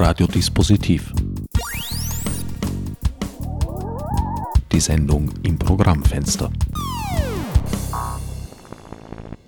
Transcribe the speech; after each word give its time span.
Radiodispositiv. 0.00 1.12
Die 4.70 4.78
Sendung 4.78 5.28
im 5.42 5.58
Programmfenster. 5.58 6.52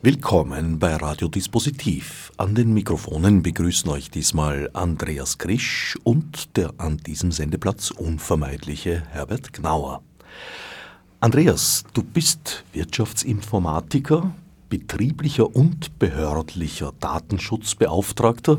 Willkommen 0.03 0.81
bei 0.81 0.97
Radiodispositiv. 0.97 2.33
An 2.37 2.56
den 2.56 2.74
Mikrofonen 2.74 3.42
begrüßen 3.42 3.88
euch 3.90 4.10
diesmal 4.10 4.69
Andreas 4.72 5.38
Krisch 5.38 5.97
und 6.03 6.56
der 6.56 6.74
an 6.78 6.96
diesem 6.96 7.30
Sendeplatz 7.30 7.92
unvermeidliche 7.92 9.04
Herbert 9.10 9.53
Gnauer. 9.53 10.03
Andreas, 11.21 11.85
du 11.94 12.03
bist 12.03 12.64
Wirtschaftsinformatiker, 12.72 14.35
betrieblicher 14.69 15.54
und 15.54 15.96
behördlicher 16.01 16.92
Datenschutzbeauftragter, 16.98 18.59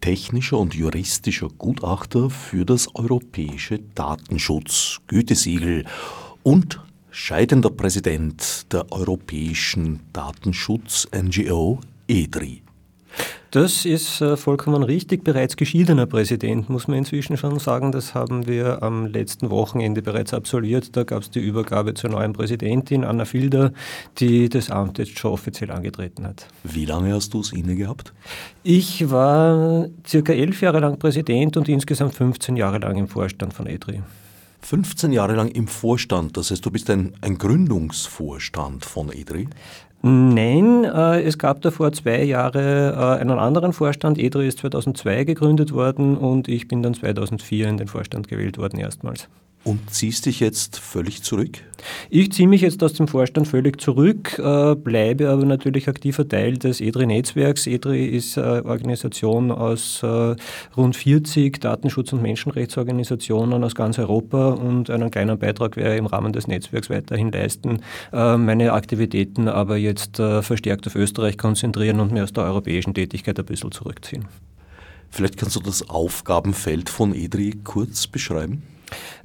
technischer 0.00 0.58
und 0.58 0.74
juristischer 0.74 1.48
Gutachter 1.48 2.30
für 2.30 2.64
das 2.64 2.94
europäische 2.94 3.80
Datenschutz-Gütesiegel 3.94 5.84
und 6.42 6.80
scheidender 7.10 7.70
Präsident 7.70 8.72
der 8.72 8.90
europäischen 8.92 10.00
Datenschutz-NGO 10.12 11.80
EDRI. 12.08 12.62
Das 13.50 13.84
ist 13.84 14.20
äh, 14.20 14.36
vollkommen 14.36 14.84
richtig. 14.84 15.24
Bereits 15.24 15.56
geschiedener 15.56 16.06
Präsident, 16.06 16.68
muss 16.68 16.86
man 16.86 16.98
inzwischen 16.98 17.36
schon 17.36 17.58
sagen. 17.58 17.90
Das 17.90 18.14
haben 18.14 18.46
wir 18.46 18.80
am 18.84 19.06
letzten 19.06 19.50
Wochenende 19.50 20.02
bereits 20.02 20.32
absolviert. 20.32 20.96
Da 20.96 21.02
gab 21.02 21.22
es 21.22 21.30
die 21.30 21.40
Übergabe 21.40 21.94
zur 21.94 22.10
neuen 22.10 22.32
Präsidentin, 22.32 23.04
Anna 23.04 23.24
Filder, 23.24 23.72
die 24.18 24.48
das 24.48 24.70
Amt 24.70 24.98
jetzt 24.98 25.18
schon 25.18 25.32
offiziell 25.32 25.72
angetreten 25.72 26.28
hat. 26.28 26.46
Wie 26.62 26.84
lange 26.84 27.12
hast 27.12 27.34
du 27.34 27.40
es 27.40 27.52
inne 27.52 27.74
gehabt? 27.74 28.12
Ich 28.62 29.10
war 29.10 29.88
circa 30.06 30.32
elf 30.32 30.60
Jahre 30.60 30.78
lang 30.78 31.00
Präsident 31.00 31.56
und 31.56 31.68
insgesamt 31.68 32.14
15 32.14 32.56
Jahre 32.56 32.78
lang 32.78 32.96
im 32.96 33.08
Vorstand 33.08 33.52
von 33.52 33.66
EDRI. 33.66 34.00
15 34.62 35.10
Jahre 35.12 35.34
lang 35.34 35.48
im 35.48 35.66
Vorstand, 35.66 36.36
das 36.36 36.50
heißt, 36.50 36.64
du 36.64 36.70
bist 36.70 36.90
ein, 36.90 37.14
ein 37.20 37.38
Gründungsvorstand 37.38 38.84
von 38.84 39.10
EDRI? 39.10 39.48
Nein, 40.02 40.84
äh, 40.84 41.20
es 41.22 41.36
gab 41.36 41.60
davor 41.60 41.92
zwei 41.92 42.22
Jahre 42.22 42.92
äh, 42.92 43.20
einen 43.20 43.38
anderen 43.38 43.74
Vorstand. 43.74 44.18
EDRI 44.18 44.48
ist 44.48 44.58
2002 44.58 45.24
gegründet 45.24 45.72
worden 45.72 46.16
und 46.16 46.48
ich 46.48 46.68
bin 46.68 46.82
dann 46.82 46.94
2004 46.94 47.68
in 47.68 47.76
den 47.76 47.88
Vorstand 47.88 48.28
gewählt 48.28 48.56
worden 48.56 48.78
erstmals. 48.78 49.28
Und 49.62 49.90
ziehst 49.90 50.24
dich 50.24 50.40
jetzt 50.40 50.78
völlig 50.78 51.22
zurück? 51.22 51.58
Ich 52.08 52.32
ziehe 52.32 52.48
mich 52.48 52.62
jetzt 52.62 52.82
aus 52.82 52.94
dem 52.94 53.08
Vorstand 53.08 53.46
völlig 53.46 53.78
zurück, 53.78 54.38
äh, 54.38 54.74
bleibe 54.74 55.28
aber 55.28 55.44
natürlich 55.44 55.86
aktiver 55.86 56.26
Teil 56.26 56.56
des 56.56 56.80
EDRI-Netzwerks. 56.80 57.66
EDRI 57.66 58.06
ist 58.06 58.38
eine 58.38 58.64
Organisation 58.64 59.50
aus 59.50 60.02
äh, 60.02 60.34
rund 60.76 60.96
40 60.96 61.60
Datenschutz- 61.60 62.12
und 62.14 62.22
Menschenrechtsorganisationen 62.22 63.62
aus 63.62 63.74
ganz 63.74 63.98
Europa 63.98 64.50
und 64.50 64.88
einen 64.88 65.10
kleinen 65.10 65.38
Beitrag 65.38 65.76
werde 65.76 65.92
ich 65.92 65.98
im 65.98 66.06
Rahmen 66.06 66.32
des 66.32 66.46
Netzwerks 66.46 66.88
weiterhin 66.88 67.30
leisten, 67.30 67.80
äh, 68.14 68.38
meine 68.38 68.72
Aktivitäten 68.72 69.48
aber 69.48 69.76
jetzt 69.76 70.16
verstärkt 70.16 70.86
auf 70.86 70.94
Österreich 70.94 71.36
konzentrieren 71.38 72.00
und 72.00 72.12
mir 72.12 72.24
aus 72.24 72.32
der 72.32 72.44
europäischen 72.44 72.94
Tätigkeit 72.94 73.38
ein 73.38 73.44
bisschen 73.44 73.72
zurückziehen. 73.72 74.26
Vielleicht 75.10 75.36
kannst 75.36 75.56
du 75.56 75.60
das 75.60 75.88
Aufgabenfeld 75.90 76.88
von 76.88 77.14
EDRI 77.14 77.60
kurz 77.64 78.06
beschreiben? 78.06 78.62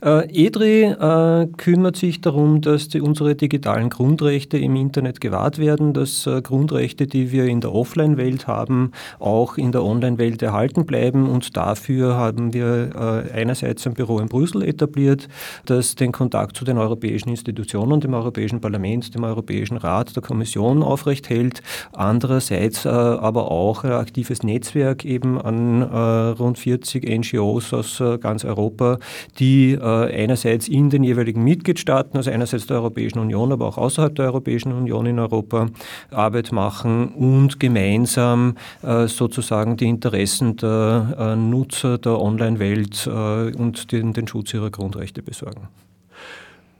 Äh, 0.05 0.45
EDRI 0.45 0.83
äh, 0.83 1.47
kümmert 1.57 1.95
sich 1.95 2.21
darum, 2.21 2.61
dass 2.61 2.89
die, 2.89 3.01
unsere 3.01 3.35
digitalen 3.35 3.89
Grundrechte 3.89 4.57
im 4.57 4.75
Internet 4.75 5.21
gewahrt 5.21 5.57
werden, 5.57 5.93
dass 5.93 6.27
äh, 6.27 6.41
Grundrechte, 6.41 7.07
die 7.07 7.31
wir 7.31 7.45
in 7.45 7.61
der 7.61 7.73
Offline-Welt 7.73 8.45
haben, 8.47 8.91
auch 9.19 9.57
in 9.57 9.71
der 9.71 9.83
Online-Welt 9.83 10.41
erhalten 10.41 10.85
bleiben. 10.85 11.27
Und 11.27 11.57
dafür 11.57 12.15
haben 12.15 12.53
wir 12.53 13.25
äh, 13.31 13.31
einerseits 13.31 13.87
ein 13.87 13.93
Büro 13.93 14.19
in 14.19 14.27
Brüssel 14.27 14.63
etabliert, 14.63 15.27
das 15.65 15.95
den 15.95 16.11
Kontakt 16.11 16.57
zu 16.57 16.65
den 16.65 16.77
europäischen 16.77 17.29
Institutionen, 17.29 18.01
dem 18.01 18.13
Europäischen 18.13 18.61
Parlament, 18.61 19.15
dem 19.15 19.23
Europäischen 19.23 19.77
Rat, 19.77 20.15
der 20.15 20.21
Kommission 20.21 20.83
aufrecht 20.83 21.29
hält. 21.29 21.61
Andererseits 21.93 22.85
äh, 22.85 22.89
aber 22.89 23.49
auch 23.49 23.83
ein 23.83 23.93
aktives 23.93 24.43
Netzwerk 24.43 25.05
eben 25.05 25.41
an 25.41 25.81
äh, 25.81 25.95
rund 26.37 26.59
40 26.59 27.09
NGOs 27.09 27.73
aus 27.73 28.03
ganz 28.19 28.45
Europa, 28.45 28.99
die 29.39 29.54
einerseits 29.79 30.67
in 30.67 30.89
den 30.89 31.03
jeweiligen 31.03 31.43
Mitgliedstaaten, 31.43 32.17
also 32.17 32.31
einerseits 32.31 32.67
der 32.67 32.77
Europäischen 32.77 33.19
Union, 33.19 33.51
aber 33.51 33.67
auch 33.67 33.77
außerhalb 33.77 34.15
der 34.15 34.25
Europäischen 34.25 34.71
Union 34.71 35.05
in 35.05 35.19
Europa 35.19 35.67
Arbeit 36.11 36.51
machen 36.51 37.09
und 37.09 37.59
gemeinsam 37.59 38.55
äh, 38.81 39.07
sozusagen 39.07 39.77
die 39.77 39.87
Interessen 39.87 40.57
der 40.57 41.15
äh, 41.17 41.35
Nutzer 41.35 41.97
der 41.97 42.19
Online-Welt 42.19 43.07
äh, 43.07 43.55
und 43.55 43.91
den, 43.91 44.13
den 44.13 44.27
Schutz 44.27 44.53
ihrer 44.53 44.69
Grundrechte 44.69 45.21
besorgen. 45.21 45.67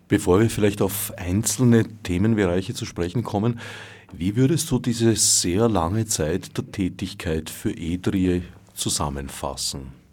Bevor 0.08 0.40
wir 0.40 0.50
vielleicht 0.50 0.81
auf 0.81 1.14
einzelne 1.18 1.85
Themenbereiche 2.03 2.74
zu 2.74 2.85
sprechen 2.85 3.24
kommen, 3.24 3.59
wie 4.14 4.35
würdest 4.35 4.69
du 4.69 4.80
diese 4.80 5.16
sehr 5.16 5.68
lange 5.68 6.06
Zeit 6.06 6.56
der 6.58 6.72
Tätigkeit 6.72 7.50
für 7.50 7.72
EDRI 7.72 8.44
zusammenfassen? 8.74 10.05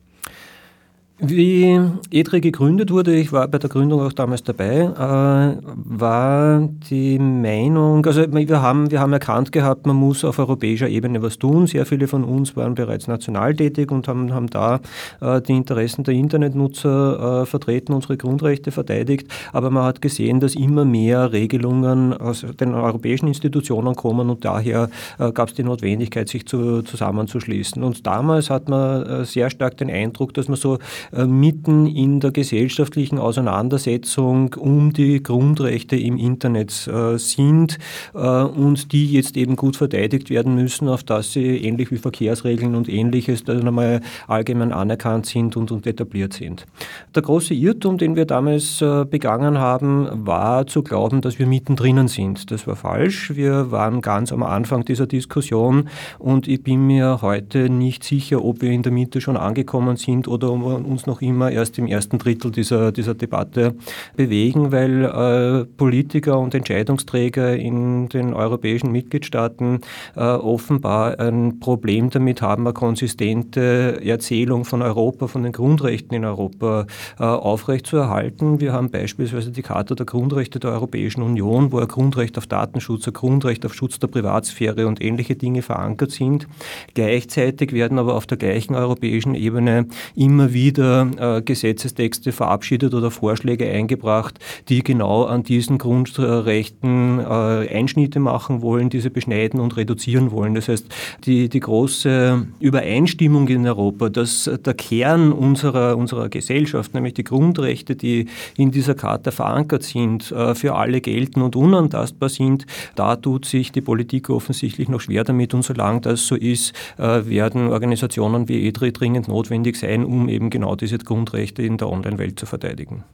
Wie 1.24 1.80
EDRE 2.10 2.40
gegründet 2.40 2.90
wurde, 2.90 3.14
ich 3.14 3.30
war 3.30 3.46
bei 3.46 3.58
der 3.58 3.70
Gründung 3.70 4.00
auch 4.00 4.12
damals 4.12 4.42
dabei, 4.42 4.80
äh, 4.80 5.56
war 5.62 6.68
die 6.90 7.16
Meinung, 7.16 8.04
also 8.04 8.22
wir 8.32 8.60
haben, 8.60 8.90
wir 8.90 8.98
haben 8.98 9.12
erkannt 9.12 9.52
gehabt, 9.52 9.86
man 9.86 9.94
muss 9.94 10.24
auf 10.24 10.40
europäischer 10.40 10.88
Ebene 10.88 11.22
was 11.22 11.38
tun. 11.38 11.68
Sehr 11.68 11.86
viele 11.86 12.08
von 12.08 12.24
uns 12.24 12.56
waren 12.56 12.74
bereits 12.74 13.06
national 13.06 13.54
tätig 13.54 13.92
und 13.92 14.08
haben, 14.08 14.34
haben 14.34 14.48
da 14.48 14.80
äh, 15.20 15.40
die 15.40 15.52
Interessen 15.52 16.02
der 16.02 16.14
Internetnutzer 16.14 17.42
äh, 17.42 17.46
vertreten, 17.46 17.92
unsere 17.92 18.16
Grundrechte 18.16 18.72
verteidigt. 18.72 19.28
Aber 19.52 19.70
man 19.70 19.84
hat 19.84 20.02
gesehen, 20.02 20.40
dass 20.40 20.56
immer 20.56 20.84
mehr 20.84 21.32
Regelungen 21.32 22.14
aus 22.14 22.44
den 22.58 22.74
europäischen 22.74 23.28
Institutionen 23.28 23.94
kommen 23.94 24.28
und 24.28 24.44
daher 24.44 24.90
gab 25.34 25.50
es 25.50 25.54
die 25.54 25.62
Notwendigkeit, 25.62 26.28
sich 26.28 26.46
zu, 26.46 26.82
zusammenzuschließen. 26.82 27.80
Und 27.84 28.06
damals 28.08 28.50
hat 28.50 28.68
man 28.68 29.24
sehr 29.24 29.50
stark 29.50 29.76
den 29.76 29.88
Eindruck, 29.88 30.34
dass 30.34 30.48
man 30.48 30.56
so 30.56 30.78
mitten 31.12 31.86
in 31.86 32.20
der 32.20 32.30
gesellschaftlichen 32.30 33.18
Auseinandersetzung 33.18 34.54
um 34.54 34.92
die 34.92 35.22
Grundrechte 35.22 35.96
im 35.96 36.16
Internet 36.16 36.86
äh, 36.86 37.18
sind 37.18 37.78
äh, 38.14 38.18
und 38.18 38.92
die 38.92 39.12
jetzt 39.12 39.36
eben 39.36 39.56
gut 39.56 39.76
verteidigt 39.76 40.30
werden 40.30 40.54
müssen, 40.54 40.88
auf 40.88 41.02
dass 41.02 41.32
sie 41.32 41.58
ähnlich 41.58 41.90
wie 41.90 41.98
Verkehrsregeln 41.98 42.74
und 42.74 42.88
ähnliches 42.88 43.44
dann 43.44 43.66
einmal 43.66 44.00
allgemein 44.26 44.72
anerkannt 44.72 45.26
sind 45.26 45.56
und, 45.56 45.70
und 45.70 45.86
etabliert 45.86 46.32
sind. 46.32 46.66
Der 47.14 47.22
große 47.22 47.54
Irrtum, 47.54 47.98
den 47.98 48.16
wir 48.16 48.24
damals 48.24 48.78
begangen 48.78 49.58
haben, 49.58 50.08
war 50.26 50.66
zu 50.66 50.82
glauben, 50.82 51.20
dass 51.20 51.38
wir 51.38 51.46
mittendrin 51.46 52.08
sind. 52.08 52.50
Das 52.50 52.66
war 52.66 52.76
falsch. 52.76 53.34
Wir 53.34 53.70
waren 53.70 54.00
ganz 54.00 54.32
am 54.32 54.42
Anfang 54.42 54.84
dieser 54.84 55.06
Diskussion 55.06 55.88
und 56.18 56.48
ich 56.48 56.62
bin 56.62 56.86
mir 56.86 57.20
heute 57.22 57.68
nicht 57.68 58.04
sicher, 58.04 58.44
ob 58.44 58.62
wir 58.62 58.70
in 58.70 58.82
der 58.82 58.92
Mitte 58.92 59.20
schon 59.20 59.36
angekommen 59.36 59.96
sind 59.96 60.28
oder 60.28 60.52
uns 60.52 60.91
uns 60.92 61.06
noch 61.06 61.22
immer 61.22 61.50
erst 61.50 61.78
im 61.78 61.86
ersten 61.86 62.19
Drittel 62.19 62.50
dieser, 62.50 62.92
dieser 62.92 63.14
Debatte 63.14 63.75
bewegen, 64.16 64.70
weil 64.72 65.04
äh, 65.04 65.64
Politiker 65.64 66.38
und 66.38 66.54
Entscheidungsträger 66.54 67.56
in 67.56 68.08
den 68.08 68.34
europäischen 68.34 68.92
Mitgliedstaaten 68.92 69.81
äh, 70.14 70.20
offenbar 70.20 71.19
ein 71.19 71.58
Problem 71.60 72.10
damit 72.10 72.42
haben, 72.42 72.66
eine 72.66 72.75
konsistente 72.75 74.00
Erzählung 74.04 74.64
von 74.64 74.82
Europa, 74.82 75.26
von 75.26 75.42
den 75.42 75.52
Grundrechten 75.52 76.14
in 76.14 76.25
Europa 76.25 76.86
äh, 77.19 77.25
aufrechtzuerhalten. 77.25 78.60
Wir 78.60 78.72
haben 78.72 78.91
beispielsweise 78.91 79.50
die 79.50 79.62
Charta 79.62 79.94
der 79.94 80.06
Grundrechte 80.06 80.60
der 80.60 80.72
Europäischen 80.72 81.22
Union, 81.22 81.72
wo 81.72 81.78
ein 81.78 81.88
Grundrecht 81.88 82.36
auf 82.38 82.47
Datenschutz, 82.47 83.06
ein 83.06 83.14
Grundrecht 83.14 83.64
auf 83.64 83.75
Schutz 83.75 83.98
der 83.98 84.08
Privatsphäre 84.08 84.86
und 84.86 85.02
ähnliche 85.02 85.36
Dinge 85.36 85.62
verankert 85.62 86.10
sind. 86.10 86.47
Gleichzeitig 86.94 87.72
werden 87.72 87.98
aber 87.98 88.14
auf 88.14 88.26
der 88.26 88.37
gleichen 88.37 88.75
europäischen 88.75 89.34
Ebene 89.34 89.87
immer 90.14 90.52
wieder 90.52 90.81
äh, 90.82 91.43
Gesetzestexte 91.43 92.32
verabschiedet 92.32 92.94
oder 92.94 93.11
Vorschläge 93.11 93.69
eingebracht, 93.69 94.38
die 94.69 94.82
genau 94.82 95.25
an 95.25 95.43
diesen 95.43 95.79
Grundrechten 95.79 97.19
äh, 97.19 97.23
Einschnitte 97.23 98.20
machen 98.20 98.62
wollen, 98.62 98.90
diese 98.90 99.11
beschneiden 99.11 99.61
und 99.61 99.76
reduzieren 99.76 100.31
wollen. 100.31 100.55
Das 100.55 100.69
heißt, 100.69 100.87
die, 101.25 101.49
die 101.49 101.61
große 101.61 102.46
Übereinstimmung 102.61 103.49
in 103.49 103.67
Europa, 103.67 104.08
dass 104.08 104.50
der 104.64 104.75
Kern 104.75 105.32
unserer, 105.32 105.96
unserer 105.96 106.29
Gesellschaft, 106.29 106.94
nämlich 106.94 107.14
die 107.14 107.25
Grundrechte, 107.25 107.96
die 107.96 108.26
in 108.56 108.70
dieser 108.70 108.94
Charta 108.94 109.31
verankert 109.31 109.82
sind, 109.82 110.31
äh, 110.32 110.55
für 110.55 110.75
alle 110.75 111.00
gelten 111.00 111.43
und 111.43 111.56
unantastbar 111.56 112.28
sind, 112.28 112.67
da 112.94 113.17
tut 113.17 113.44
sich 113.44 113.73
die 113.73 113.81
Politik 113.81 114.31
offensichtlich 114.31 114.88
noch 114.88 115.00
schwer 115.00 115.25
damit. 115.25 115.55
Und 115.55 115.62
solange 115.62 116.00
das 116.00 116.26
so 116.26 116.35
ist, 116.35 116.73
äh, 116.99 117.26
werden 117.26 117.69
Organisationen 117.69 118.49
wie 118.49 118.67
EDRI 118.67 118.93
dringend 118.93 119.28
notwendig 119.28 119.76
sein, 119.76 120.05
um 120.05 120.28
eben 120.28 120.50
genau 120.50 120.71
diese 120.76 120.98
Grundrechte 120.98 121.62
in 121.62 121.78
der 121.78 121.88
Online-Welt 121.88 122.38
zu 122.38 122.46
verteidigen. 122.46 123.04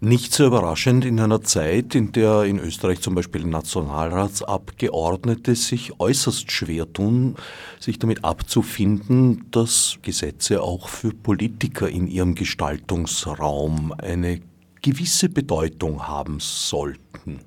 Nicht 0.00 0.34
so 0.34 0.46
überraschend 0.46 1.04
in 1.06 1.18
einer 1.18 1.40
Zeit, 1.40 1.94
in 1.94 2.12
der 2.12 2.44
in 2.44 2.58
Österreich 2.58 3.00
zum 3.00 3.14
Beispiel 3.14 3.46
Nationalratsabgeordnete 3.46 5.54
sich 5.54 5.98
äußerst 5.98 6.52
schwer 6.52 6.92
tun, 6.92 7.36
sich 7.80 7.98
damit 7.98 8.22
abzufinden, 8.22 9.46
dass 9.50 9.96
Gesetze 10.02 10.62
auch 10.62 10.88
für 10.88 11.14
Politiker 11.14 11.88
in 11.88 12.06
ihrem 12.06 12.34
Gestaltungsraum 12.34 13.94
eine 13.96 14.42
gewisse 14.82 15.30
Bedeutung 15.30 16.06
haben 16.06 16.36
sollten. 16.38 17.40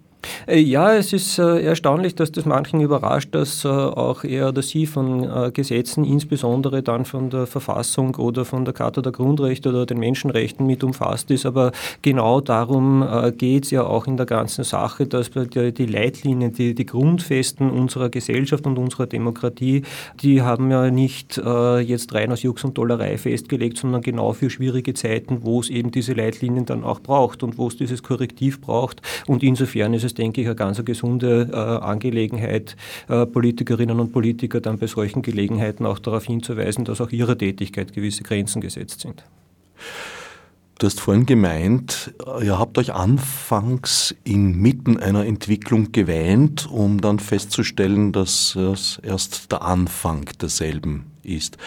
Äh, 0.47 0.59
ja, 0.59 0.95
es 0.95 1.13
ist 1.13 1.39
äh, 1.39 1.61
erstaunlich, 1.61 2.15
dass 2.15 2.31
das 2.31 2.45
manchen 2.45 2.81
überrascht, 2.81 3.33
dass 3.33 3.65
äh, 3.65 3.67
auch 3.67 4.23
er 4.23 4.49
oder 4.49 4.61
sie 4.61 4.85
von 4.85 5.07
Gesetzen, 5.53 6.03
insbesondere 6.03 6.83
dann 6.83 7.05
von 7.05 7.29
der 7.29 7.47
Verfassung 7.47 8.15
oder 8.15 8.45
von 8.45 8.65
der 8.65 8.73
Charta 8.73 9.01
der 9.01 9.11
Grundrechte 9.11 9.69
oder 9.69 9.85
den 9.85 9.99
Menschenrechten 9.99 10.65
mit 10.65 10.83
umfasst 10.83 11.31
ist. 11.31 11.45
Aber 11.45 11.71
genau 12.01 12.41
darum 12.41 13.05
geht 13.37 13.65
es 13.65 13.71
ja 13.71 13.83
auch 13.85 14.07
in 14.07 14.17
der 14.17 14.25
ganzen 14.25 14.63
Sache, 14.63 15.07
dass 15.07 15.31
die 15.31 15.85
Leitlinien, 15.85 16.53
die, 16.53 16.73
die 16.75 16.85
Grundfesten 16.85 17.69
unserer 17.69 18.09
Gesellschaft 18.09 18.65
und 18.65 18.77
unserer 18.77 19.07
Demokratie, 19.07 19.83
die 20.21 20.41
haben 20.41 20.71
ja 20.71 20.89
nicht 20.89 21.37
jetzt 21.37 22.13
rein 22.13 22.31
aus 22.31 22.43
Jux 22.43 22.63
und 22.63 22.75
Tollerei 22.75 23.17
festgelegt, 23.17 23.77
sondern 23.77 24.01
genau 24.01 24.33
für 24.33 24.49
schwierige 24.49 24.93
Zeiten, 24.93 25.43
wo 25.43 25.59
es 25.59 25.69
eben 25.69 25.91
diese 25.91 26.13
Leitlinien 26.13 26.65
dann 26.65 26.83
auch 26.83 26.99
braucht 26.99 27.43
und 27.43 27.57
wo 27.57 27.67
es 27.67 27.77
dieses 27.77 28.03
Korrektiv 28.03 28.61
braucht. 28.61 29.01
Und 29.27 29.43
insofern 29.43 29.93
ist 29.93 30.03
es 30.03 30.13
denke 30.17 30.41
ich, 30.41 30.47
eine 30.47 30.55
ganz 30.55 30.83
gesunde 30.83 31.49
äh, 31.51 31.55
Angelegenheit, 31.55 32.75
äh, 33.07 33.25
Politikerinnen 33.25 33.99
und 33.99 34.11
Politiker 34.11 34.61
dann 34.61 34.77
bei 34.77 34.87
solchen 34.87 35.21
Gelegenheiten 35.21 35.85
auch 35.85 35.99
darauf 35.99 36.25
hinzuweisen, 36.25 36.85
dass 36.85 37.01
auch 37.01 37.11
ihrer 37.11 37.37
Tätigkeit 37.37 37.93
gewisse 37.93 38.23
Grenzen 38.23 38.61
gesetzt 38.61 39.01
sind. 39.01 39.23
Du 40.79 40.85
hast 40.85 40.99
vorhin 40.99 41.25
gemeint, 41.25 42.13
ihr 42.39 42.59
habt 42.59 42.77
euch 42.77 42.93
anfangs 42.93 44.13
inmitten 44.23 44.99
einer 44.99 45.25
Entwicklung 45.25 45.91
gewähnt, 45.91 46.69
um 46.69 47.01
dann 47.01 47.17
festzustellen, 47.17 48.11
dass 48.11 48.55
es 48.55 48.99
erst 49.01 49.51
der 49.51 49.63
Anfang 49.63 50.25
derselben 50.39 51.05
ist. 51.23 51.57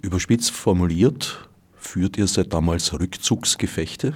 Überspitzt 0.00 0.52
formuliert, 0.52 1.48
führt 1.76 2.16
ihr 2.16 2.28
seit 2.28 2.52
damals 2.52 2.92
Rückzugsgefechte? 2.92 4.14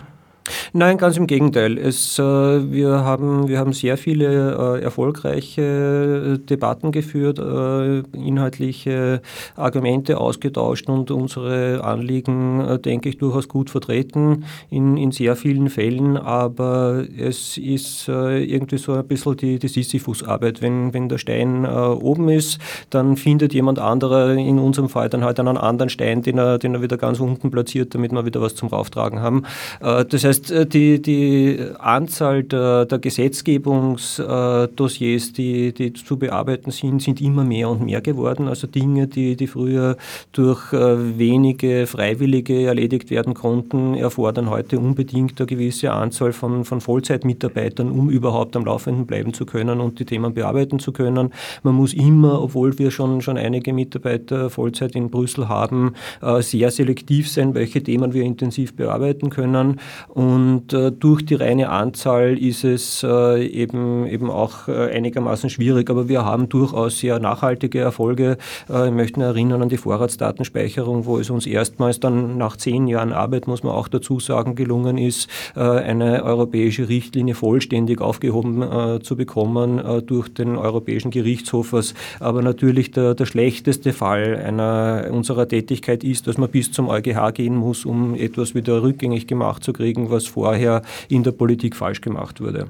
Nein, 0.72 0.98
ganz 0.98 1.16
im 1.16 1.26
Gegenteil. 1.26 1.78
Es, 1.78 2.18
äh, 2.18 2.22
wir, 2.22 3.04
haben, 3.04 3.48
wir 3.48 3.58
haben 3.58 3.72
sehr 3.72 3.96
viele 3.96 4.78
äh, 4.78 4.82
erfolgreiche 4.82 5.62
äh, 5.62 6.38
Debatten 6.38 6.92
geführt, 6.92 7.38
äh, 7.38 8.00
inhaltliche 8.16 9.20
Argumente 9.56 10.18
ausgetauscht 10.18 10.88
und 10.88 11.10
unsere 11.10 11.82
Anliegen, 11.84 12.60
äh, 12.60 12.78
denke 12.78 13.08
ich, 13.08 13.18
durchaus 13.18 13.48
gut 13.48 13.70
vertreten 13.70 14.44
in, 14.70 14.96
in 14.96 15.10
sehr 15.12 15.36
vielen 15.36 15.70
Fällen. 15.70 16.16
Aber 16.16 17.04
es 17.18 17.58
ist 17.58 18.08
äh, 18.08 18.42
irgendwie 18.44 18.78
so 18.78 18.92
ein 18.92 19.06
bisschen 19.06 19.36
die, 19.36 19.58
die 19.58 19.68
Sisyphus-Arbeit. 19.68 20.62
Wenn, 20.62 20.92
wenn 20.94 21.08
der 21.08 21.18
Stein 21.18 21.66
oben 21.66 22.28
ist, 22.28 22.58
dann 22.90 23.16
findet 23.16 23.52
jemand 23.52 23.78
anderer, 23.78 24.32
in 24.32 24.58
unserem 24.58 24.88
Fall 24.88 25.08
dann 25.08 25.24
halt 25.24 25.38
einen 25.40 25.56
anderen 25.56 25.90
Stein, 25.90 26.22
den 26.22 26.38
er, 26.38 26.58
den 26.58 26.74
er 26.74 26.82
wieder 26.82 26.96
ganz 26.96 27.20
unten 27.20 27.50
platziert, 27.50 27.94
damit 27.94 28.12
wir 28.12 28.24
wieder 28.24 28.40
was 28.40 28.54
zum 28.54 28.68
Rauftragen 28.68 29.20
haben. 29.20 29.44
das 29.80 30.24
heißt, 30.24 30.38
heißt, 30.38 30.50
äh, 30.50 30.67
die, 30.67 31.00
die 31.00 31.58
Anzahl 31.79 32.43
der, 32.44 32.85
der 32.87 32.99
Gesetzgebungsdossiers, 32.99 35.32
die, 35.32 35.73
die 35.73 35.93
zu 35.93 36.17
bearbeiten 36.17 36.70
sind, 36.70 37.02
sind 37.02 37.20
immer 37.20 37.44
mehr 37.44 37.69
und 37.69 37.85
mehr 37.85 38.00
geworden. 38.00 38.49
Also 38.49 38.67
Dinge, 38.67 39.06
die, 39.06 39.37
die 39.37 39.46
früher 39.46 39.99
durch 40.32 40.73
äh, 40.73 41.19
wenige 41.19 41.87
Freiwillige 41.87 42.67
erledigt 42.67 43.11
werden 43.11 43.35
konnten, 43.35 43.94
erfordern 43.94 44.49
heute 44.50 44.79
unbedingt 44.79 45.38
eine 45.38 45.46
gewisse 45.46 45.93
Anzahl 45.93 46.32
von, 46.32 46.64
von 46.64 46.81
Vollzeitmitarbeitern, 46.81 47.90
um 47.90 48.08
überhaupt 48.11 48.56
am 48.56 48.64
Laufenden 48.64 49.06
bleiben 49.06 49.35
zu 49.35 49.46
können 49.46 49.81
und 49.81 49.99
die 49.99 50.05
Themen 50.05 50.35
bearbeiten 50.35 50.79
zu 50.79 50.93
können. 50.93 51.32
Man 51.62 51.75
muss 51.75 51.94
immer, 51.94 52.43
obwohl 52.43 52.79
wir 52.79 52.90
schon, 52.90 53.23
schon 53.23 53.38
einige 53.38 53.73
Mitarbeiter 53.73 54.50
Vollzeit 54.50 54.94
in 54.94 55.11
Brüssel 55.11 55.49
haben, 55.49 55.94
äh, 56.23 56.43
sehr 56.43 56.70
selektiv 56.70 57.31
sein, 57.31 57.55
welche 57.55 57.82
Themen 57.82 58.12
wir 58.12 58.23
intensiv 58.23 58.75
bearbeiten 58.75 59.31
können. 59.31 59.81
Und 60.08 60.27
und 60.28 60.75
äh, 60.75 60.92
durch 60.92 61.25
die 61.25 61.36
reine 61.36 61.70
Anzahl 61.70 62.36
ist 62.36 62.62
es 62.62 63.02
äh, 63.02 63.46
eben, 63.46 64.06
eben 64.06 64.30
auch 64.30 64.69
äh, 64.69 64.90
einigermaßen 64.94 65.48
schwierig. 65.48 65.88
Aber 65.88 66.06
wir 66.10 66.22
haben 66.26 66.50
durchaus 66.50 66.98
sehr 66.98 67.19
nachhaltige 67.19 67.78
Erfolge. 67.78 68.36
Äh, 68.69 68.88
ich 68.88 68.92
möchte 68.92 69.22
erinnern 69.22 69.62
an 69.62 69.70
die 69.70 69.78
Vorratsdatenspeicherung, 69.78 71.06
wo 71.06 71.19
es 71.19 71.30
uns 71.30 71.46
erstmals 71.46 71.98
dann 71.98 72.36
nach 72.36 72.58
zehn 72.58 72.88
Jahren 72.88 73.14
Arbeit, 73.14 73.46
muss 73.46 73.62
man 73.62 73.72
auch 73.72 73.88
dazu 73.88 74.20
sagen, 74.20 74.54
gelungen 74.54 74.98
ist, 74.98 75.30
äh, 75.56 75.60
eine 75.60 76.22
europäische 76.25 76.90
Richtlinie 76.90 77.34
vollständig 77.34 78.02
aufgehoben 78.02 78.60
äh, 78.60 79.00
zu 79.00 79.16
bekommen 79.16 79.80
durch 80.06 80.28
den 80.28 80.56
Europäischen 80.56 81.10
Gerichtshof. 81.10 81.72
Was 81.72 81.94
aber 82.20 82.42
natürlich 82.42 82.90
der, 82.90 83.14
der 83.14 83.25
schlechteste 83.25 83.94
Fall 83.94 84.36
einer 84.36 85.08
unserer 85.10 85.48
Tätigkeit 85.48 86.04
ist, 86.04 86.26
dass 86.26 86.36
man 86.36 86.50
bis 86.50 86.70
zum 86.70 86.88
EuGH 86.88 87.32
gehen 87.32 87.56
muss, 87.56 87.86
um 87.86 88.14
etwas 88.14 88.54
wieder 88.54 88.82
rückgängig 88.82 89.26
gemacht 89.26 89.64
zu 89.64 89.72
kriegen, 89.72 90.10
was 90.18 90.26
vorher 90.26 90.82
in 91.08 91.22
der 91.22 91.32
Politik 91.32 91.76
falsch 91.76 92.00
gemacht 92.00 92.40
wurde 92.40 92.66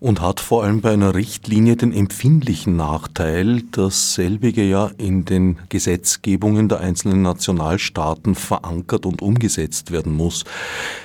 und 0.00 0.20
hat 0.20 0.40
vor 0.40 0.64
allem 0.64 0.80
bei 0.80 0.92
einer 0.92 1.14
Richtlinie 1.14 1.76
den 1.76 1.92
empfindlichen 1.92 2.76
Nachteil, 2.76 3.62
dass 3.70 4.14
selbige 4.14 4.64
ja 4.64 4.90
in 4.98 5.24
den 5.24 5.58
Gesetzgebungen 5.68 6.68
der 6.68 6.80
einzelnen 6.80 7.22
Nationalstaaten 7.22 8.34
verankert 8.34 9.06
und 9.06 9.22
umgesetzt 9.22 9.92
werden 9.92 10.12
muss. 10.12 10.44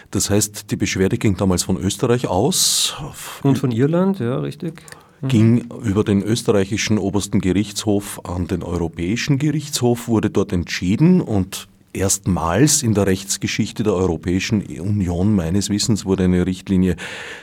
Das 0.10 0.30
heißt, 0.32 0.72
die 0.72 0.78
Beschwerde 0.78 1.18
ging 1.20 1.38
damals 1.38 1.64
von 1.64 1.78
Österreich 1.78 2.28
aus. 2.28 2.96
Und 3.44 3.60
von 3.60 3.72
Irland, 3.72 4.20
ja, 4.20 4.40
richtig 4.40 4.82
mhm. 5.22 5.28
ging 5.28 5.58
über 5.84 6.04
den 6.04 6.24
österreichischen 6.24 6.98
obersten 6.98 7.40
Gerichtshof 7.40 8.22
an 8.26 8.48
den 8.48 8.64
Europäischen 8.64 9.38
Gerichtshof, 9.38 10.08
wurde 10.08 10.30
dort 10.30 10.54
entschieden 10.54 11.22
und 11.22 11.68
erstmals 11.98 12.84
in 12.84 12.94
der 12.94 13.08
Rechtsgeschichte 13.08 13.84
der 13.84 13.94
Europäischen 13.94 14.62
Union 14.62 15.36
meines 15.36 15.70
Wissens 15.70 16.06
wurde 16.06 16.26
eine 16.26 16.46
Richtlinie 16.46 16.96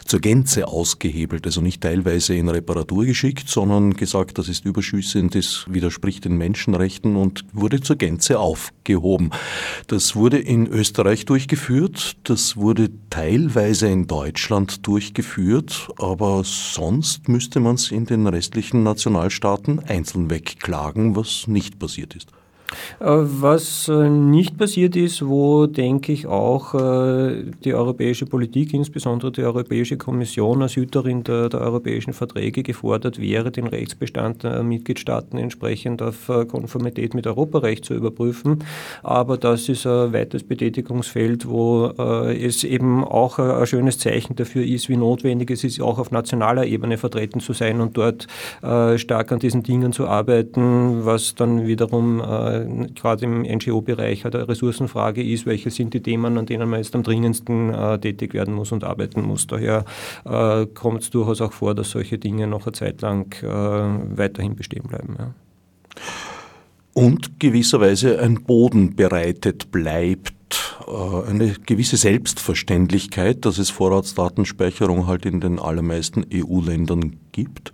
zur 0.04 0.20
Gänze 0.20 0.68
ausgehebelt, 0.68 1.46
also 1.46 1.60
nicht 1.60 1.82
teilweise 1.82 2.34
in 2.34 2.48
Reparatur 2.48 3.04
geschickt, 3.04 3.48
sondern 3.48 3.94
gesagt, 3.94 4.38
das 4.38 4.48
ist 4.48 4.64
überschüssend, 4.64 5.34
das 5.34 5.66
widerspricht 5.68 6.24
den 6.24 6.36
Menschenrechten 6.36 7.16
und 7.16 7.44
wurde 7.52 7.80
zur 7.80 7.96
Gänze 7.96 8.38
aufgehoben. 8.38 9.30
Das 9.88 10.16
wurde 10.16 10.38
in 10.38 10.66
Österreich 10.66 11.24
durchgeführt, 11.24 12.16
das 12.24 12.56
wurde 12.56 12.90
teilweise 13.10 13.88
in 13.88 14.06
Deutschland 14.06 14.86
durchgeführt, 14.86 15.88
aber 15.98 16.42
sonst 16.44 17.28
müsste 17.28 17.60
man 17.60 17.74
es 17.74 17.90
in 17.90 18.06
den 18.06 18.26
restlichen 18.26 18.82
Nationalstaaten 18.82 19.80
einzeln 19.80 20.30
wegklagen, 20.30 21.16
was 21.16 21.46
nicht 21.46 21.78
passiert 21.78 22.14
ist. 22.14 22.28
Äh, 23.00 23.06
was 23.06 23.88
äh, 23.88 24.08
nicht 24.08 24.56
passiert 24.58 24.96
ist, 24.96 25.26
wo, 25.26 25.66
denke 25.66 26.12
ich, 26.12 26.26
auch 26.26 26.74
äh, 26.74 27.44
die 27.64 27.74
europäische 27.74 28.26
Politik, 28.26 28.74
insbesondere 28.74 29.32
die 29.32 29.42
Europäische 29.42 29.96
Kommission 29.96 30.62
als 30.62 30.76
Hüterin 30.76 31.24
der, 31.24 31.48
der 31.48 31.60
europäischen 31.60 32.12
Verträge 32.12 32.62
gefordert 32.62 33.20
wäre, 33.20 33.50
den 33.50 33.66
Rechtsbestand 33.66 34.42
der 34.42 34.62
Mitgliedstaaten 34.62 35.38
entsprechend 35.38 36.02
auf 36.02 36.30
Konformität 36.48 37.14
mit 37.14 37.26
Europarecht 37.26 37.84
zu 37.84 37.94
überprüfen. 37.94 38.64
Aber 39.02 39.36
das 39.36 39.68
ist 39.68 39.86
ein 39.86 40.12
weites 40.12 40.44
Betätigungsfeld, 40.44 41.48
wo 41.48 41.86
es 41.86 42.64
eben 42.64 43.04
auch 43.04 43.38
ein 43.38 43.66
schönes 43.66 43.98
Zeichen 43.98 44.36
dafür 44.36 44.64
ist, 44.64 44.88
wie 44.88 44.96
notwendig 44.96 45.50
es 45.50 45.64
ist, 45.64 45.80
auch 45.80 45.98
auf 45.98 46.10
nationaler 46.10 46.66
Ebene 46.66 46.96
vertreten 46.96 47.40
zu 47.40 47.52
sein 47.52 47.80
und 47.80 47.96
dort 47.96 48.26
stark 48.96 49.32
an 49.32 49.38
diesen 49.38 49.62
Dingen 49.62 49.92
zu 49.92 50.06
arbeiten, 50.06 51.04
was 51.04 51.34
dann 51.34 51.66
wiederum 51.66 52.20
gerade 52.94 53.24
im 53.24 53.42
NGO-Bereich 53.42 54.24
eine 54.24 54.48
Ressourcenfrage 54.48 55.22
ist, 55.22 55.46
welche 55.46 55.70
sind 55.70 55.94
die 55.94 56.02
Themen, 56.02 56.38
an 56.38 56.46
denen 56.46 56.68
man 56.68 56.80
jetzt 56.80 56.94
am 56.94 57.02
dringendsten 57.02 57.72
äh, 57.72 57.98
tätig 57.98 58.34
werden 58.34 58.54
muss 58.54 58.72
und 58.72 58.84
arbeiten 58.84 59.22
muss. 59.22 59.46
Daher 59.46 59.84
äh, 60.24 60.66
kommt 60.66 61.02
es 61.02 61.10
durchaus 61.10 61.40
auch 61.40 61.52
vor, 61.52 61.74
dass 61.74 61.90
solche 61.90 62.18
Dinge 62.18 62.46
noch 62.46 62.66
eine 62.66 62.72
Zeit 62.72 63.02
lang 63.02 63.34
äh, 63.42 63.46
weiterhin 63.46 64.56
bestehen 64.56 64.84
bleiben. 64.84 65.16
Ja. 65.18 65.34
Und 66.92 67.40
gewisserweise 67.40 68.20
ein 68.20 68.44
Boden 68.44 68.94
bereitet 68.94 69.72
bleibt 69.72 70.78
äh, 70.86 71.30
eine 71.30 71.54
gewisse 71.66 71.96
Selbstverständlichkeit, 71.96 73.44
dass 73.44 73.58
es 73.58 73.70
Vorratsdatenspeicherung 73.70 75.06
halt 75.06 75.26
in 75.26 75.40
den 75.40 75.58
allermeisten 75.58 76.24
EU-Ländern 76.32 77.16
gibt 77.32 77.72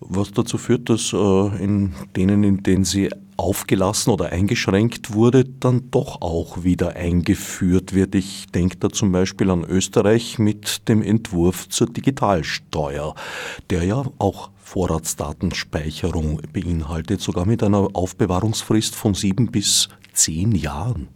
was 0.00 0.32
dazu 0.32 0.58
führt, 0.58 0.88
dass 0.88 1.12
äh, 1.12 1.62
in 1.62 1.94
denen, 2.14 2.44
in 2.44 2.62
denen 2.62 2.84
sie 2.84 3.10
aufgelassen 3.36 4.12
oder 4.12 4.30
eingeschränkt 4.30 5.12
wurde, 5.12 5.44
dann 5.44 5.90
doch 5.90 6.20
auch 6.22 6.64
wieder 6.64 6.96
eingeführt 6.96 7.94
wird. 7.94 8.14
Ich 8.14 8.46
denke 8.46 8.76
da 8.78 8.88
zum 8.90 9.12
Beispiel 9.12 9.50
an 9.50 9.64
Österreich 9.64 10.38
mit 10.38 10.88
dem 10.88 11.02
Entwurf 11.02 11.68
zur 11.68 11.88
Digitalsteuer, 11.88 13.14
der 13.70 13.84
ja 13.84 14.04
auch 14.18 14.50
Vorratsdatenspeicherung 14.56 16.40
beinhaltet, 16.52 17.20
sogar 17.20 17.46
mit 17.46 17.62
einer 17.62 17.88
Aufbewahrungsfrist 17.92 18.94
von 18.94 19.14
sieben 19.14 19.50
bis 19.50 19.88
zehn 20.12 20.52
Jahren. 20.52 21.15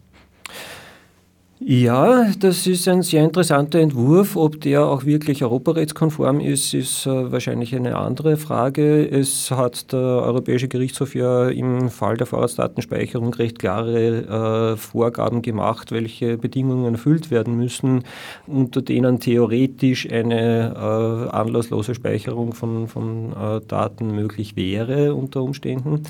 Ja, 1.63 2.33
das 2.39 2.67
ist 2.67 2.89
ein 2.89 3.03
sehr 3.03 3.23
interessanter 3.23 3.81
Entwurf. 3.81 4.35
Ob 4.35 4.63
der 4.63 4.87
auch 4.87 5.05
wirklich 5.05 5.45
europarechtskonform 5.45 6.41
ist, 6.41 6.73
ist 6.73 7.05
äh, 7.05 7.31
wahrscheinlich 7.31 7.77
eine 7.77 7.99
andere 7.99 8.39
Frage. 8.39 9.07
Es 9.07 9.51
hat 9.51 9.93
der 9.93 9.99
Europäische 10.01 10.69
Gerichtshof 10.69 11.15
ja 11.15 11.51
im 11.51 11.91
Fall 11.91 12.17
der 12.17 12.27
Vorratsdatenspeicherung 12.27 13.35
recht 13.35 13.59
klare 13.59 14.73
äh, 14.73 14.77
Vorgaben 14.79 15.43
gemacht, 15.43 15.93
welche 15.93 16.39
Bedingungen 16.39 16.95
erfüllt 16.95 17.31
werden 17.31 17.59
müssen, 17.59 18.05
unter 18.47 18.81
denen 18.81 19.21
theoretisch 19.21 20.11
eine 20.11 20.75
äh, 20.75 21.29
anlasslose 21.37 21.95
Speicherung 21.95 22.55
von, 22.55 22.89
von 22.89 23.33
äh, 23.33 23.61
Daten 23.69 24.15
möglich 24.15 24.57
wäre 24.57 25.15
unter 25.15 25.43
Umständen. 25.43 26.05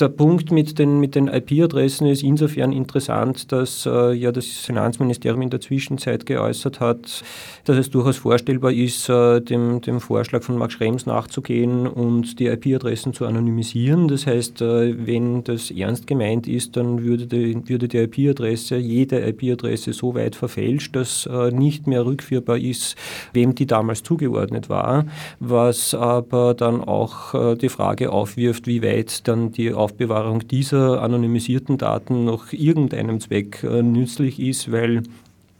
Der 0.00 0.08
Punkt 0.08 0.50
mit 0.50 0.78
den, 0.78 0.98
mit 0.98 1.14
den 1.14 1.28
IP-Adressen 1.28 2.06
ist 2.06 2.22
insofern 2.22 2.72
interessant, 2.72 3.52
dass 3.52 3.84
äh, 3.84 4.14
ja 4.14 4.32
das 4.32 4.64
Finanzministerium 4.96 5.42
in 5.42 5.50
der 5.50 5.60
Zwischenzeit 5.60 6.26
geäußert 6.26 6.80
hat, 6.80 7.22
dass 7.64 7.76
es 7.76 7.90
durchaus 7.90 8.16
vorstellbar 8.16 8.72
ist, 8.72 9.08
äh, 9.08 9.40
dem, 9.40 9.80
dem 9.80 10.00
Vorschlag 10.00 10.42
von 10.42 10.56
Max 10.56 10.74
Schrems 10.74 11.06
nachzugehen 11.06 11.86
und 11.86 12.40
die 12.40 12.46
IP-Adressen 12.46 13.12
zu 13.12 13.26
anonymisieren. 13.26 14.08
Das 14.08 14.26
heißt, 14.26 14.62
äh, 14.62 15.06
wenn 15.06 15.44
das 15.44 15.70
ernst 15.70 16.06
gemeint 16.06 16.48
ist, 16.48 16.76
dann 16.76 17.02
würde 17.02 17.26
die, 17.26 17.68
würde 17.68 17.88
die 17.88 17.98
IP-Adresse, 17.98 18.76
jede 18.76 19.20
IP-Adresse 19.28 19.92
so 19.92 20.14
weit 20.14 20.34
verfälscht, 20.34 20.96
dass 20.96 21.26
äh, 21.26 21.50
nicht 21.50 21.86
mehr 21.86 22.04
rückführbar 22.04 22.58
ist, 22.58 22.96
wem 23.32 23.54
die 23.54 23.66
damals 23.66 24.02
zugeordnet 24.02 24.68
war, 24.68 25.04
was 25.38 25.94
aber 25.94 26.54
dann 26.54 26.82
auch 26.82 27.56
die 27.56 27.68
Frage 27.68 28.10
aufwirft, 28.10 28.66
wie 28.66 28.82
weit 28.82 29.26
dann 29.28 29.52
die 29.52 29.72
Auf 29.72 29.90
Aufbewahrung 29.90 30.46
dieser 30.46 31.02
anonymisierten 31.02 31.76
Daten 31.76 32.24
noch 32.24 32.52
irgendeinem 32.52 33.18
Zweck 33.18 33.64
nützlich 33.64 34.38
ist, 34.38 34.70
weil 34.70 34.79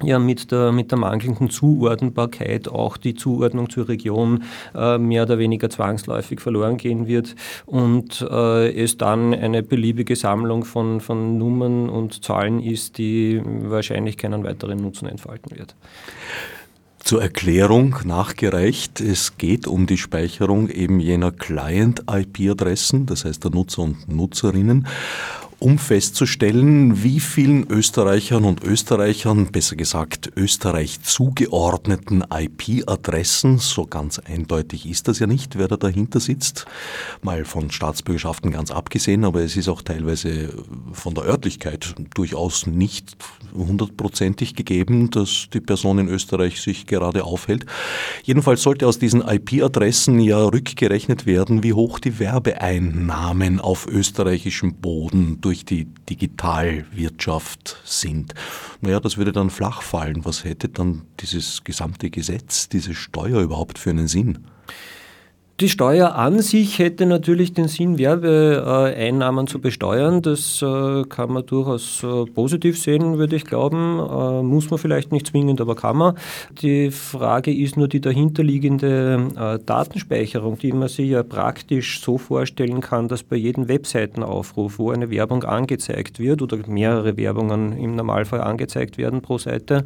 ja 0.03 0.19
mit 0.19 0.51
der, 0.51 0.73
mit 0.73 0.91
der 0.91 0.99
mangelnden 0.99 1.51
Zuordnbarkeit 1.51 2.69
auch 2.69 2.97
die 2.97 3.15
Zuordnung 3.15 3.69
zur 3.71 3.89
Region 3.89 4.45
äh, 4.75 4.99
mehr 4.99 5.25
oder 5.25 5.39
weniger 5.39 5.71
zwangsläufig 5.71 6.41
verloren 6.41 6.77
gehen 6.77 7.07
wird 7.07 7.35
und 7.67 8.27
äh, 8.31 8.73
es 8.83 8.97
dann 8.97 9.35
eine 9.35 9.63
beliebige 9.63 10.17
Sammlung 10.17 10.65
von, 10.65 11.01
von 11.01 11.39
Nummern 11.39 11.89
und 11.89 12.25
Zahlen 12.25 12.61
ist, 12.61 12.99
die 12.99 13.43
wahrscheinlich 13.45 14.17
keinen 14.17 14.45
weiteren 14.45 14.79
Nutzen 14.79 15.07
entfalten 15.07 15.57
wird. 15.59 15.75
Zur 17.03 17.23
Erklärung 17.23 17.97
nachgereicht, 18.05 19.01
es 19.01 19.39
geht 19.39 19.67
um 19.67 19.87
die 19.87 19.97
Speicherung 19.97 20.69
eben 20.69 21.01
jener 21.01 21.33
Client-IP-Adressen, 21.33 23.07
das 23.07 23.25
heißt 23.25 23.43
der 23.43 23.51
Nutzer 23.51 23.83
und 23.83 24.09
Nutzerinnen 24.09 24.87
um 25.61 25.79
festzustellen, 25.79 27.05
wie 27.05 27.21
vielen 27.21 27.69
Österreichern 27.71 28.45
und 28.45 28.65
Österreichern, 28.65 29.53
besser 29.53 29.77
gesagt 29.77 30.33
Österreich 30.35 31.03
zugeordneten 31.03 32.25
IP-Adressen, 32.33 33.59
so 33.59 33.85
ganz 33.85 34.19
eindeutig 34.19 34.89
ist 34.89 35.07
das 35.07 35.19
ja 35.19 35.27
nicht, 35.27 35.59
wer 35.59 35.69
da 35.69 35.77
dahinter 35.77 36.19
sitzt, 36.19 36.65
mal 37.21 37.45
von 37.45 37.71
Staatsbürgerschaften 37.71 38.51
ganz 38.53 38.71
abgesehen, 38.71 39.25
aber 39.25 39.43
es 39.43 39.55
ist 39.55 39.69
auch 39.69 39.83
teilweise 39.83 40.49
von 40.93 41.15
der 41.15 41.25
Örtlichkeit 41.25 41.95
durchaus 42.15 42.67
nicht 42.67 43.19
hundertprozentig 43.55 44.55
gegeben, 44.55 45.11
dass 45.11 45.49
die 45.53 45.61
Person 45.61 45.99
in 45.99 46.09
Österreich 46.09 46.63
sich 46.63 46.87
gerade 46.87 47.25
aufhält. 47.25 47.67
Jedenfalls 48.25 48.63
sollte 48.63 48.87
aus 48.87 48.99
diesen 48.99 49.21
IP-Adressen 49.21 50.21
ja 50.21 50.43
rückgerechnet 50.43 51.27
werden, 51.27 51.63
wie 51.63 51.75
hoch 51.75 51.99
die 51.99 52.19
Werbeeinnahmen 52.19 53.61
auf 53.61 53.87
österreichischem 53.87 54.77
Boden 54.77 55.39
durch 55.43 55.50
die 55.53 55.87
Digitalwirtschaft 56.09 57.81
sind. 57.85 58.35
Naja, 58.81 59.01
das 59.01 59.17
würde 59.17 59.33
dann 59.33 59.51
flach 59.51 59.83
fallen. 59.83 60.25
Was 60.25 60.45
hätte 60.45 60.69
dann 60.69 61.03
dieses 61.21 61.65
gesamte 61.65 62.11
Gesetz, 62.11 62.69
diese 62.69 62.95
Steuer 62.95 63.41
überhaupt 63.41 63.79
für 63.79 63.91
einen 63.91 64.09
Sinn? 64.09 64.47
Die 65.61 65.69
Steuer 65.69 66.15
an 66.15 66.41
sich 66.41 66.79
hätte 66.79 67.05
natürlich 67.05 67.53
den 67.53 67.69
Sinn, 67.69 67.99
Werbeeinnahmen 67.99 69.47
zu 69.47 69.61
besteuern. 69.61 70.23
Das 70.23 70.63
äh, 70.63 71.03
kann 71.05 71.35
man 71.35 71.45
durchaus 71.45 72.03
äh, 72.03 72.25
positiv 72.25 72.81
sehen, 72.81 73.19
würde 73.19 73.37
ich 73.37 73.45
glauben. 73.45 73.99
Äh, 73.99 74.43
muss 74.43 74.71
man 74.71 74.79
vielleicht 74.79 75.13
nicht 75.13 75.27
zwingend, 75.27 75.61
aber 75.61 75.77
kann 75.77 75.99
man. 75.99 76.15
Die 76.63 76.91
Frage 76.91 77.55
ist 77.55 77.77
nur 77.77 77.89
die 77.89 78.01
dahinterliegende 78.01 79.61
Datenspeicherung, 79.67 80.59
die 80.59 80.73
man 80.73 80.89
sich 80.89 81.11
ja 81.11 81.23
praktisch 81.23 82.01
so 82.01 82.17
vorstellen 82.17 82.81
kann, 82.81 83.09
dass 83.09 83.23
bei 83.23 83.37
jedem 83.37 83.69
Webseitenaufruf, 83.69 84.79
wo 84.79 84.93
eine 84.93 85.11
Werbung 85.11 85.45
angezeigt 85.45 86.19
wird 86.19 86.41
oder 86.41 86.57
mehrere 86.69 87.19
Werbungen 87.19 87.73
im 87.73 87.97
Normalfall 87.97 88.41
angezeigt 88.41 88.97
werden 88.97 89.21
pro 89.21 89.37
Seite, 89.37 89.85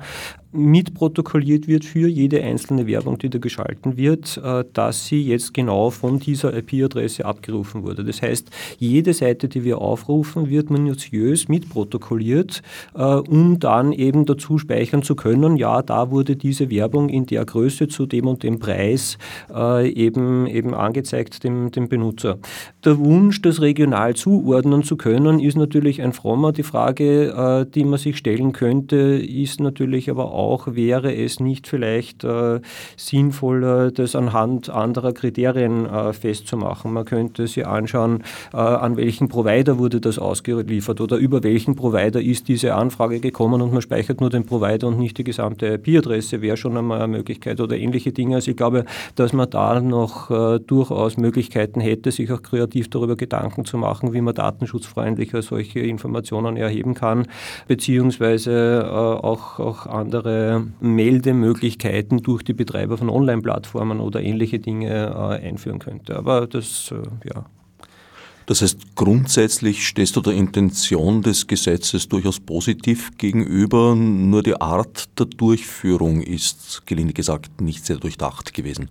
mitprotokolliert 0.55 1.69
wird 1.69 1.85
für 1.85 2.09
jede 2.09 2.43
einzelne 2.43 2.87
Werbung, 2.87 3.19
die 3.19 3.31
da 3.31 3.39
geschalten 3.39 3.97
wird, 3.97 4.41
dass 4.73 5.07
sie 5.07 5.23
jetzt 5.23 5.55
genau 5.55 5.91
von 5.91 6.19
dieser 6.19 6.57
IP-Adresse 6.57 7.25
abgerufen 7.25 7.83
wurde. 7.83 8.05
Das 8.05 8.23
heißt, 8.23 8.51
jede 8.79 9.13
Seite, 9.13 9.49
die 9.49 9.65
wir 9.65 9.79
aufrufen, 9.79 10.49
wird 10.49 10.71
minutiös 10.71 11.49
mitprotokolliert, 11.49 12.63
äh, 12.95 13.03
um 13.03 13.59
dann 13.59 13.93
eben 13.93 14.27
dazu 14.27 14.59
speichern 14.59 15.03
zu 15.03 15.15
können, 15.15 15.57
ja, 15.57 15.83
da 15.83 16.11
wurde 16.11 16.37
diese 16.37 16.71
Werbung 16.71 17.09
in 17.09 17.27
der 17.27 17.45
Größe 17.45 17.89
zu 17.89 18.07
dem 18.07 18.27
und 18.27 18.43
dem 18.43 18.59
Preis 18.59 19.19
äh, 19.53 19.89
eben, 19.91 20.47
eben 20.47 20.75
angezeigt 20.75 21.45
dem, 21.45 21.71
dem 21.71 21.89
Benutzer. 21.89 22.39
Der 22.85 22.99
Wunsch, 22.99 23.43
das 23.43 23.61
regional 23.61 24.15
zuordnen 24.15 24.83
zu 24.83 24.97
können, 24.97 25.41
ist 25.41 25.57
natürlich 25.57 26.03
ein 26.03 26.13
frommer. 26.13 26.53
Die 26.53 26.63
Frage, 26.63 27.65
äh, 27.67 27.71
die 27.71 27.85
man 27.85 27.99
sich 27.99 28.17
stellen 28.17 28.53
könnte, 28.53 28.97
ist 28.97 29.61
natürlich 29.61 30.11
aber 30.11 30.33
auch, 30.33 30.44
wäre 30.67 31.15
es 31.15 31.41
nicht 31.41 31.67
vielleicht 31.67 32.25
äh, 32.25 32.61
sinnvoller, 32.97 33.91
das 33.91 34.15
anhand 34.17 34.71
anderer 34.71 35.13
Kriterien 35.13 35.35
Kriterien 35.35 35.87
äh, 35.87 36.13
festzumachen. 36.13 36.93
Man 36.93 37.05
könnte 37.05 37.47
sich 37.47 37.67
anschauen, 37.67 38.23
äh, 38.53 38.57
an 38.57 38.97
welchen 38.97 39.29
Provider 39.29 39.79
wurde 39.79 40.01
das 40.01 40.19
ausgeliefert 40.19 41.01
oder 41.01 41.17
über 41.17 41.43
welchen 41.43 41.75
Provider 41.75 42.21
ist 42.21 42.49
diese 42.49 42.75
Anfrage 42.75 43.21
gekommen 43.21 43.63
und 43.63 43.73
man 43.73 43.83
speichert 43.83 44.21
nur 44.21 44.31
den 44.31 44.47
Provider 44.47 44.89
und 44.89 44.99
nicht 44.99 45.19
die 45.19 45.25
gesamte 45.25 45.67
IP-Adresse, 45.75 46.41
wäre 46.41 46.57
schon 46.57 46.77
einmal 46.77 47.01
eine 47.01 47.09
Möglichkeit 47.09 47.61
oder 47.61 47.77
ähnliche 47.77 48.13
Dinge. 48.13 48.37
Also 48.37 48.51
ich 48.51 48.57
glaube, 48.57 48.85
dass 49.17 49.33
man 49.33 49.51
da 49.51 49.81
noch 49.81 50.31
äh, 50.31 50.61
durchaus 50.61 51.17
Möglichkeiten 51.17 51.81
hätte, 51.81 52.11
sich 52.11 52.31
auch 52.31 52.43
kreativ 52.43 52.89
darüber 52.91 53.17
Gedanken 53.17 53.65
zu 53.65 53.77
machen, 53.77 54.13
wie 54.13 54.21
man 54.21 54.35
datenschutzfreundlicher 54.35 55.43
solche 55.43 55.81
Informationen 55.81 56.57
erheben 56.57 56.95
kann, 56.95 57.27
beziehungsweise 57.67 58.85
äh, 58.85 58.89
auch, 58.89 59.59
auch 59.59 59.87
andere 59.87 60.34
Meldemöglichkeiten 60.81 62.23
durch 62.23 62.43
die 62.43 62.55
Betreiber 62.55 62.99
von 62.99 63.11
Online-Plattformen 63.11 64.01
oder 64.01 64.23
ähnliche 64.23 64.59
Dinge 64.59 64.91
äh, 64.91 65.47
einführen 65.47 65.79
könnte. 65.79 66.17
Aber 66.17 66.47
das, 66.47 66.93
äh, 66.93 67.29
ja. 67.29 67.47
Das 68.47 68.61
heißt, 68.61 68.95
grundsätzlich 68.95 69.87
stehst 69.87 70.17
du 70.17 70.21
der 70.21 70.35
Intention 70.35 71.23
des 71.23 71.47
Gesetzes 71.47 72.09
durchaus 72.09 72.41
positiv 72.41 73.17
gegenüber, 73.17 73.95
nur 73.95 74.43
die 74.43 74.61
Art 74.61 75.19
der 75.19 75.27
Durchführung 75.27 76.21
ist, 76.21 76.83
gelinde 76.85 77.15
gesagt, 77.15 77.61
nicht 77.63 77.87
sehr 77.87 77.97
durchdacht 77.97 78.53
gewesen. 78.53 78.89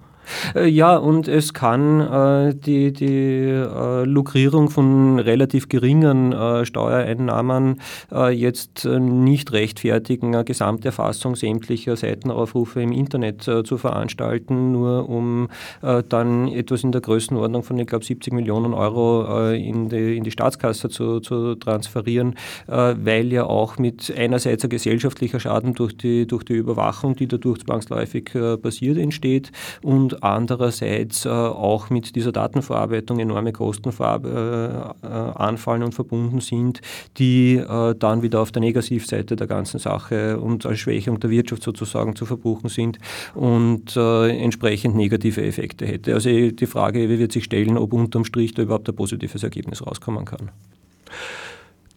Äh, 0.55 0.67
ja, 0.67 0.97
und 0.97 1.27
es 1.27 1.53
kann 1.53 1.99
äh, 1.99 2.55
die, 2.55 2.93
die 2.93 3.49
äh, 3.49 4.03
Lukrierung 4.05 4.69
von 4.69 5.19
relativ 5.19 5.69
geringen 5.69 6.33
äh, 6.33 6.65
Steuereinnahmen 6.65 7.81
äh, 8.11 8.29
jetzt 8.31 8.85
äh, 8.85 8.99
nicht 8.99 9.51
rechtfertigen, 9.51 10.35
eine 10.35 10.43
Gesamterfassung 10.43 11.35
sämtlicher 11.35 11.95
Seitenaufrufe 11.95 12.81
im 12.81 12.91
Internet 12.91 13.43
zu 13.43 13.77
veranstalten, 13.77 14.71
nur 14.71 15.09
um 15.09 15.47
dann 15.81 16.47
etwas 16.47 16.83
in 16.83 16.91
der 16.91 17.01
Größenordnung 17.01 17.63
von, 17.63 17.77
ich 17.79 17.87
glaube, 17.87 18.05
70 18.05 18.33
Millionen 18.33 18.73
Euro 18.73 19.51
in, 19.51 19.89
die, 19.89 20.17
in 20.17 20.23
die 20.23 20.31
Staatskasse 20.31 20.89
zu, 20.89 21.19
zu 21.19 21.55
transferieren, 21.55 22.35
weil 22.67 23.31
ja 23.31 23.45
auch 23.45 23.77
mit 23.77 24.13
einerseits 24.15 24.63
ein 24.63 24.69
gesellschaftlicher 24.69 25.39
Schaden 25.39 25.73
durch 25.73 25.97
die, 25.97 26.27
durch 26.27 26.43
die 26.43 26.53
Überwachung, 26.53 27.15
die 27.15 27.27
dadurch 27.27 27.59
zwangsläufig 27.59 28.31
passiert, 28.61 28.97
entsteht 28.97 29.51
und 29.81 30.12
andererseits 30.21 31.25
äh, 31.25 31.29
auch 31.29 31.89
mit 31.89 32.15
dieser 32.15 32.31
Datenverarbeitung 32.31 33.19
enorme 33.19 33.51
Kosten 33.51 33.89
äh, 33.89 35.07
anfallen 35.07 35.83
und 35.83 35.93
verbunden 35.93 36.39
sind, 36.39 36.81
die 37.17 37.55
äh, 37.55 37.95
dann 37.95 38.21
wieder 38.21 38.41
auf 38.41 38.51
der 38.51 38.61
Negativseite 38.61 39.35
der 39.35 39.47
ganzen 39.47 39.79
Sache 39.79 40.39
und 40.39 40.65
als 40.65 40.79
Schwächung 40.79 41.19
der 41.19 41.29
Wirtschaft 41.29 41.63
sozusagen 41.63 42.15
zu 42.15 42.25
verbuchen 42.25 42.69
sind 42.69 42.99
und 43.33 43.95
entsprechend 43.95 44.95
negative 44.95 45.43
Effekte 45.43 45.85
hätte. 45.85 46.13
Also 46.13 46.29
die 46.29 46.65
Frage 46.65 47.09
wie 47.09 47.19
wird 47.19 47.31
sich 47.31 47.45
stellen, 47.45 47.77
ob 47.77 47.93
unterm 47.93 48.25
Strich 48.25 48.53
da 48.53 48.61
überhaupt 48.61 48.89
ein 48.89 48.95
positives 48.95 49.43
Ergebnis 49.43 49.85
rauskommen 49.85 50.25
kann. 50.25 50.51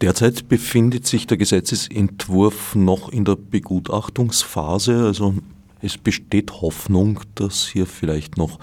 Derzeit 0.01 0.47
befindet 0.47 1.07
sich 1.07 1.25
der 1.25 1.37
Gesetzesentwurf 1.37 2.75
noch 2.75 3.09
in 3.09 3.25
der 3.25 3.35
Begutachtungsphase, 3.35 5.05
also 5.05 5.33
es 5.81 5.97
besteht 5.97 6.61
Hoffnung, 6.61 7.19
dass 7.35 7.67
hier 7.67 7.85
vielleicht 7.85 8.37
noch 8.37 8.59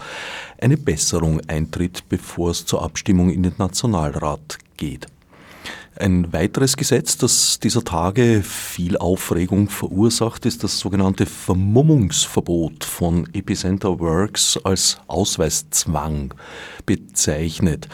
eine 0.60 0.76
Besserung 0.76 1.40
eintritt, 1.48 2.08
bevor 2.08 2.50
es 2.50 2.66
zur 2.66 2.82
Abstimmung 2.82 3.30
in 3.30 3.42
den 3.42 3.54
Nationalrat 3.58 4.58
geht. 4.76 5.06
Ein 5.96 6.32
weiteres 6.32 6.76
Gesetz, 6.76 7.16
das 7.18 7.60
dieser 7.60 7.84
Tage 7.84 8.42
viel 8.42 8.98
Aufregung 8.98 9.68
verursacht, 9.68 10.44
ist 10.44 10.64
das 10.64 10.80
sogenannte 10.80 11.24
Vermummungsverbot 11.24 12.82
von 12.82 13.28
Epicenter 13.32 14.00
Works 14.00 14.58
als 14.64 14.98
Ausweiszwang 15.06 16.34
bezeichnet 16.84 17.88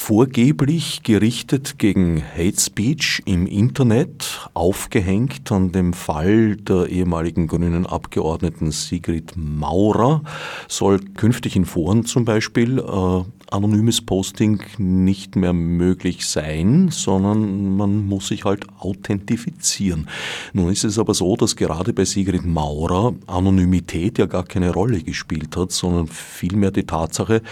vorgeblich 0.00 1.02
gerichtet 1.02 1.78
gegen 1.78 2.22
Hate 2.22 2.58
Speech 2.58 3.22
im 3.26 3.46
Internet, 3.46 4.48
aufgehängt 4.54 5.52
an 5.52 5.72
dem 5.72 5.92
Fall 5.92 6.56
der 6.56 6.86
ehemaligen 6.86 7.46
grünen 7.46 7.86
Abgeordneten 7.86 8.72
Sigrid 8.72 9.34
Maurer, 9.36 10.22
soll 10.68 11.00
künftig 11.00 11.54
in 11.54 11.66
Foren 11.66 12.06
zum 12.06 12.24
Beispiel 12.24 12.78
äh, 12.78 13.39
anonymes 13.50 14.00
Posting 14.00 14.60
nicht 14.78 15.36
mehr 15.36 15.52
möglich 15.52 16.26
sein, 16.26 16.88
sondern 16.90 17.76
man 17.76 18.06
muss 18.06 18.28
sich 18.28 18.44
halt 18.44 18.66
authentifizieren. 18.78 20.08
Nun 20.52 20.70
ist 20.70 20.84
es 20.84 20.98
aber 20.98 21.14
so, 21.14 21.36
dass 21.36 21.56
gerade 21.56 21.92
bei 21.92 22.04
Sigrid 22.04 22.44
Maurer 22.44 23.14
Anonymität 23.26 24.18
ja 24.18 24.26
gar 24.26 24.44
keine 24.44 24.72
Rolle 24.72 25.02
gespielt 25.02 25.56
hat, 25.56 25.72
sondern 25.72 26.06
vielmehr 26.06 26.70
die 26.70 26.84
Tatsache, 26.84 27.42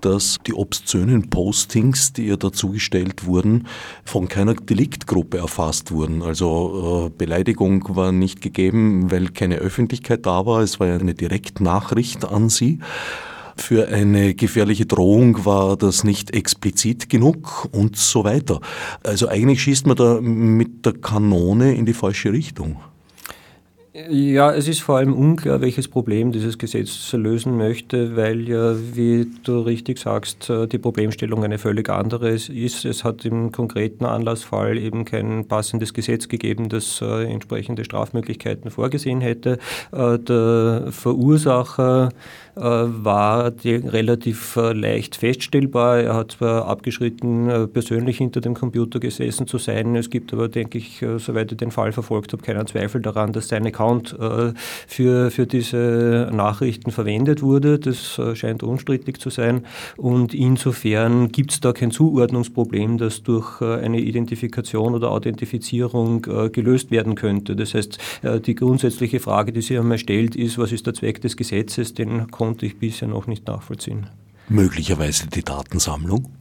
dass 0.00 0.38
die 0.46 0.54
obszönen 0.54 1.30
Postings, 1.30 2.12
die 2.12 2.26
ihr 2.26 2.36
dazugestellt 2.36 3.24
wurden, 3.26 3.66
von 4.04 4.28
keiner 4.28 4.54
Deliktgruppe 4.54 5.38
erfasst 5.38 5.92
wurden. 5.92 6.22
Also 6.22 7.06
äh, 7.06 7.10
Beleidigung 7.16 7.84
war 7.96 8.12
nicht 8.12 8.40
gegeben, 8.40 9.10
weil 9.10 9.28
keine 9.28 9.56
Öffentlichkeit 9.56 10.26
da 10.26 10.46
war. 10.46 10.60
Es 10.60 10.80
war 10.80 10.86
ja 10.86 10.96
eine 10.96 11.14
Direktnachricht 11.14 12.24
an 12.24 12.48
sie. 12.48 12.78
Für 13.60 13.88
eine 13.88 14.34
gefährliche 14.34 14.86
Drohung 14.86 15.44
war 15.44 15.76
das 15.76 16.02
nicht 16.02 16.34
explizit 16.34 17.08
genug 17.08 17.68
und 17.72 17.96
so 17.96 18.24
weiter. 18.24 18.60
Also 19.04 19.28
eigentlich 19.28 19.62
schießt 19.62 19.86
man 19.86 19.96
da 19.96 20.20
mit 20.20 20.86
der 20.86 20.94
Kanone 20.94 21.74
in 21.74 21.84
die 21.86 21.92
falsche 21.92 22.32
Richtung. 22.32 22.80
Ja, 24.08 24.52
es 24.52 24.68
ist 24.68 24.82
vor 24.82 24.98
allem 24.98 25.12
unklar, 25.12 25.60
welches 25.60 25.88
Problem 25.88 26.30
dieses 26.30 26.58
Gesetz 26.58 27.12
lösen 27.12 27.56
möchte, 27.56 28.14
weil 28.14 28.48
ja, 28.48 28.76
wie 28.94 29.26
du 29.42 29.60
richtig 29.60 29.98
sagst, 29.98 30.48
äh, 30.48 30.68
die 30.68 30.78
Problemstellung 30.78 31.42
eine 31.42 31.58
völlig 31.58 31.88
andere 31.88 32.30
ist. 32.30 32.84
Es 32.84 33.02
hat 33.02 33.24
im 33.24 33.50
konkreten 33.50 34.04
Anlassfall 34.04 34.78
eben 34.78 35.04
kein 35.04 35.48
passendes 35.48 35.92
Gesetz 35.92 36.28
gegeben, 36.28 36.68
das 36.68 37.00
äh, 37.02 37.24
entsprechende 37.24 37.84
Strafmöglichkeiten 37.84 38.70
vorgesehen 38.70 39.20
hätte. 39.20 39.58
Äh, 39.90 40.20
der 40.20 40.86
Verursacher 40.90 42.10
war 42.60 43.52
relativ 43.64 44.56
leicht 44.56 45.16
feststellbar. 45.16 46.00
Er 46.00 46.14
hat 46.14 46.32
zwar 46.32 46.66
abgeschritten, 46.66 47.68
persönlich 47.72 48.18
hinter 48.18 48.40
dem 48.40 48.54
Computer 48.54 49.00
gesessen 49.00 49.46
zu 49.46 49.58
sein. 49.58 49.96
Es 49.96 50.10
gibt 50.10 50.32
aber, 50.32 50.48
denke 50.48 50.78
ich, 50.78 51.04
soweit 51.18 51.50
ich 51.52 51.58
den 51.58 51.70
Fall 51.70 51.92
verfolgt 51.92 52.32
habe, 52.32 52.42
keinen 52.42 52.66
Zweifel 52.66 53.00
daran, 53.00 53.32
dass 53.32 53.48
seine 53.48 53.68
Account 53.68 54.16
äh, 54.18 54.52
für, 54.86 55.30
für 55.30 55.46
diese 55.46 56.30
Nachrichten 56.32 56.90
verwendet 56.90 57.42
wurde. 57.42 57.78
Das 57.78 58.18
äh, 58.18 58.34
scheint 58.36 58.62
unstrittig 58.62 59.18
zu 59.18 59.30
sein. 59.30 59.64
Und 59.96 60.34
insofern 60.34 61.32
gibt 61.32 61.52
es 61.52 61.60
da 61.60 61.72
kein 61.72 61.90
Zuordnungsproblem, 61.90 62.98
das 62.98 63.22
durch 63.22 63.60
äh, 63.60 63.76
eine 63.76 64.00
Identifikation 64.00 64.94
oder 64.94 65.10
Authentifizierung 65.10 66.22
gelöst 66.52 66.90
werden 66.90 67.14
könnte. 67.14 67.56
Das 67.56 67.74
heißt, 67.74 67.98
die 68.46 68.54
grundsätzliche 68.54 69.20
Frage, 69.20 69.52
die 69.52 69.62
sich 69.62 69.78
einmal 69.78 69.98
stellt, 69.98 70.36
ist, 70.36 70.58
was 70.58 70.72
ist 70.72 70.86
der 70.86 70.94
Zweck 70.94 71.20
des 71.20 71.36
Gesetzes? 71.36 71.94
Den 71.94 72.30
konnte 72.50 72.66
ich 72.66 72.80
bisher 72.80 73.06
noch 73.06 73.28
nicht 73.28 73.46
nachvollziehen. 73.46 74.08
Möglicherweise 74.48 75.28
die 75.28 75.44
Datensammlung? 75.44 76.32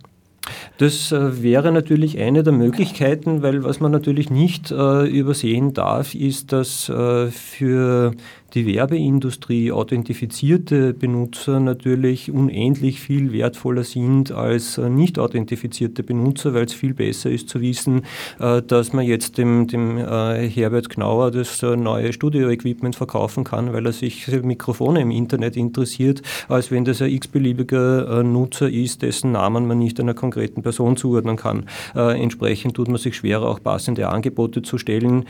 Das 0.79 1.11
äh, 1.11 1.43
wäre 1.43 1.71
natürlich 1.71 2.17
eine 2.17 2.41
der 2.41 2.51
Möglichkeiten, 2.51 3.43
weil 3.43 3.63
was 3.63 3.79
man 3.79 3.91
natürlich 3.91 4.31
nicht 4.31 4.71
äh, 4.71 5.05
übersehen 5.05 5.75
darf, 5.75 6.15
ist, 6.15 6.51
dass 6.51 6.89
äh, 6.89 7.27
für 7.27 8.15
die 8.53 8.65
Werbeindustrie 8.65 9.71
authentifizierte 9.71 10.93
Benutzer 10.93 11.59
natürlich 11.59 12.31
unendlich 12.31 12.99
viel 12.99 13.31
wertvoller 13.31 13.83
sind 13.83 14.31
als 14.31 14.77
äh, 14.77 14.89
nicht 14.89 15.19
authentifizierte 15.19 16.03
Benutzer, 16.03 16.53
weil 16.53 16.65
es 16.65 16.73
viel 16.73 16.93
besser 16.93 17.29
ist 17.29 17.49
zu 17.49 17.61
wissen, 17.61 18.03
äh, 18.39 18.61
dass 18.61 18.93
man 18.93 19.05
jetzt 19.05 19.37
dem, 19.37 19.67
dem 19.67 19.97
äh, 19.97 20.49
Herbert 20.49 20.89
Knauer 20.89 21.31
das 21.31 21.61
neue 21.61 22.11
Studio-Equipment 22.11 22.95
verkaufen 22.95 23.43
kann, 23.43 23.73
weil 23.73 23.85
er 23.85 23.93
sich 23.93 24.27
Mikrofone 24.27 25.01
im 25.01 25.11
Internet 25.11 25.55
interessiert, 25.55 26.21
als 26.47 26.71
wenn 26.71 26.85
das 26.85 27.01
ein 27.01 27.11
x-beliebiger 27.11 28.23
Nutzer 28.23 28.69
ist, 28.69 29.01
dessen 29.01 29.31
Namen 29.31 29.67
man 29.67 29.77
nicht 29.79 29.99
einer 29.99 30.13
konkreten 30.13 30.61
Person 30.63 30.97
zuordnen 30.97 31.35
kann. 31.35 31.65
Entsprechend 31.93 32.75
tut 32.75 32.87
man 32.87 32.97
sich 32.97 33.15
schwerer, 33.15 33.47
auch 33.47 33.61
passende 33.61 34.07
Angebote 34.09 34.61
zu 34.61 34.77
stellen, 34.77 35.25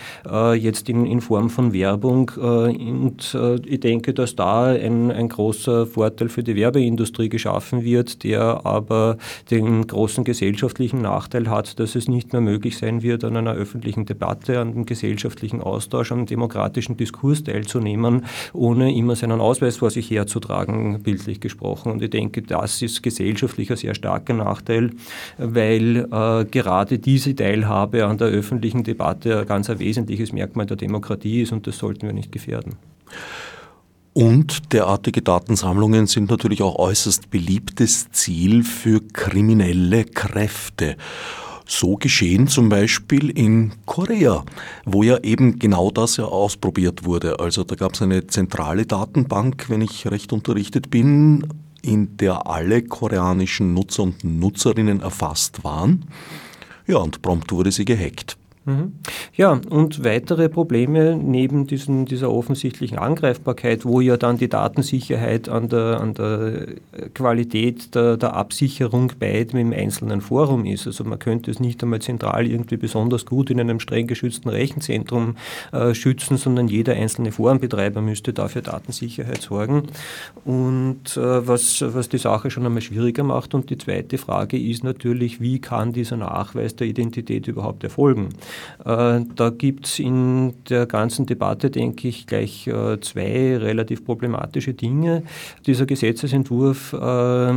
jetzt 0.55 0.89
in, 0.89 1.05
in 1.05 1.21
Form 1.21 1.49
von 1.49 1.73
Werbung. 1.73 2.31
Und 3.09 3.33
äh, 3.33 3.55
ich 3.65 3.79
denke, 3.79 4.13
dass 4.13 4.35
da 4.35 4.65
ein, 4.65 5.11
ein 5.11 5.29
großer 5.29 5.87
Vorteil 5.87 6.29
für 6.29 6.43
die 6.43 6.55
Werbeindustrie 6.55 7.27
geschaffen 7.27 7.83
wird, 7.83 8.23
der 8.23 8.65
aber 8.67 9.17
den 9.49 9.87
großen 9.87 10.23
gesellschaftlichen 10.23 11.01
Nachteil 11.01 11.49
hat, 11.49 11.79
dass 11.79 11.95
es 11.95 12.07
nicht 12.07 12.33
mehr 12.33 12.41
möglich 12.41 12.77
sein 12.77 13.01
wird, 13.01 13.23
an 13.23 13.35
einer 13.35 13.53
öffentlichen 13.53 14.05
Debatte, 14.05 14.59
an 14.59 14.69
einem 14.69 14.85
gesellschaftlichen 14.85 15.59
Austausch, 15.61 16.11
an 16.11 16.19
einem 16.19 16.27
demokratischen 16.27 16.97
Diskurs 16.97 17.43
teilzunehmen, 17.43 18.25
ohne 18.53 18.93
immer 18.93 19.15
seinen 19.15 19.41
Ausweis 19.41 19.77
vor 19.77 19.89
sich 19.89 20.11
herzutragen, 20.11 21.01
bildlich 21.01 21.39
gesprochen. 21.39 21.91
Und 21.91 22.03
ich 22.03 22.11
denke, 22.11 22.43
das 22.43 22.79
ist 22.83 23.01
gesellschaftlich 23.01 23.71
ein 23.71 23.77
sehr 23.77 23.95
starker 23.95 24.35
Nachteil, 24.35 24.91
weil 25.39 26.07
äh, 26.11 26.45
gerade 26.45 26.99
diese 26.99 27.35
Teilhabe 27.35 28.05
an 28.05 28.19
der 28.19 28.27
öffentlichen 28.27 28.83
Debatte 28.83 29.39
ein 29.39 29.47
ganz 29.47 29.67
ein 29.67 29.79
wesentliches 29.79 30.31
Merkmal 30.31 30.67
der 30.67 30.77
Demokratie 30.77 31.41
ist 31.41 31.51
und 31.51 31.65
das 31.65 31.79
sollten 31.79 32.05
wir 32.05 32.13
nicht 32.13 32.31
gefährden. 32.31 32.75
Und 34.13 34.73
derartige 34.73 35.21
Datensammlungen 35.21 36.07
sind 36.07 36.29
natürlich 36.29 36.61
auch 36.61 36.77
äußerst 36.77 37.29
beliebtes 37.29 38.11
Ziel 38.11 38.63
für 38.63 39.01
kriminelle 39.01 40.03
Kräfte. 40.03 40.97
So 41.65 41.97
geschehen 41.97 42.47
zum 42.47 42.67
Beispiel 42.67 43.29
in 43.29 43.73
Korea, 43.85 44.43
wo 44.85 45.03
ja 45.03 45.19
eben 45.19 45.59
genau 45.59 45.91
das 45.91 46.17
ja 46.17 46.25
ausprobiert 46.25 47.05
wurde. 47.05 47.39
Also 47.39 47.63
da 47.63 47.75
gab 47.75 47.93
es 47.93 48.01
eine 48.01 48.25
zentrale 48.25 48.87
Datenbank, 48.87 49.69
wenn 49.69 49.81
ich 49.81 50.07
recht 50.07 50.33
unterrichtet 50.33 50.89
bin, 50.89 51.47
in 51.83 52.17
der 52.17 52.47
alle 52.47 52.81
koreanischen 52.81 53.75
Nutzer 53.75 54.01
und 54.03 54.23
Nutzerinnen 54.23 55.01
erfasst 55.01 55.63
waren. 55.63 56.05
Ja, 56.87 56.97
und 56.97 57.21
prompt 57.21 57.51
wurde 57.51 57.71
sie 57.71 57.85
gehackt. 57.85 58.38
Mhm. 58.69 58.93
Ja, 59.35 59.59
und 59.69 60.03
weitere 60.03 60.47
Probleme 60.47 61.15
neben 61.15 61.65
diesen, 61.65 62.05
dieser 62.05 62.31
offensichtlichen 62.31 62.99
Angreifbarkeit, 62.99 63.83
wo 63.83 63.99
ja 63.99 64.15
dann 64.15 64.37
die 64.37 64.49
Datensicherheit 64.49 65.49
an 65.49 65.69
der, 65.69 65.99
an 65.99 66.13
der 66.13 66.67
Qualität 67.15 67.95
der, 67.95 68.17
der 68.17 68.35
Absicherung 68.35 69.13
bei 69.17 69.43
dem 69.43 69.73
einzelnen 69.73 70.21
Forum 70.21 70.65
ist. 70.65 70.85
Also 70.85 71.03
man 71.03 71.17
könnte 71.17 71.49
es 71.49 71.59
nicht 71.59 71.81
einmal 71.81 71.99
zentral 71.99 72.45
irgendwie 72.45 72.77
besonders 72.77 73.25
gut 73.25 73.49
in 73.49 73.59
einem 73.59 73.79
streng 73.79 74.05
geschützten 74.05 74.49
Rechenzentrum 74.49 75.35
äh, 75.71 75.95
schützen, 75.95 76.37
sondern 76.37 76.67
jeder 76.67 76.93
einzelne 76.93 77.31
Forenbetreiber 77.31 78.01
müsste 78.01 78.33
dafür 78.33 78.61
Datensicherheit 78.61 79.41
sorgen. 79.41 79.83
Und 80.45 81.17
äh, 81.17 81.47
was, 81.47 81.83
was 81.87 82.09
die 82.09 82.17
Sache 82.17 82.51
schon 82.51 82.65
einmal 82.65 82.81
schwieriger 82.81 83.23
macht. 83.23 83.55
Und 83.55 83.69
die 83.71 83.77
zweite 83.77 84.17
Frage 84.19 84.59
ist 84.59 84.83
natürlich, 84.83 85.41
wie 85.41 85.59
kann 85.59 85.93
dieser 85.93 86.17
Nachweis 86.17 86.75
der 86.75 86.87
Identität 86.87 87.47
überhaupt 87.47 87.83
erfolgen? 87.83 88.29
Äh, 88.85 89.21
da 89.35 89.49
gibt 89.49 89.87
es 89.87 89.99
in 89.99 90.53
der 90.69 90.85
ganzen 90.85 91.25
Debatte, 91.25 91.69
denke 91.69 92.07
ich, 92.07 92.27
gleich 92.27 92.67
äh, 92.67 92.99
zwei 93.01 93.57
relativ 93.57 94.05
problematische 94.05 94.73
Dinge. 94.73 95.23
Dieser 95.65 95.85
Gesetzesentwurf 95.85 96.93
äh, 96.93 97.53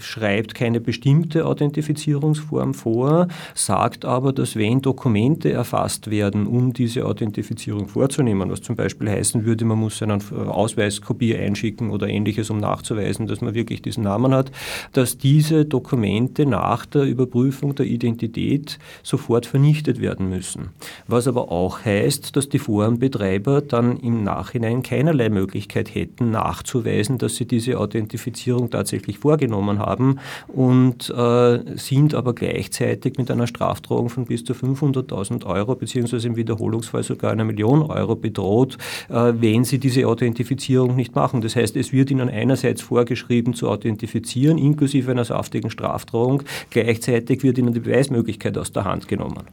schreibt 0.00 0.54
keine 0.54 0.80
bestimmte 0.80 1.46
Authentifizierungsform 1.46 2.74
vor, 2.74 3.28
sagt 3.54 4.04
aber, 4.04 4.32
dass 4.32 4.56
wenn 4.56 4.80
Dokumente 4.80 5.52
erfasst 5.52 6.10
werden, 6.10 6.46
um 6.46 6.72
diese 6.72 7.06
Authentifizierung 7.06 7.88
vorzunehmen, 7.88 8.50
was 8.50 8.62
zum 8.62 8.76
Beispiel 8.76 9.10
heißen 9.10 9.44
würde, 9.44 9.64
man 9.64 9.78
muss 9.78 10.02
einen 10.02 10.22
Ausweiskopie 10.32 11.36
einschicken 11.36 11.90
oder 11.90 12.08
ähnliches, 12.08 12.50
um 12.50 12.58
nachzuweisen, 12.58 13.26
dass 13.26 13.40
man 13.40 13.54
wirklich 13.54 13.82
diesen 13.82 14.04
Namen 14.04 14.34
hat, 14.34 14.50
dass 14.92 15.18
diese 15.18 15.64
Dokumente 15.64 16.46
nach 16.46 16.86
der 16.86 17.02
Überprüfung 17.02 17.74
der 17.74 17.86
Identität 17.86 18.78
sofort 19.02 19.46
vernichtet 19.46 20.00
werden 20.00 20.30
müssen. 20.32 20.70
Was 21.06 21.28
aber 21.28 21.52
auch 21.52 21.84
heißt, 21.84 22.34
dass 22.36 22.48
die 22.48 22.58
Forenbetreiber 22.58 23.60
dann 23.60 23.98
im 23.98 24.24
Nachhinein 24.24 24.82
keinerlei 24.82 25.28
Möglichkeit 25.28 25.94
hätten, 25.94 26.30
nachzuweisen, 26.30 27.18
dass 27.18 27.36
sie 27.36 27.46
diese 27.46 27.78
Authentifizierung 27.78 28.70
tatsächlich 28.70 29.18
vorgenommen 29.18 29.78
haben 29.78 30.18
und 30.48 31.10
äh, 31.10 31.58
sind 31.76 32.14
aber 32.14 32.34
gleichzeitig 32.34 33.18
mit 33.18 33.30
einer 33.30 33.46
Strafdrohung 33.46 34.08
von 34.08 34.24
bis 34.24 34.44
zu 34.44 34.54
500.000 34.54 35.44
Euro 35.46 35.74
beziehungsweise 35.74 36.28
im 36.28 36.36
Wiederholungsfall 36.36 37.02
sogar 37.02 37.32
einer 37.32 37.44
Million 37.44 37.82
Euro 37.82 38.16
bedroht, 38.16 38.78
äh, 39.08 39.32
wenn 39.36 39.64
sie 39.64 39.78
diese 39.78 40.06
Authentifizierung 40.06 40.96
nicht 40.96 41.14
machen. 41.14 41.40
Das 41.42 41.56
heißt, 41.56 41.76
es 41.76 41.92
wird 41.92 42.10
ihnen 42.10 42.28
einerseits 42.28 42.80
vorgeschrieben 42.80 43.54
zu 43.54 43.68
authentifizieren, 43.68 44.58
inklusive 44.58 45.10
einer 45.10 45.24
saftigen 45.24 45.70
Strafdrohung, 45.70 46.42
gleichzeitig 46.70 47.42
wird 47.42 47.58
ihnen 47.58 47.74
die 47.74 47.80
Beweismöglichkeit 47.80 48.56
aus 48.56 48.72
der 48.72 48.84
Hand 48.84 49.08
genommen. 49.08 49.44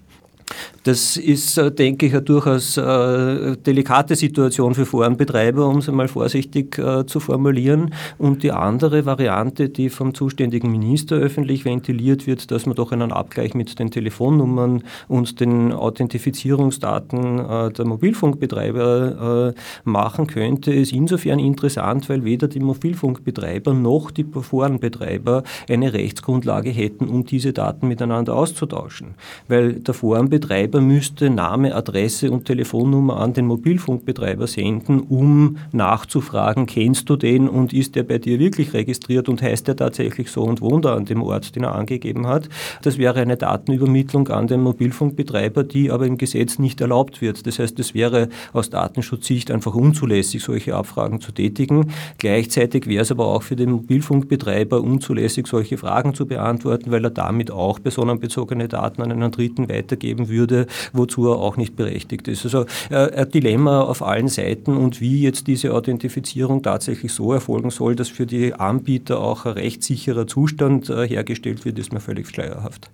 Das 0.90 1.18
ist, 1.18 1.56
äh, 1.60 1.72
denke 1.72 2.08
ich, 2.08 2.14
eine 2.14 2.24
durchaus 2.24 2.76
äh, 2.76 3.56
delikate 3.58 4.16
Situation 4.16 4.74
für 4.74 4.88
Forenbetreiber, 4.88 5.68
um 5.68 5.78
es 5.78 5.88
einmal 5.88 6.08
vorsichtig 6.08 6.80
äh, 6.80 7.06
zu 7.06 7.20
formulieren. 7.20 7.94
Und 8.18 8.42
die 8.42 8.52
andere 8.52 9.06
Variante, 9.06 9.70
die 9.70 9.90
vom 9.92 10.16
zuständigen 10.16 10.72
Minister 10.72 11.16
öffentlich 11.18 11.64
ventiliert 11.64 12.26
wird, 12.26 12.50
dass 12.50 12.66
man 12.66 12.76
doch 12.76 12.92
einen 12.92 13.12
Abgleich 13.12 13.54
mit 13.54 13.78
den 13.78 13.92
Telefonnummern 13.92 14.82
und 15.08 15.40
den 15.40 15.72
Authentifizierungsdaten 15.74 17.38
der 17.72 17.86
Mobilfunkbetreiber 17.86 19.54
machen 19.84 20.26
könnte, 20.26 20.74
ist 20.74 20.92
insofern 20.92 21.38
interessant, 21.38 22.10
weil 22.10 22.24
weder 22.24 22.48
die 22.48 22.60
Mobilfunkbetreiber 22.60 23.74
noch 23.74 24.10
die 24.10 24.24
Forenbetreiber 24.24 25.44
eine 25.70 25.94
Rechtsgrundlage 25.94 26.72
hätten, 26.72 27.08
um 27.08 27.26
diese 27.26 27.54
Daten 27.54 27.88
miteinander 27.88 28.36
auszutauschen. 28.36 29.16
Weil 29.48 29.74
der 29.74 29.94
Forenbetreiber 29.94 30.79
Betreiber 30.80 30.82
müsste 30.82 31.30
Name, 31.30 31.76
Adresse 31.76 32.32
und 32.32 32.46
Telefonnummer 32.46 33.18
an 33.18 33.34
den 33.34 33.46
Mobilfunkbetreiber 33.48 34.48
senden, 34.48 35.02
um 35.02 35.58
nachzufragen, 35.72 36.66
kennst 36.66 37.10
du 37.10 37.16
den 37.16 37.50
und 37.50 37.74
ist 37.74 37.96
der 37.96 38.04
bei 38.04 38.18
dir 38.18 38.40
wirklich 38.40 38.74
registriert 38.74 39.30
und 39.30 39.42
heißt 39.42 39.68
er 39.68 39.76
tatsächlich 39.76 40.32
so 40.32 40.44
und 40.44 40.62
wohnt 40.62 40.86
er 40.86 40.96
an 40.96 41.06
dem 41.06 41.22
Ort, 41.22 41.56
den 41.56 41.64
er 41.64 41.76
angegeben 41.76 42.28
hat. 42.28 42.50
Das 42.82 42.98
wäre 42.98 43.20
eine 43.20 43.38
Datenübermittlung 43.38 44.28
an 44.30 44.48
den 44.48 44.62
Mobilfunkbetreiber, 44.62 45.64
die 45.64 45.92
aber 45.92 46.06
im 46.06 46.18
Gesetz 46.18 46.60
nicht 46.60 46.82
erlaubt 46.82 47.22
wird. 47.22 47.46
Das 47.46 47.60
heißt, 47.60 47.80
es 47.80 47.94
wäre 47.94 48.30
aus 48.54 48.70
Datenschutzsicht 48.70 49.52
einfach 49.52 49.76
unzulässig, 49.76 50.44
solche 50.44 50.76
Abfragen 50.76 51.20
zu 51.20 51.32
tätigen. 51.32 51.92
Gleichzeitig 52.18 52.88
wäre 52.88 53.04
es 53.04 53.12
aber 53.12 53.28
auch 53.28 53.44
für 53.44 53.56
den 53.56 53.72
Mobilfunkbetreiber 53.72 54.82
unzulässig, 54.82 55.48
solche 55.48 55.78
Fragen 55.78 56.14
zu 56.14 56.26
beantworten, 56.26 56.92
weil 56.92 57.04
er 57.04 57.12
damit 57.12 57.52
auch 57.52 57.82
personenbezogene 57.82 58.68
Daten 58.68 59.02
an 59.02 59.12
einen 59.12 59.32
Dritten 59.32 59.70
weitergeben 59.70 60.30
würde, 60.30 60.59
wozu 60.94 61.28
er 61.28 61.38
auch 61.38 61.58
nicht 61.58 61.76
berechtigt 61.76 62.28
ist. 62.28 62.46
Also 62.46 62.66
äh, 62.90 63.12
ein 63.12 63.32
Dilemma 63.32 63.82
auf 63.82 64.02
allen 64.02 64.28
Seiten 64.28 64.76
und 64.76 65.02
wie 65.02 65.22
jetzt 65.22 65.48
diese 65.48 65.74
Authentifizierung 65.74 66.64
tatsächlich 66.64 67.14
so 67.14 67.34
erfolgen 67.34 67.70
soll, 67.70 67.96
dass 67.96 68.10
für 68.10 68.26
die 68.26 68.54
Anbieter 68.54 69.20
auch 69.20 69.46
ein 69.46 69.54
rechtssicherer 69.54 70.28
Zustand 70.28 70.90
äh, 70.90 71.08
hergestellt 71.08 71.66
wird, 71.66 71.80
ist 71.80 71.94
mir 71.94 72.00
völlig 72.00 72.28
schleierhaft 72.28 72.90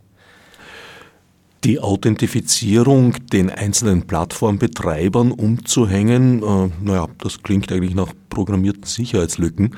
die 1.66 1.80
Authentifizierung 1.80 3.16
den 3.34 3.50
einzelnen 3.50 4.04
Plattformbetreibern 4.06 5.32
umzuhängen, 5.32 6.44
äh, 6.44 6.70
naja, 6.84 7.08
das 7.18 7.42
klingt 7.42 7.72
eigentlich 7.72 7.96
nach 7.96 8.14
programmierten 8.30 8.84
Sicherheitslücken, 8.84 9.76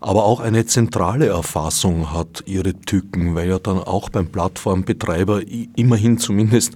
aber 0.00 0.24
auch 0.24 0.40
eine 0.40 0.64
zentrale 0.64 1.26
Erfassung 1.26 2.12
hat 2.12 2.42
ihre 2.46 2.72
Tücken, 2.72 3.34
weil 3.34 3.50
ja 3.50 3.58
dann 3.58 3.78
auch 3.78 4.08
beim 4.08 4.28
Plattformbetreiber 4.28 5.42
immerhin 5.76 6.16
zumindest 6.16 6.72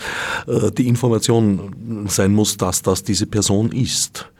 äh, 0.46 0.70
die 0.70 0.88
Information 0.88 2.06
sein 2.08 2.32
muss, 2.32 2.58
dass 2.58 2.82
das 2.82 3.02
diese 3.02 3.26
Person 3.26 3.72
ist. 3.72 4.30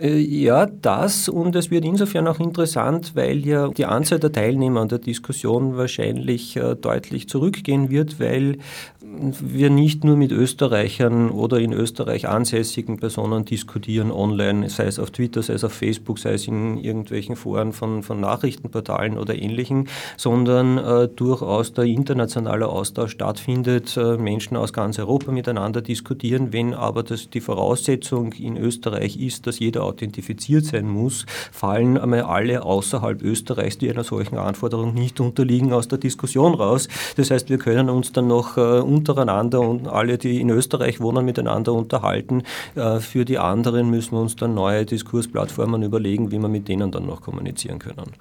Äh, 0.00 0.18
ja, 0.18 0.66
das 0.66 1.28
und 1.28 1.54
es 1.54 1.70
wird 1.70 1.84
insofern 1.84 2.26
auch 2.26 2.40
interessant, 2.40 3.12
weil 3.14 3.46
ja 3.46 3.68
die 3.68 3.84
Anzahl 3.84 4.18
der 4.18 4.32
Teilnehmer 4.32 4.80
an 4.80 4.88
der 4.88 4.98
Diskussion 4.98 5.76
wahrscheinlich 5.76 6.56
äh, 6.56 6.74
deutlich 6.74 7.28
zurückgehen 7.28 7.90
wird, 7.90 8.18
weil 8.18 8.56
wir 9.02 9.70
nicht 9.70 10.04
nur 10.04 10.16
mit 10.16 10.32
Österreichern 10.32 11.30
oder 11.30 11.58
in 11.58 11.72
Österreich 11.72 12.28
ansässigen 12.28 12.98
Personen 12.98 13.44
diskutieren 13.44 14.10
online, 14.10 14.70
sei 14.70 14.84
es 14.84 14.98
auf 14.98 15.10
Twitter, 15.10 15.42
sei 15.42 15.54
es 15.54 15.64
auf 15.64 15.72
Facebook, 15.72 16.18
sei 16.18 16.34
es 16.34 16.46
in 16.46 16.78
irgendwelchen 16.78 17.36
Foren 17.36 17.72
von, 17.72 18.02
von 18.02 18.20
Nachrichtenportalen 18.20 19.18
oder 19.18 19.34
ähnlichen, 19.34 19.88
sondern 20.16 20.78
äh, 20.78 21.08
durchaus 21.08 21.72
der 21.72 21.84
internationale 21.84 22.68
Austausch 22.68 23.12
stattfindet, 23.12 23.96
äh, 23.96 24.16
Menschen 24.16 24.56
aus 24.56 24.72
ganz 24.72 24.98
Europa 24.98 25.32
miteinander 25.32 25.82
diskutieren. 25.82 26.52
Wenn 26.52 26.72
aber 26.72 27.02
das, 27.02 27.28
die 27.30 27.40
Voraussetzung 27.40 28.32
in 28.34 28.56
Österreich 28.56 29.18
ist, 29.18 29.46
dass 29.46 29.58
jeder 29.58 29.82
authentifiziert 29.90 30.64
sein 30.64 30.88
muss, 30.88 31.26
fallen 31.52 31.98
einmal 31.98 32.22
alle 32.22 32.62
außerhalb 32.62 33.20
Österreichs, 33.22 33.78
die 33.78 33.90
einer 33.90 34.04
solchen 34.04 34.38
Anforderung 34.38 34.94
nicht 34.94 35.20
unterliegen, 35.20 35.72
aus 35.72 35.88
der 35.88 35.98
Diskussion 35.98 36.54
raus. 36.54 36.88
Das 37.16 37.30
heißt, 37.30 37.50
wir 37.50 37.58
können 37.58 37.90
uns 37.90 38.12
dann 38.12 38.28
noch 38.28 38.56
äh, 38.56 38.80
untereinander 38.80 39.60
und 39.60 39.88
alle, 39.88 40.16
die 40.16 40.40
in 40.40 40.50
Österreich 40.50 41.00
wohnen, 41.00 41.24
miteinander 41.24 41.72
unterhalten. 41.72 42.42
Äh, 42.74 43.00
für 43.00 43.24
die 43.24 43.38
anderen 43.38 43.90
müssen 43.90 44.12
wir 44.12 44.20
uns 44.20 44.36
dann 44.36 44.54
neue 44.54 44.86
Diskursplattformen 44.86 45.82
überlegen, 45.82 46.30
wie 46.30 46.38
wir 46.38 46.48
mit 46.48 46.68
denen 46.68 46.90
dann 46.90 47.06
noch 47.06 47.20
kommunizieren 47.20 47.78
können. 47.78 48.12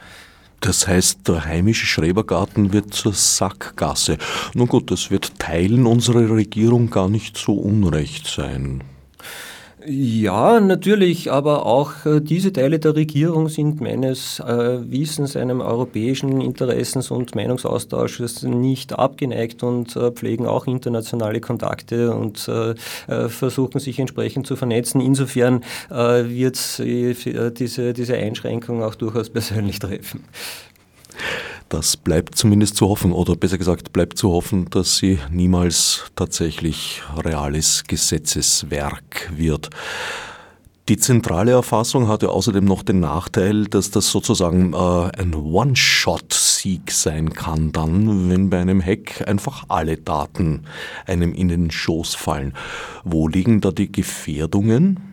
Das 0.59 0.87
heißt, 0.87 1.27
der 1.27 1.45
heimische 1.45 1.85
Schrebergarten 1.85 2.73
wird 2.73 2.93
zur 2.93 3.13
Sackgasse. 3.13 4.17
Nun 4.53 4.67
gut, 4.67 4.91
das 4.91 5.09
wird 5.09 5.39
Teilen 5.39 5.85
unserer 5.85 6.35
Regierung 6.35 6.89
gar 6.89 7.07
nicht 7.07 7.37
so 7.37 7.53
unrecht 7.53 8.27
sein. 8.27 8.83
Ja, 9.85 10.59
natürlich, 10.59 11.31
aber 11.31 11.65
auch 11.65 12.05
äh, 12.05 12.19
diese 12.19 12.51
Teile 12.51 12.79
der 12.79 12.95
Regierung 12.95 13.47
sind 13.47 13.79
meines 13.79 14.41
äh, 14.41 14.79
Wissens 14.91 15.37
einem 15.37 15.61
europäischen 15.61 16.41
Interessens- 16.41 17.11
und 17.11 17.33
Meinungsaustausches 17.33 18.43
nicht 18.43 18.99
abgeneigt 18.99 19.63
und 19.63 19.95
äh, 19.95 20.11
pflegen 20.11 20.47
auch 20.47 20.67
internationale 20.67 21.39
Kontakte 21.39 22.13
und 22.13 22.49
versuchen 23.27 23.79
sich 23.79 23.99
entsprechend 23.99 24.47
zu 24.47 24.55
vernetzen. 24.55 25.01
Insofern 25.01 25.63
wird 25.89 26.79
diese, 27.59 27.93
diese 27.93 28.15
Einschränkung 28.15 28.83
auch 28.83 28.95
durchaus 28.95 29.29
persönlich 29.29 29.79
treffen. 29.79 30.23
Das 31.69 31.97
bleibt 31.97 32.35
zumindest 32.35 32.77
zu 32.77 32.89
hoffen, 32.89 33.11
oder 33.11 33.35
besser 33.35 33.59
gesagt, 33.59 33.93
bleibt 33.93 34.17
zu 34.17 34.31
hoffen, 34.31 34.69
dass 34.71 34.97
sie 34.97 35.19
niemals 35.29 36.05
tatsächlich 36.15 37.03
reales 37.15 37.83
Gesetzeswerk 37.87 39.31
wird. 39.35 39.69
Die 40.89 40.97
zentrale 40.97 41.51
Erfassung 41.51 42.07
hatte 42.07 42.29
außerdem 42.29 42.65
noch 42.65 42.81
den 42.81 42.99
Nachteil, 42.99 43.65
dass 43.65 43.91
das 43.91 44.09
sozusagen 44.09 44.73
äh, 44.73 45.11
ein 45.21 45.35
One-Shot-Sieg 45.35 46.89
sein 46.89 47.31
kann, 47.35 47.71
dann, 47.71 48.31
wenn 48.31 48.49
bei 48.49 48.59
einem 48.59 48.83
Hack 48.83 49.27
einfach 49.27 49.65
alle 49.67 49.97
Daten 49.97 50.63
einem 51.05 51.35
in 51.35 51.47
den 51.49 51.69
Schoß 51.69 52.15
fallen. 52.15 52.55
Wo 53.03 53.27
liegen 53.27 53.61
da 53.61 53.69
die 53.69 53.91
Gefährdungen? 53.91 55.08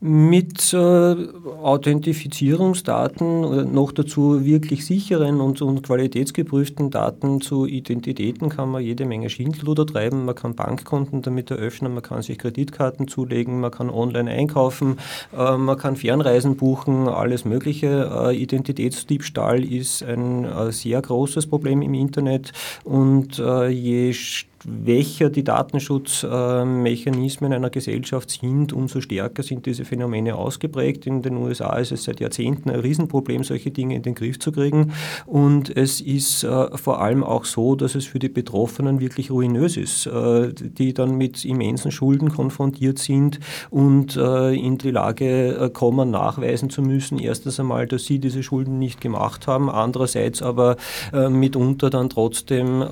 Mit 0.00 0.72
äh, 0.72 0.76
Authentifizierungsdaten, 0.76 3.72
noch 3.72 3.92
dazu 3.92 4.44
wirklich 4.46 4.86
sicheren 4.86 5.42
und, 5.42 5.60
und, 5.60 5.82
qualitätsgeprüften 5.82 6.90
Daten 6.90 7.42
zu 7.42 7.66
Identitäten 7.66 8.48
kann 8.48 8.70
man 8.70 8.82
jede 8.82 9.04
Menge 9.04 9.28
Schindluder 9.28 9.86
treiben. 9.86 10.24
Man 10.24 10.34
kann 10.34 10.54
Bankkonten 10.54 11.20
damit 11.20 11.50
eröffnen, 11.50 11.92
man 11.92 12.02
kann 12.02 12.22
sich 12.22 12.38
Kreditkarten 12.38 13.08
zulegen, 13.08 13.60
man 13.60 13.72
kann 13.72 13.90
online 13.90 14.30
einkaufen, 14.30 14.96
äh, 15.36 15.58
man 15.58 15.76
kann 15.76 15.96
Fernreisen 15.96 16.56
buchen, 16.56 17.06
alles 17.06 17.44
Mögliche. 17.44 18.30
Äh, 18.30 18.36
Identitätsdiebstahl 18.36 19.62
ist 19.62 20.02
ein 20.02 20.46
äh, 20.46 20.72
sehr 20.72 21.02
großes 21.02 21.46
Problem 21.46 21.82
im 21.82 21.92
Internet 21.92 22.52
und 22.84 23.38
äh, 23.38 23.68
je 23.68 24.14
schwächer 24.62 25.30
die 25.30 25.44
Datenschutzmechanismen 25.44 27.52
einer 27.52 27.70
Gesellschaft 27.70 28.30
sind, 28.30 28.72
umso 28.72 29.00
stärker 29.00 29.42
sind 29.42 29.66
diese 29.66 29.84
Phänomene 29.84 30.36
ausgeprägt. 30.36 31.06
In 31.06 31.22
den 31.22 31.36
USA 31.36 31.76
ist 31.76 31.92
es 31.92 32.04
seit 32.04 32.20
Jahrzehnten 32.20 32.70
ein 32.70 32.80
Riesenproblem, 32.80 33.44
solche 33.44 33.70
Dinge 33.70 33.96
in 33.96 34.02
den 34.02 34.14
Griff 34.14 34.38
zu 34.38 34.52
kriegen. 34.52 34.92
Und 35.26 35.74
es 35.76 36.00
ist 36.00 36.44
äh, 36.44 36.76
vor 36.76 37.00
allem 37.00 37.24
auch 37.24 37.44
so, 37.44 37.74
dass 37.74 37.94
es 37.94 38.06
für 38.06 38.18
die 38.18 38.28
Betroffenen 38.28 39.00
wirklich 39.00 39.30
ruinös 39.30 39.76
ist, 39.76 40.06
äh, 40.06 40.52
die 40.52 40.94
dann 40.94 41.16
mit 41.16 41.44
immensen 41.44 41.90
Schulden 41.90 42.30
konfrontiert 42.30 42.98
sind 42.98 43.40
und 43.70 44.16
äh, 44.16 44.54
in 44.54 44.78
die 44.78 44.90
Lage 44.90 45.70
kommen, 45.72 46.10
nachweisen 46.10 46.70
zu 46.70 46.82
müssen, 46.82 47.18
erstens 47.18 47.60
einmal, 47.60 47.86
dass 47.86 48.04
sie 48.04 48.18
diese 48.18 48.42
Schulden 48.42 48.78
nicht 48.78 49.00
gemacht 49.00 49.46
haben, 49.46 49.70
andererseits 49.70 50.42
aber 50.42 50.76
mitunter 51.12 51.90
dann 51.90 52.10
trotzdem 52.10 52.82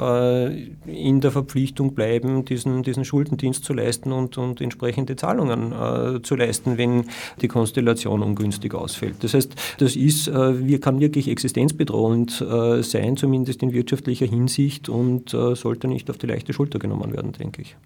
in 0.87 1.21
der 1.21 1.31
Verpflichtung 1.31 1.58
Verpflichtung 1.59 1.95
bleiben, 1.95 2.45
diesen, 2.45 2.85
diesen 2.85 3.05
Schuldendienst 3.05 3.65
zu 3.65 3.73
leisten 3.73 4.13
und, 4.13 4.39
und 4.39 4.61
entsprechende 4.61 5.17
Zahlungen 5.17 5.73
äh, 5.73 6.23
zu 6.23 6.37
leisten, 6.37 6.79
wenn 6.79 7.07
die 7.41 7.49
Konstellation 7.49 8.23
ungünstig 8.23 8.75
ausfällt. 8.75 9.17
Das 9.25 9.35
heißt, 9.35 9.55
das 9.79 9.97
ist, 9.97 10.29
äh, 10.29 10.79
kann 10.79 11.01
wirklich 11.01 11.29
existenzbedrohend 11.29 12.41
äh, 12.41 12.83
sein, 12.85 13.17
zumindest 13.17 13.63
in 13.63 13.73
wirtschaftlicher 13.73 14.27
Hinsicht 14.27 14.89
und 14.89 15.35
äh, 15.35 15.57
sollte 15.57 15.89
nicht 15.89 16.09
auf 16.11 16.19
die 16.19 16.29
leichte 16.29 16.53
Schulter 16.53 16.79
genommen 16.79 17.13
werden, 17.13 17.33
denke 17.33 17.63
ich. 17.63 17.77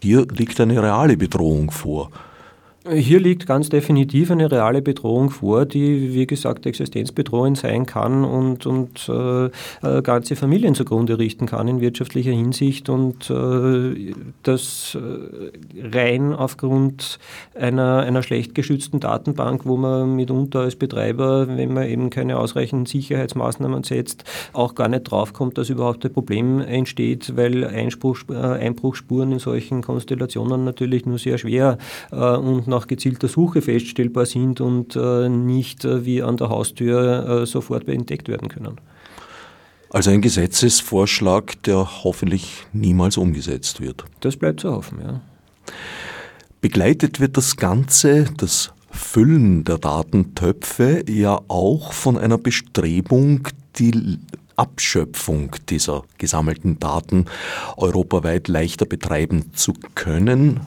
Hier 0.00 0.26
liegt 0.26 0.58
eine 0.60 0.82
reale 0.82 1.18
Bedrohung 1.18 1.70
vor. 1.70 2.10
Hier 2.90 3.20
liegt 3.20 3.46
ganz 3.46 3.68
definitiv 3.68 4.30
eine 4.30 4.50
reale 4.50 4.80
Bedrohung 4.80 5.30
vor, 5.30 5.66
die, 5.66 6.14
wie 6.14 6.26
gesagt, 6.26 6.64
existenzbedrohend 6.64 7.58
sein 7.58 7.86
kann 7.86 8.24
und, 8.24 8.66
und 8.66 9.08
äh, 9.08 9.46
äh, 9.46 10.02
ganze 10.02 10.36
Familien 10.36 10.74
zugrunde 10.74 11.18
richten 11.18 11.46
kann 11.46 11.68
in 11.68 11.80
wirtschaftlicher 11.80 12.30
Hinsicht 12.30 12.88
und 12.88 13.28
äh, 13.30 14.14
das 14.42 14.96
äh, 14.96 15.88
rein 15.94 16.32
aufgrund 16.32 17.18
einer, 17.54 18.00
einer 18.00 18.22
schlecht 18.22 18.54
geschützten 18.54 19.00
Datenbank, 19.00 19.66
wo 19.66 19.76
man 19.76 20.14
mitunter 20.14 20.60
als 20.60 20.76
Betreiber, 20.76 21.48
wenn 21.48 21.74
man 21.74 21.88
eben 21.88 22.10
keine 22.10 22.38
ausreichenden 22.38 22.86
Sicherheitsmaßnahmen 22.86 23.82
setzt, 23.82 24.24
auch 24.52 24.74
gar 24.74 24.88
nicht 24.88 25.10
draufkommt, 25.10 25.58
dass 25.58 25.68
überhaupt 25.68 26.04
ein 26.04 26.12
Problem 26.12 26.60
entsteht, 26.60 27.36
weil 27.36 27.64
Einspruch, 27.64 28.18
äh, 28.30 28.34
Einbruchspuren 28.34 29.32
in 29.32 29.40
solchen 29.40 29.82
Konstellationen 29.82 30.64
natürlich 30.64 31.06
nur 31.06 31.18
sehr 31.18 31.38
schwer 31.38 31.76
äh, 32.12 32.16
und 32.16 32.66
nach 32.68 32.77
gezielter 32.86 33.28
Suche 33.28 33.62
feststellbar 33.62 34.26
sind 34.26 34.60
und 34.60 34.96
äh, 34.96 35.28
nicht 35.28 35.84
äh, 35.84 36.04
wie 36.04 36.22
an 36.22 36.36
der 36.36 36.50
Haustür 36.50 37.42
äh, 37.42 37.46
sofort 37.46 37.88
entdeckt 37.88 38.28
werden 38.28 38.48
können. 38.48 38.80
Also 39.90 40.10
ein 40.10 40.20
Gesetzesvorschlag, 40.20 41.62
der 41.62 42.04
hoffentlich 42.04 42.66
niemals 42.72 43.16
umgesetzt 43.16 43.80
wird. 43.80 44.04
Das 44.20 44.36
bleibt 44.36 44.60
zu 44.60 44.70
hoffen, 44.70 45.00
ja. 45.02 45.20
Begleitet 46.60 47.20
wird 47.20 47.36
das 47.36 47.56
Ganze, 47.56 48.26
das 48.36 48.72
Füllen 48.90 49.64
der 49.64 49.78
Datentöpfe, 49.78 51.04
ja 51.08 51.40
auch 51.48 51.92
von 51.92 52.18
einer 52.18 52.36
Bestrebung, 52.36 53.48
die 53.76 54.18
Abschöpfung 54.56 55.54
dieser 55.68 56.02
gesammelten 56.18 56.80
Daten 56.80 57.26
europaweit 57.76 58.48
leichter 58.48 58.86
betreiben 58.86 59.52
zu 59.54 59.72
können 59.94 60.60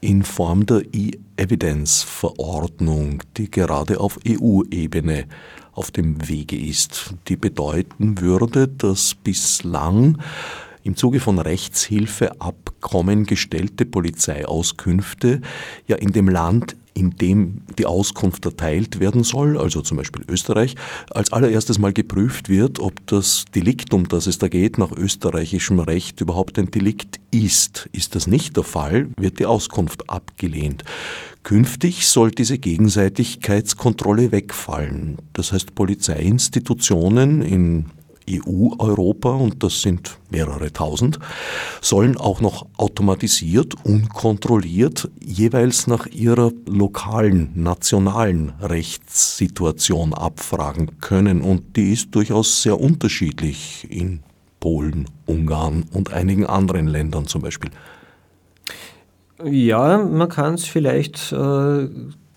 in 0.00 0.22
Form 0.22 0.64
der 0.66 0.82
E-Evidence-Verordnung, 0.92 3.22
die 3.36 3.50
gerade 3.50 3.98
auf 4.00 4.18
EU-Ebene 4.26 5.26
auf 5.72 5.90
dem 5.90 6.28
Wege 6.28 6.58
ist, 6.58 7.14
die 7.28 7.36
bedeuten 7.36 8.20
würde, 8.20 8.68
dass 8.68 9.14
bislang 9.14 10.18
im 10.82 10.96
Zuge 10.96 11.20
von 11.20 11.38
Rechtshilfeabkommen 11.38 13.26
gestellte 13.26 13.84
Polizeiauskünfte 13.84 15.42
ja 15.86 15.96
in 15.96 16.12
dem 16.12 16.28
Land 16.28 16.76
in 16.98 17.10
dem 17.10 17.62
die 17.78 17.86
Auskunft 17.86 18.44
erteilt 18.44 18.98
werden 18.98 19.22
soll, 19.22 19.56
also 19.56 19.80
zum 19.82 19.96
Beispiel 19.96 20.24
Österreich, 20.28 20.74
als 21.10 21.32
allererstes 21.32 21.78
mal 21.78 21.92
geprüft 21.92 22.48
wird, 22.48 22.80
ob 22.80 23.06
das 23.06 23.44
Delikt, 23.54 23.94
um 23.94 24.08
das 24.08 24.26
es 24.26 24.38
da 24.38 24.48
geht, 24.48 24.78
nach 24.78 24.90
österreichischem 24.90 25.78
Recht 25.78 26.20
überhaupt 26.20 26.58
ein 26.58 26.70
Delikt 26.70 27.20
ist. 27.30 27.88
Ist 27.92 28.14
das 28.14 28.26
nicht 28.26 28.56
der 28.56 28.64
Fall, 28.64 29.08
wird 29.16 29.38
die 29.38 29.46
Auskunft 29.46 30.10
abgelehnt. 30.10 30.84
Künftig 31.44 32.06
soll 32.08 32.30
diese 32.30 32.58
Gegenseitigkeitskontrolle 32.58 34.32
wegfallen. 34.32 35.18
Das 35.32 35.52
heißt, 35.52 35.74
Polizeiinstitutionen 35.74 37.42
in 37.42 37.86
EU-Europa, 38.28 39.30
und 39.30 39.62
das 39.62 39.82
sind 39.82 40.18
mehrere 40.30 40.72
tausend, 40.72 41.18
sollen 41.80 42.16
auch 42.16 42.40
noch 42.40 42.66
automatisiert 42.76 43.74
und 43.84 44.08
kontrolliert 44.10 45.10
jeweils 45.20 45.86
nach 45.86 46.06
ihrer 46.06 46.52
lokalen, 46.66 47.50
nationalen 47.54 48.52
Rechtssituation 48.60 50.14
abfragen 50.14 51.00
können. 51.00 51.40
Und 51.40 51.76
die 51.76 51.92
ist 51.92 52.14
durchaus 52.14 52.62
sehr 52.62 52.78
unterschiedlich 52.78 53.86
in 53.90 54.20
Polen, 54.60 55.06
Ungarn 55.26 55.84
und 55.92 56.12
einigen 56.12 56.46
anderen 56.46 56.88
Ländern 56.88 57.26
zum 57.26 57.42
Beispiel. 57.42 57.70
Ja, 59.44 59.98
man 59.98 60.28
kann 60.28 60.54
es 60.54 60.64
vielleicht 60.64 61.32
äh, 61.32 61.88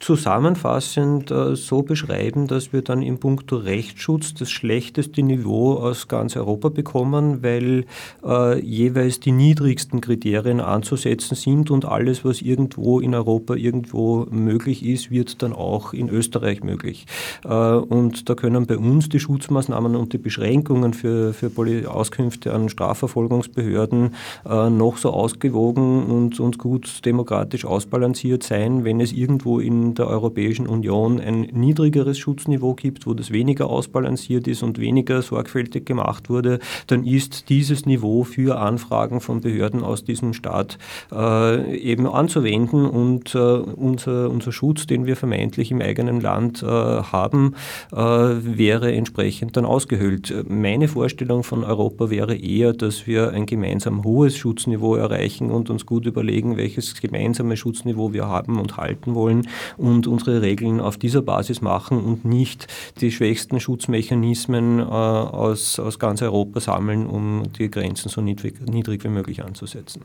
zusammenfassend 0.02 1.32
äh, 1.32 1.56
so 1.56 1.84
beschreiben, 1.84 2.48
dass 2.48 2.74
wir 2.74 2.82
dann 2.82 3.02
im 3.02 3.20
Punkto 3.20 3.58
Rechtsschutz 3.58 4.34
das 4.34 4.50
schlechteste 4.50 5.22
Niveau 5.22 5.76
aus 5.76 6.08
ganz 6.08 6.36
Europa 6.36 6.70
bekommen, 6.70 7.44
weil 7.44 7.86
äh, 8.26 8.60
jeweils 8.60 9.20
die 9.20 9.32
niedrigsten 9.32 10.02
Kriterien 10.02 10.60
anzusetzen 10.60 11.36
sind 11.36 11.70
und 11.70 11.86
alles, 11.86 12.26
was 12.26 12.42
irgendwo 12.42 13.00
in 13.00 13.14
Europa 13.14 13.54
irgendwo 13.54 14.26
möglich 14.32 14.84
ist, 14.84 15.12
wird 15.12 15.42
dann 15.44 15.54
auch 15.54 15.94
in 15.94 16.10
Österreich 16.10 16.64
möglich. 16.64 17.06
Äh, 17.46 17.50
und 17.50 18.28
da 18.28 18.36
können 18.36 18.66
bei 18.66 18.78
uns 18.78 19.08
die 19.08 19.20
Schutzmaßnahmen 19.20 19.96
und 19.96 20.14
die 20.14 20.18
Beschränkungen 20.18 20.94
für, 20.94 21.34
für 21.34 21.52
Auskünfte 21.88 22.54
an 22.54 22.70
Strafverfolgungsbehörden 22.70 24.16
äh, 24.50 24.70
noch 24.72 24.98
so 24.98 25.12
ausgewogen 25.12 26.06
und, 26.06 26.40
und 26.40 26.58
gut 26.58 27.06
demokratisch 27.06 27.66
ausbalanciert 27.66 28.42
sein, 28.42 28.84
wenn 28.84 29.00
es 29.00 29.14
irgendwo 29.14 29.60
in 29.60 29.90
der 29.99 30.08
Europäischen 30.08 30.67
Union 30.67 31.19
ein 31.19 31.41
niedrigeres 31.41 32.17
Schutzniveau 32.17 32.73
gibt, 32.73 33.06
wo 33.06 33.13
das 33.13 33.32
weniger 33.32 33.69
ausbalanciert 33.69 34.47
ist 34.47 34.63
und 34.63 34.80
weniger 34.80 35.21
sorgfältig 35.21 35.86
gemacht 35.86 36.30
wurde, 36.30 36.60
dann 36.88 37.06
ist 37.06 37.49
dieses 37.49 37.86
Niveau 37.86 38.23
für 38.23 38.60
Anfragen 38.60 39.21
von 39.21 39.41
Behörden 39.41 39.84
aus 39.84 40.04
diesem 40.04 40.34
Staat 40.34 40.77
äh, 41.12 41.77
eben 41.77 42.08
anzuwenden 42.08 42.86
und 42.86 43.36
äh, 43.36 43.38
unser, 43.38 44.30
unser 44.30 44.51
Schutz, 44.51 44.88
den 44.88 45.06
wir 45.06 45.15
vermeintlich 45.15 45.71
im 45.71 45.82
eigenen 45.82 46.21
Land 46.21 46.63
äh, 46.63 46.65
haben, 46.65 47.56
äh, 47.91 47.97
wäre 47.97 48.91
entsprechend 48.93 49.58
dann 49.58 49.65
ausgehöhlt. 49.65 50.34
Meine 50.47 50.88
Vorstellung 50.88 51.43
von 51.43 51.63
Europa 51.63 52.10
wäre 52.10 52.36
eher, 52.36 52.73
dass 52.73 53.08
wir 53.08 53.32
ein 53.32 53.45
gemeinsam 53.45 54.04
hohes 54.04 54.38
Schutzniveau 54.38 54.95
erreichen 54.95 55.51
und 55.51 55.69
uns 55.69 55.86
gut 55.86 56.06
überlegen, 56.06 56.58
welches 56.58 56.99
gemeinsame 56.99 57.58
Schutzniveau 57.58 58.13
wir 58.13 58.27
haben 58.27 58.60
und 58.60 58.77
halten 58.77 59.15
wollen 59.15 59.47
und 59.82 60.08
unsere 60.08 60.41
Regeln 60.41 60.80
auf 60.80 60.98
dieser 60.98 61.22
Basis 61.22 61.62
machen 61.62 62.00
und 62.00 62.24
nicht 62.24 62.67
die 63.02 63.12
schwächsten 63.12 63.60
Schutzmechanismen 63.60 64.80
äh, 64.80 64.84
aus, 64.84 65.80
aus 65.80 66.00
ganz 66.00 66.22
Europa 66.22 66.60
sammeln, 66.60 67.08
um 67.08 67.44
die 67.58 67.70
Grenzen 67.70 68.10
so 68.10 68.22
niedrig, 68.22 68.62
niedrig 68.62 69.04
wie 69.04 69.10
möglich 69.10 69.44
anzusetzen. 69.44 70.04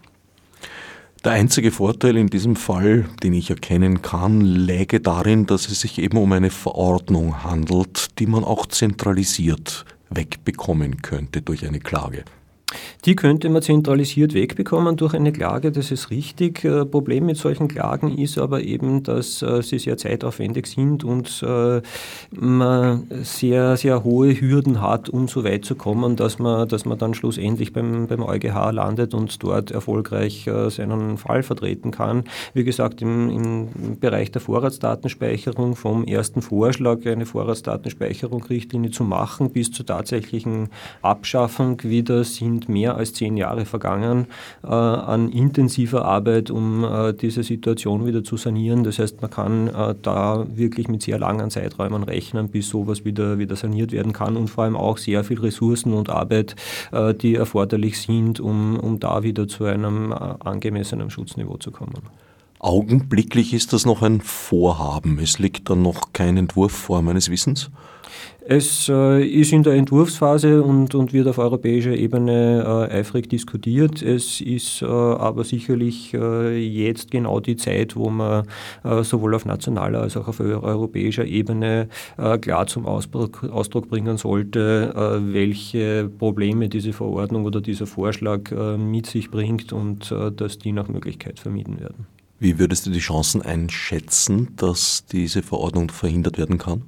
Der 1.25 1.33
einzige 1.33 1.73
Vorteil 1.73 2.17
in 2.17 2.29
diesem 2.29 2.57
Fall, 2.57 3.07
den 3.23 3.33
ich 3.33 3.51
erkennen 3.51 4.01
kann, 4.01 4.41
läge 4.43 5.01
darin, 5.01 5.47
dass 5.47 5.69
es 5.69 5.81
sich 5.81 5.99
eben 5.99 6.19
um 6.19 6.31
eine 6.33 6.51
Verordnung 6.51 7.43
handelt, 7.43 8.19
die 8.19 8.27
man 8.27 8.45
auch 8.45 8.67
zentralisiert 8.67 9.85
wegbekommen 10.09 11.03
könnte 11.03 11.43
durch 11.43 11.67
eine 11.67 11.81
Klage. 11.81 12.25
Die 13.05 13.15
könnte 13.15 13.49
man 13.49 13.63
zentralisiert 13.63 14.35
wegbekommen 14.35 14.97
durch 14.97 15.15
eine 15.15 15.31
Klage, 15.31 15.71
das 15.71 15.93
ist 15.93 16.11
richtig. 16.11 16.65
Äh, 16.65 16.85
Problem 16.85 17.27
mit 17.27 17.37
solchen 17.37 17.69
Klagen 17.69 18.19
ist 18.19 18.37
aber 18.37 18.63
eben, 18.63 19.05
dass 19.05 19.41
äh, 19.43 19.63
sie 19.63 19.79
sehr 19.79 19.97
zeitaufwendig 19.97 20.67
sind 20.67 21.05
und 21.05 21.45
äh, 21.47 21.81
man 22.33 23.07
sehr, 23.23 23.77
sehr 23.77 24.03
hohe 24.03 24.41
Hürden 24.41 24.81
hat, 24.81 25.09
um 25.09 25.29
so 25.29 25.45
weit 25.45 25.65
zu 25.65 25.77
kommen, 25.77 26.17
dass 26.17 26.41
man, 26.41 26.69
dass 26.69 26.85
man 26.85 26.99
dann 26.99 27.15
schlussendlich 27.15 27.73
beim, 27.73 28.09
beim 28.09 28.25
EuGH 28.25 28.73
landet 28.73 29.15
und 29.15 29.41
dort 29.45 29.71
erfolgreich 29.71 30.51
seinen 30.69 31.19
Fall 31.19 31.43
vertreten 31.43 31.91
kann. 31.91 32.25
Wie 32.55 32.65
gesagt, 32.65 33.03
im, 33.03 33.31
im 33.31 33.99
Bereich 34.01 34.33
der 34.33 34.41
Vorratsdatenspeicherung 34.41 35.77
vom 35.77 36.05
ersten 36.05 36.43
Vorschlag, 36.43 37.07
eine 37.07 37.27
Vorratsdatenspeicherung-Richtlinie 37.27 38.91
zu 38.91 39.05
machen, 39.05 39.51
bis 39.51 39.71
zur 39.71 39.87
tatsächlichen 39.87 40.69
Abschaffung 41.03 41.83
wieder 41.85 42.25
sind 42.25 42.56
mehr 42.69 42.97
als 42.97 43.13
zehn 43.13 43.37
Jahre 43.37 43.65
vergangen 43.65 44.27
äh, 44.65 44.69
an 44.69 45.29
intensiver 45.29 46.05
Arbeit, 46.05 46.51
um 46.51 46.85
äh, 46.85 47.13
diese 47.13 47.43
Situation 47.43 48.07
wieder 48.07 48.25
zu 48.25 48.37
sanieren. 48.37 48.85
Das 48.85 48.99
heißt, 48.99 49.21
man 49.23 49.31
kann 49.31 49.69
äh, 49.69 49.95
da 50.01 50.47
wirklich 50.55 50.89
mit 50.89 51.03
sehr 51.03 51.19
langen 51.19 51.51
Zeiträumen 51.51 52.03
rechnen, 52.03 52.49
bis 52.49 52.69
sowas 52.69 53.05
wieder, 53.05 53.39
wieder 53.39 53.57
saniert 53.57 53.93
werden 53.93 54.13
kann 54.13 54.37
und 54.37 54.49
vor 54.49 54.65
allem 54.65 54.77
auch 54.77 54.99
sehr 54.99 55.25
viel 55.25 55.41
Ressourcen 55.41 55.93
und 55.93 56.11
Arbeit, 56.11 56.57
äh, 56.93 57.15
die 57.15 57.35
erforderlich 57.35 58.01
sind, 58.01 58.41
um, 58.41 58.79
um 58.79 58.99
da 58.99 59.23
wieder 59.23 59.49
zu 59.49 59.65
einem 59.65 60.13
äh, 60.13 60.15
angemessenen 60.15 61.11
Schutzniveau 61.11 61.57
zu 61.57 61.71
kommen. 61.71 62.03
Augenblicklich 62.59 63.53
ist 63.53 63.73
das 63.73 63.85
noch 63.85 64.03
ein 64.03 64.21
Vorhaben. 64.21 65.19
Es 65.19 65.39
liegt 65.39 65.69
dann 65.69 65.83
noch 65.83 66.13
kein 66.13 66.37
Entwurf 66.37 66.73
vor 66.73 67.03
meines 67.03 67.31
Wissens. 67.31 67.71
Es 68.49 68.89
äh, 68.89 69.27
ist 69.27 69.53
in 69.53 69.65
der 69.65 69.73
Entwurfsphase 69.73 70.63
und, 70.63 70.95
und 70.95 71.13
wird 71.13 71.27
auf 71.27 71.39
europäischer 71.39 71.97
Ebene 71.97 72.89
äh, 72.89 72.99
eifrig 72.99 73.29
diskutiert. 73.29 74.03
Es 74.03 74.41
ist 74.41 74.83
äh, 74.83 74.87
aber 74.87 75.43
sicherlich 75.43 76.15
äh, 76.15 76.57
jetzt 76.57 77.11
genau 77.11 77.41
die 77.41 77.57
Zeit, 77.57 77.97
wo 77.97 78.09
man 78.09 78.47
äh, 78.85 79.03
sowohl 79.03 79.35
auf 79.35 79.47
nationaler 79.47 80.03
als 80.03 80.17
auch 80.17 80.29
auf 80.29 80.39
europäischer 80.39 81.25
Ebene 81.25 81.89
äh, 82.19 82.39
klar 82.39 82.69
zum 82.69 82.87
Ausdruck, 82.87 83.43
Ausdruck 83.51 83.89
bringen 83.89 84.17
sollte, 84.17 84.93
welche 85.21 86.09
Probleme 86.09 86.69
diese 86.69 86.93
Verordnung 86.93 87.45
oder 87.45 87.61
dieser 87.61 87.87
Vorschlag 87.87 88.51
mit 88.79 89.07
sich 89.07 89.31
bringt 89.31 89.73
und 89.73 90.15
dass 90.37 90.59
die 90.59 90.73
nach 90.73 90.89
Möglichkeit 90.89 91.41
vermieden 91.41 91.81
werden. 91.81 92.07
Wie 92.39 92.59
würdest 92.59 92.87
du 92.87 92.91
die 92.91 92.99
Chancen 92.99 93.43
einschätzen, 93.43 94.49
dass 94.57 95.05
diese 95.07 95.43
Verordnung 95.43 95.91
verhindert 95.91 96.39
werden 96.39 96.59
kann? 96.59 96.83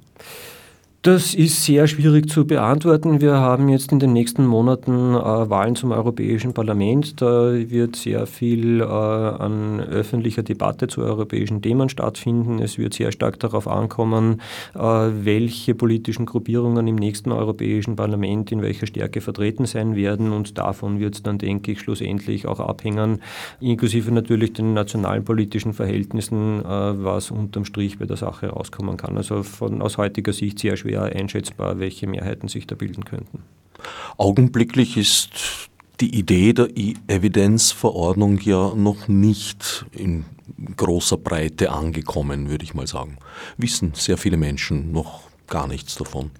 Das 1.01 1.33
ist 1.33 1.63
sehr 1.63 1.87
schwierig 1.87 2.29
zu 2.29 2.45
beantworten. 2.45 3.21
Wir 3.21 3.35
haben 3.35 3.69
jetzt 3.69 3.93
in 3.93 3.99
den 3.99 4.11
nächsten 4.11 4.45
Monaten 4.45 5.15
äh, 5.15 5.49
Wahlen 5.49 5.77
zum 5.77 5.93
Europäischen 5.93 6.53
Parlament. 6.53 7.21
Da 7.21 7.53
wird 7.53 7.95
sehr 7.95 8.27
viel 8.27 8.81
äh, 8.81 8.83
an 8.83 9.79
öffentlicher 9.79 10.43
Debatte 10.43 10.89
zu 10.89 11.01
europäischen 11.01 11.61
Themen 11.61 11.87
stattfinden. 11.87 12.59
Es 12.59 12.77
wird 12.77 12.95
sehr 12.95 13.13
stark 13.13 13.39
darauf 13.39 13.69
ankommen, 13.69 14.41
äh, 14.75 14.79
welche 14.81 15.73
politischen 15.73 16.25
Gruppierungen 16.25 16.85
im 16.85 16.97
nächsten 16.97 17.31
Europäischen 17.31 17.95
Parlament 17.95 18.51
in 18.51 18.61
welcher 18.61 18.85
Stärke 18.85 19.21
vertreten 19.21 19.65
sein 19.67 19.95
werden. 19.95 20.33
Und 20.33 20.57
davon 20.57 20.99
wird 20.99 21.15
es 21.15 21.23
dann, 21.23 21.37
denke 21.37 21.71
ich, 21.71 21.79
schlussendlich 21.79 22.45
auch 22.45 22.59
abhängen, 22.59 23.21
inklusive 23.61 24.11
natürlich 24.11 24.51
den 24.51 24.73
nationalen 24.73 25.23
politischen 25.23 25.71
Verhältnissen, 25.71 26.59
äh, 26.59 26.65
was 26.65 27.31
unterm 27.31 27.63
Strich 27.63 27.99
bei 27.99 28.05
der 28.05 28.17
Sache 28.17 28.47
rauskommen 28.47 28.97
kann. 28.97 29.15
Also 29.15 29.43
von, 29.43 29.81
aus 29.81 29.97
heutiger 29.97 30.33
Sicht 30.33 30.59
sehr 30.59 30.75
schwer 30.75 30.88
schwer 30.89 31.03
einschätzbar, 31.03 31.79
welche 31.79 32.07
Mehrheiten 32.07 32.47
sich 32.47 32.67
da 32.67 32.75
bilden 32.75 33.05
könnten. 33.05 33.43
Augenblicklich 34.17 34.97
ist 34.97 35.69
die 35.99 36.17
Idee 36.17 36.53
der 36.53 36.69
E-Evidenzverordnung 36.75 38.39
ja 38.39 38.73
noch 38.75 39.07
nicht 39.07 39.85
in 39.91 40.25
großer 40.75 41.17
Breite 41.17 41.71
angekommen, 41.71 42.49
würde 42.49 42.63
ich 42.63 42.73
mal 42.73 42.87
sagen. 42.87 43.17
Wissen 43.57 43.91
sehr 43.93 44.17
viele 44.17 44.37
Menschen 44.37 44.91
noch 44.91 45.21
gar 45.47 45.67
nichts 45.67 45.95
davon. 45.95 46.31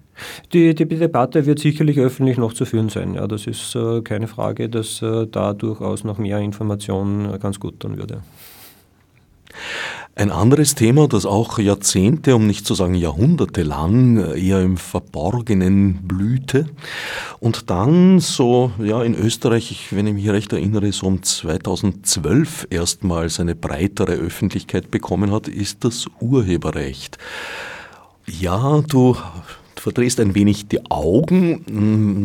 Die, 0.52 0.74
die 0.74 0.84
Debatte 0.84 1.46
wird 1.46 1.60
sicherlich 1.60 1.98
öffentlich 1.98 2.36
noch 2.36 2.52
zu 2.52 2.66
führen 2.66 2.90
sein. 2.90 3.14
Ja, 3.14 3.26
das 3.26 3.46
ist 3.46 3.74
äh, 3.74 4.02
keine 4.02 4.26
Frage, 4.26 4.68
dass 4.68 5.00
äh, 5.00 5.26
da 5.26 5.54
durchaus 5.54 6.04
noch 6.04 6.18
mehr 6.18 6.38
Information 6.38 7.32
äh, 7.32 7.38
ganz 7.38 7.58
gut 7.58 7.80
tun 7.80 7.96
würde. 7.96 8.22
Ein 10.20 10.32
anderes 10.32 10.74
Thema, 10.74 11.08
das 11.08 11.24
auch 11.24 11.58
Jahrzehnte, 11.58 12.36
um 12.36 12.46
nicht 12.46 12.66
zu 12.66 12.74
sagen 12.74 12.92
Jahrhunderte 12.92 13.62
lang 13.62 14.34
eher 14.34 14.60
im 14.60 14.76
Verborgenen 14.76 16.00
blühte 16.02 16.66
und 17.38 17.70
dann 17.70 18.20
so, 18.20 18.70
ja, 18.78 19.02
in 19.02 19.14
Österreich, 19.14 19.86
wenn 19.92 20.06
ich 20.06 20.12
mich 20.12 20.28
recht 20.28 20.52
erinnere, 20.52 20.92
so 20.92 21.06
um 21.06 21.22
2012 21.22 22.66
erstmals 22.68 23.40
eine 23.40 23.54
breitere 23.54 24.12
Öffentlichkeit 24.12 24.90
bekommen 24.90 25.32
hat, 25.32 25.48
ist 25.48 25.84
das 25.84 26.04
Urheberrecht. 26.20 27.16
Ja, 28.26 28.82
du 28.82 29.16
verdrehst 29.74 30.20
ein 30.20 30.34
wenig 30.34 30.68
die 30.68 30.90
Augen. 30.90 31.64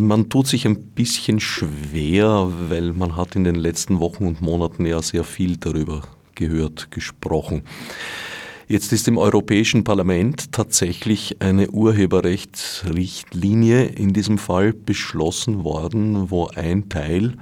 Man 0.05 0.27
tut 0.27 0.47
sich 0.47 0.65
ein 0.65 0.88
bisschen 0.88 1.39
schwer, 1.39 2.51
weil 2.67 2.91
man 2.91 3.15
hat 3.15 3.38
in 3.38 3.45
den 3.45 3.55
letzten 3.55 4.01
Wochen 4.01 4.27
und 4.27 4.41
Monaten 4.41 4.86
ja 4.86 5.01
sehr 5.01 5.23
viel 5.23 5.55
darüber 5.55 6.01
gehört, 6.35 6.91
gesprochen. 6.91 7.63
Jetzt 8.67 8.91
ist 8.93 9.07
im 9.07 9.19
Europäischen 9.19 9.83
Parlament 9.83 10.51
tatsächlich 10.51 11.39
eine 11.39 11.69
Urheberrechtsrichtlinie 11.69 13.85
in 13.85 14.11
diesem 14.11 14.39
Fall 14.39 14.73
beschlossen 14.73 15.63
worden, 15.63 16.31
wo 16.31 16.47
ein 16.47 16.89
Teil, 16.89 17.37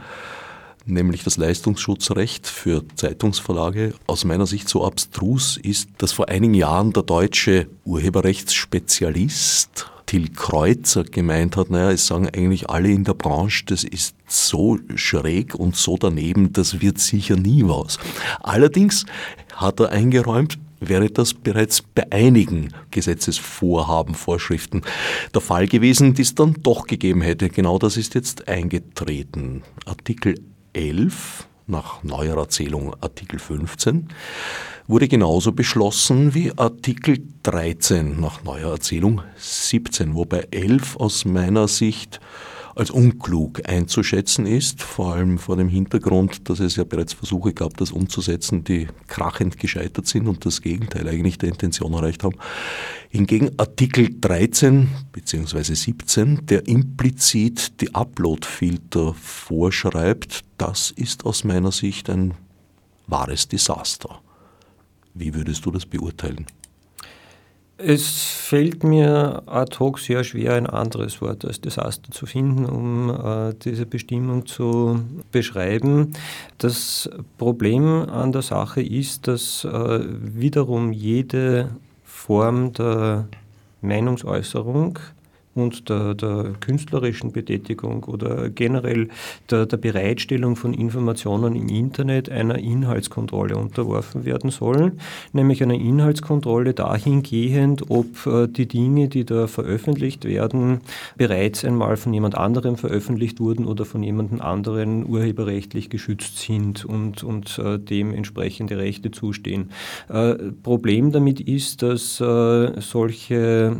nämlich 0.85 1.23
das 1.23 1.37
Leistungsschutzrecht 1.37 2.45
für 2.45 2.83
Zeitungsverlage, 2.95 3.93
aus 4.05 4.25
meiner 4.25 4.47
Sicht 4.47 4.67
so 4.67 4.85
abstrus 4.85 5.55
ist, 5.55 5.91
dass 5.97 6.11
vor 6.11 6.27
einigen 6.27 6.55
Jahren 6.55 6.91
der 6.91 7.03
deutsche 7.03 7.69
Urheberrechtsspezialist 7.85 9.92
Till 10.13 10.29
Kreuzer 10.29 11.05
gemeint 11.05 11.57
hat, 11.57 11.71
naja, 11.71 11.89
es 11.89 12.05
sagen 12.05 12.27
eigentlich 12.27 12.69
alle 12.69 12.91
in 12.91 13.03
der 13.03 13.15
Branche, 13.15 13.65
das 13.65 13.83
ist 13.83 14.15
so 14.27 14.77
schräg 14.93 15.55
und 15.55 15.75
so 15.75 15.97
daneben, 15.97 16.53
das 16.53 16.81
wird 16.81 16.99
sicher 16.99 17.35
nie 17.35 17.63
was. 17.63 17.97
Allerdings 18.39 19.07
hat 19.55 19.79
er 19.79 19.89
eingeräumt, 19.89 20.59
wäre 20.79 21.09
das 21.09 21.33
bereits 21.33 21.81
bei 21.81 22.11
einigen 22.11 22.75
Gesetzesvorhaben, 22.91 24.13
Vorschriften 24.13 24.83
der 25.33 25.41
Fall 25.41 25.67
gewesen, 25.67 26.13
die 26.13 26.21
es 26.21 26.35
dann 26.35 26.57
doch 26.61 26.85
gegeben 26.85 27.21
hätte. 27.21 27.49
Genau 27.49 27.79
das 27.79 27.97
ist 27.97 28.13
jetzt 28.13 28.47
eingetreten. 28.47 29.63
Artikel 29.87 30.39
11 30.73 31.47
nach 31.65 32.03
neuer 32.03 32.37
Erzählung 32.37 32.93
Artikel 33.01 33.39
15 33.39 34.09
wurde 34.87 35.07
genauso 35.07 35.51
beschlossen 35.51 36.33
wie 36.33 36.51
Artikel 36.57 37.17
13 37.43 38.19
nach 38.19 38.43
neuer 38.43 38.71
Erzählung 38.71 39.21
17, 39.37 40.15
wobei 40.15 40.47
11 40.51 40.97
aus 40.97 41.25
meiner 41.25 41.67
Sicht 41.67 42.19
als 42.75 42.89
unklug 42.89 43.67
einzuschätzen 43.69 44.45
ist, 44.45 44.81
vor 44.81 45.13
allem 45.13 45.37
vor 45.37 45.57
dem 45.57 45.69
Hintergrund, 45.69 46.49
dass 46.49 46.59
es 46.59 46.75
ja 46.75 46.83
bereits 46.83 47.13
Versuche 47.13 47.53
gab, 47.53 47.77
das 47.77 47.91
umzusetzen, 47.91 48.63
die 48.63 48.87
krachend 49.07 49.59
gescheitert 49.59 50.07
sind 50.07 50.27
und 50.27 50.45
das 50.45 50.61
Gegenteil 50.61 51.07
eigentlich 51.07 51.37
der 51.37 51.49
Intention 51.49 51.93
erreicht 51.93 52.23
haben. 52.23 52.35
Hingegen 53.09 53.51
Artikel 53.57 54.09
13 54.19 54.89
bzw. 55.11 55.75
17, 55.75 56.47
der 56.47 56.67
implizit 56.67 57.79
die 57.79 57.93
Upload-Filter 57.93 59.13
vorschreibt, 59.13 60.41
das 60.57 60.89
ist 60.89 61.25
aus 61.25 61.43
meiner 61.43 61.71
Sicht 61.71 62.09
ein 62.09 62.33
wahres 63.05 63.47
Desaster. 63.47 64.22
Wie 65.13 65.33
würdest 65.33 65.65
du 65.65 65.71
das 65.71 65.85
beurteilen? 65.85 66.45
Es 67.77 68.07
fällt 68.07 68.83
mir 68.83 69.43
ad 69.47 69.77
hoc 69.79 69.99
sehr 69.99 70.23
schwer, 70.23 70.53
ein 70.53 70.67
anderes 70.67 71.21
Wort 71.21 71.43
als 71.43 71.59
Desaster 71.59 72.11
zu 72.11 72.25
finden, 72.25 72.65
um 72.65 73.09
äh, 73.09 73.53
diese 73.55 73.85
Bestimmung 73.85 74.45
zu 74.45 75.01
beschreiben. 75.31 76.13
Das 76.59 77.09
Problem 77.37 77.83
an 78.09 78.31
der 78.31 78.43
Sache 78.43 78.81
ist, 78.81 79.27
dass 79.27 79.65
äh, 79.65 79.99
wiederum 80.05 80.93
jede 80.93 81.71
Form 82.03 82.73
der 82.73 83.27
Meinungsäußerung 83.81 84.99
und 85.55 85.89
der, 85.89 86.15
der 86.15 86.53
künstlerischen 86.59 87.31
Betätigung 87.31 88.03
oder 88.05 88.49
generell 88.49 89.09
der, 89.49 89.65
der, 89.65 89.77
Bereitstellung 89.77 90.55
von 90.55 90.73
Informationen 90.73 91.55
im 91.55 91.69
Internet 91.69 92.29
einer 92.29 92.57
Inhaltskontrolle 92.57 93.55
unterworfen 93.55 94.25
werden 94.25 94.49
sollen, 94.49 94.99
nämlich 95.33 95.61
einer 95.61 95.75
Inhaltskontrolle 95.75 96.73
dahingehend, 96.73 97.89
ob 97.89 98.25
äh, 98.25 98.47
die 98.47 98.67
Dinge, 98.67 99.09
die 99.09 99.25
da 99.25 99.47
veröffentlicht 99.47 100.25
werden, 100.25 100.81
bereits 101.17 101.65
einmal 101.65 101.97
von 101.97 102.13
jemand 102.13 102.35
anderem 102.35 102.77
veröffentlicht 102.77 103.39
wurden 103.39 103.65
oder 103.65 103.85
von 103.85 104.01
jemand 104.01 104.41
anderen 104.41 105.05
urheberrechtlich 105.07 105.89
geschützt 105.89 106.37
sind 106.39 106.85
und, 106.85 107.23
und 107.23 107.59
äh, 107.59 107.77
dem 107.77 108.13
entsprechende 108.13 108.77
Rechte 108.77 109.11
zustehen. 109.11 109.71
Äh, 110.09 110.35
Problem 110.63 111.11
damit 111.11 111.39
ist, 111.39 111.81
dass 111.81 112.17
solche 112.17 113.77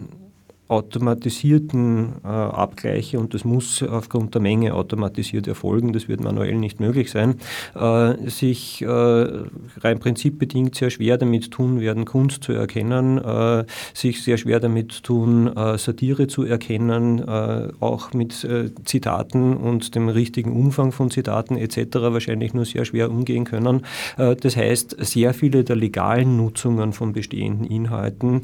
automatisierten 0.69 2.13
äh, 2.23 2.27
Abgleiche 2.27 3.19
und 3.19 3.33
das 3.33 3.43
muss 3.43 3.83
aufgrund 3.83 4.33
der 4.33 4.41
Menge 4.41 4.73
automatisiert 4.73 5.47
erfolgen, 5.47 5.93
das 5.93 6.07
wird 6.07 6.21
manuell 6.21 6.55
nicht 6.55 6.79
möglich 6.79 7.11
sein, 7.11 7.35
äh, 7.75 8.29
sich 8.29 8.81
äh, 8.81 8.87
rein 8.87 9.99
prinzipbedingt 9.99 10.75
sehr 10.75 10.89
schwer 10.89 11.17
damit 11.17 11.51
tun 11.51 11.81
werden, 11.81 12.05
Kunst 12.05 12.43
zu 12.43 12.53
erkennen, 12.53 13.17
äh, 13.17 13.65
sich 13.93 14.23
sehr 14.23 14.37
schwer 14.37 14.59
damit 14.59 15.03
tun, 15.03 15.55
äh, 15.55 15.77
Satire 15.77 16.27
zu 16.27 16.43
erkennen, 16.43 17.19
äh, 17.19 17.69
auch 17.79 18.13
mit 18.13 18.47
Zitaten 18.85 19.55
und 19.55 19.95
dem 19.95 20.09
richtigen 20.09 20.53
Umfang 20.53 20.91
von 20.91 21.11
Zitaten 21.11 21.57
etc. 21.57 21.95
wahrscheinlich 21.95 22.53
nur 22.53 22.65
sehr 22.65 22.85
schwer 22.85 23.09
umgehen 23.09 23.43
können. 23.45 23.81
das 24.17 24.55
heißt, 24.55 24.97
sehr 24.99 25.33
viele 25.33 25.63
der 25.63 25.75
legalen 25.75 26.37
Nutzungen 26.37 26.93
von 26.93 27.13
bestehenden 27.13 27.65
Inhalten 27.65 28.41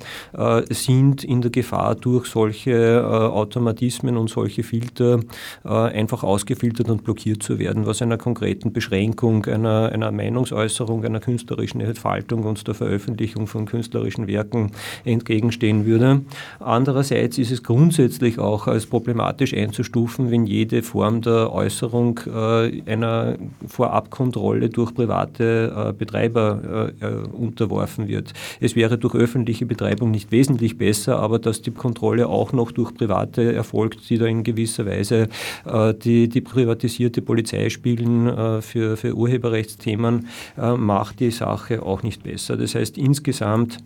sind 0.70 1.24
in 1.24 1.42
der 1.42 1.52
Gefahr, 1.52 1.96
durch 1.96 2.09
durch 2.10 2.26
solche 2.26 2.72
äh, 2.72 3.04
Automatismen 3.04 4.18
und 4.18 4.32
solche 4.32 4.64
Filter 4.64 5.20
äh, 5.64 5.70
einfach 5.70 6.24
ausgefiltert 6.24 6.90
und 6.90 7.04
blockiert 7.04 7.44
zu 7.44 7.60
werden, 7.60 7.86
was 7.86 8.02
einer 8.02 8.18
konkreten 8.18 8.74
Beschränkung 8.74 9.46
einer, 9.46 9.92
einer 9.92 10.12
Meinungsäußerung, 10.12 11.06
einer 11.06 11.20
künstlerischen 11.20 11.82
Entfaltung 11.82 12.46
und 12.46 12.68
der 12.68 12.74
Veröffentlichung 12.74 13.46
von 13.46 13.68
künstlerischen 13.68 14.26
Werken 14.26 14.72
entgegenstehen 15.06 15.86
würde. 15.86 16.22
Andererseits 16.60 17.38
ist 17.38 17.52
es 17.52 17.62
grundsätzlich 17.62 18.40
auch 18.40 18.66
als 18.66 18.88
problematisch 18.88 19.54
einzustufen, 19.54 20.32
wenn 20.32 20.48
jede 20.48 20.82
Form 20.82 21.22
der 21.22 21.54
Äußerung 21.54 22.22
äh, 22.26 22.82
einer 22.92 23.36
Vorabkontrolle 23.68 24.70
durch 24.70 24.96
private 24.96 25.94
Betreiber 25.98 26.92
unterworfen 27.32 28.08
wird. 28.08 28.34
Es 28.60 28.76
wäre 28.76 28.98
durch 28.98 29.16
öffentliche 29.16 29.66
Betreibung 29.66 30.12
nicht 30.12 30.32
wesentlich 30.32 30.78
besser, 30.78 31.20
aber 31.20 31.38
dass 31.38 31.62
die 31.62 31.72
Kontrolle 31.72 31.99
Kontrolle 32.00 32.28
auch 32.28 32.54
noch 32.54 32.72
durch 32.72 32.94
Private 32.94 33.54
erfolgt, 33.54 34.10
die 34.10 34.18
da 34.18 34.26
in 34.26 34.44
gewisser 34.44 34.86
Weise 34.86 35.28
äh, 35.66 35.94
die, 35.94 36.30
die 36.30 36.42
privatisierte 36.42 37.22
Polizei 37.22 37.70
spielen 37.70 38.28
äh, 38.28 38.62
für, 38.62 38.96
für 38.96 39.14
Urheberrechtsthemen, 39.14 40.28
äh, 40.58 40.76
macht 40.76 41.20
die 41.20 41.32
Sache 41.32 41.84
auch 41.84 42.02
nicht 42.04 42.24
besser. 42.24 42.56
Das 42.56 42.76
heißt, 42.76 42.98
insgesamt 42.98 43.78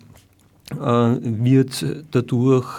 wird 0.70 1.84
dadurch 2.10 2.78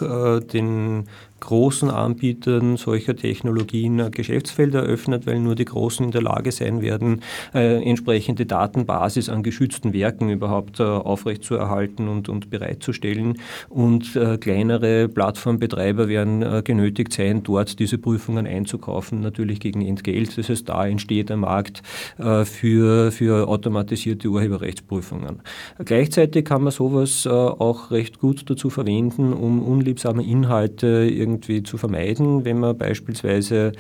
den 0.52 1.04
großen 1.46 1.90
Anbietern 1.90 2.78
solcher 2.78 3.16
Technologien 3.16 4.12
Geschäftsfelder 4.12 4.84
eröffnet, 4.84 5.28
weil 5.28 5.40
nur 5.40 5.56
die 5.56 5.66
Großen 5.66 6.06
in 6.06 6.12
der 6.12 6.24
Lage 6.24 6.52
sein 6.52 6.82
werden, 6.82 7.22
äh, 7.54 7.84
entsprechende 7.84 8.46
Datenbasis 8.46 9.30
an 9.30 9.44
geschützten 9.44 9.94
Werken 9.94 10.30
überhaupt 10.30 10.80
äh, 10.80 10.84
aufrechtzuerhalten 10.84 12.08
und, 12.08 12.30
und 12.30 12.50
bereitzustellen. 12.50 13.38
Und 13.70 14.16
äh, 14.16 14.38
kleinere 14.38 15.08
Plattformbetreiber 15.08 16.08
werden 16.08 16.42
äh, 16.42 16.62
genötigt 16.64 17.14
sein, 17.14 17.44
dort 17.44 17.80
diese 17.80 17.98
Prüfungen 18.00 18.48
einzukaufen, 18.48 19.22
natürlich 19.22 19.60
gegen 19.60 19.82
Entgelt. 19.82 20.38
Das 20.38 20.50
heißt, 20.50 20.68
da 20.68 20.88
entsteht 20.88 21.30
ein 21.32 21.40
Markt 21.40 21.84
äh, 22.18 22.44
für, 22.46 23.12
für 23.12 23.48
automatisierte 23.48 24.30
Urheberrechtsprüfungen. 24.30 25.42
Gleichzeitig 25.84 26.46
kann 26.46 26.64
man 26.64 26.72
sowas 26.72 27.26
äh, 27.26 27.30
auch 27.30 27.92
recht 27.92 28.20
gut 28.20 28.50
dazu 28.50 28.72
verwenden, 28.72 29.32
um 29.32 29.62
unliebsame 29.62 30.24
Inhalte 30.24 30.88
irgendwie 30.88 31.35
zu 31.42 31.78
vermeiden, 31.78 32.46
wenn 32.46 32.60
man 32.60 32.78
beispielsweise 32.78 33.74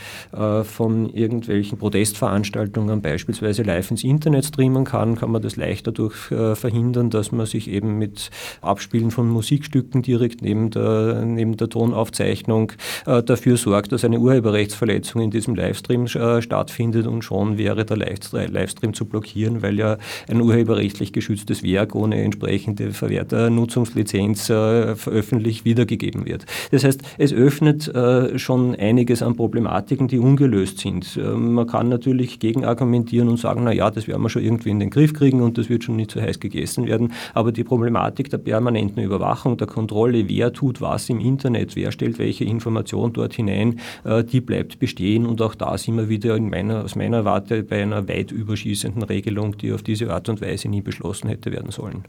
von 0.63 1.09
irgendwelchen 1.09 1.77
Protestveranstaltungen 1.77 3.01
beispielsweise 3.01 3.63
live 3.63 3.91
ins 3.91 4.03
Internet 4.03 4.45
streamen 4.45 4.83
kann, 4.83 5.15
kann 5.15 5.31
man 5.31 5.41
das 5.41 5.55
leicht 5.55 5.87
dadurch 5.87 6.15
verhindern, 6.15 7.09
dass 7.09 7.31
man 7.31 7.45
sich 7.45 7.69
eben 7.69 7.97
mit 7.97 8.29
Abspielen 8.61 9.11
von 9.11 9.27
Musikstücken 9.27 10.01
direkt 10.01 10.41
neben 10.41 10.69
der, 10.71 11.23
neben 11.25 11.57
der 11.57 11.69
Tonaufzeichnung 11.69 12.71
dafür 13.05 13.57
sorgt, 13.57 13.91
dass 13.91 14.05
eine 14.05 14.19
Urheberrechtsverletzung 14.19 15.21
in 15.21 15.31
diesem 15.31 15.55
Livestream 15.55 16.07
stattfindet 16.07 17.07
und 17.07 17.23
schon 17.23 17.57
wäre 17.57 17.85
der 17.85 17.97
Livestream 17.97 18.93
zu 18.93 19.05
blockieren, 19.05 19.61
weil 19.61 19.77
ja 19.77 19.97
ein 20.27 20.41
urheberrechtlich 20.41 21.13
geschütztes 21.13 21.63
Werk 21.63 21.95
ohne 21.95 22.21
entsprechende 22.21 22.91
Verwerternutzungslizenz 22.91 24.49
äh, 24.49 24.53
öffentlich 24.53 25.65
wiedergegeben 25.65 26.25
wird. 26.25 26.45
Das 26.71 26.83
heißt, 26.83 27.01
es 27.17 27.31
öffnet 27.35 27.87
äh, 27.93 28.39
schon 28.39 28.75
einiges 28.75 29.21
an 29.21 29.35
Problematiken, 29.35 30.07
die 30.07 30.17
ungelöst 30.19 30.79
sind. 30.79 31.17
Äh, 31.17 31.21
man 31.21 31.67
kann 31.67 31.89
natürlich 31.89 32.39
gegenargumentieren 32.39 33.29
und 33.29 33.37
sagen, 33.37 33.63
na 33.65 33.71
ja, 33.71 33.91
das 33.91 34.07
werden 34.07 34.23
wir 34.23 34.29
schon 34.29 34.43
irgendwie 34.43 34.69
in 34.69 34.79
den 34.79 34.89
Griff 34.89 35.13
kriegen 35.13 35.41
und 35.41 35.57
das 35.57 35.69
wird 35.69 35.83
schon 35.83 35.97
nicht 35.97 36.11
so 36.11 36.21
heiß 36.21 36.39
gegessen 36.39 36.87
werden. 36.87 37.13
Aber 37.33 37.51
die 37.51 37.63
Problematik 37.63 38.29
der 38.29 38.37
permanenten 38.37 39.03
Überwachung, 39.03 39.57
der 39.57 39.67
Kontrolle, 39.67 40.27
wer 40.29 40.53
tut 40.53 40.81
was 40.81 41.09
im 41.09 41.19
Internet, 41.19 41.75
wer 41.75 41.91
stellt 41.91 42.17
welche 42.17 42.45
Information 42.45 43.13
dort 43.13 43.33
hinein, 43.33 43.79
äh, 44.03 44.23
die 44.23 44.41
bleibt 44.41 44.79
bestehen 44.79 45.25
und 45.25 45.41
auch 45.41 45.55
da 45.55 45.77
sind 45.77 45.97
wir 45.97 46.09
wieder 46.09 46.39
meiner, 46.39 46.83
aus 46.83 46.95
meiner 46.95 47.25
Warte 47.25 47.63
bei 47.63 47.83
einer 47.83 48.07
weit 48.07 48.31
überschießenden 48.31 49.03
Regelung, 49.03 49.57
die 49.57 49.73
auf 49.73 49.83
diese 49.83 50.11
Art 50.11 50.29
und 50.29 50.41
Weise 50.41 50.69
nie 50.69 50.81
beschlossen 50.81 51.27
hätte 51.27 51.51
werden 51.51 51.71
sollen. 51.71 52.05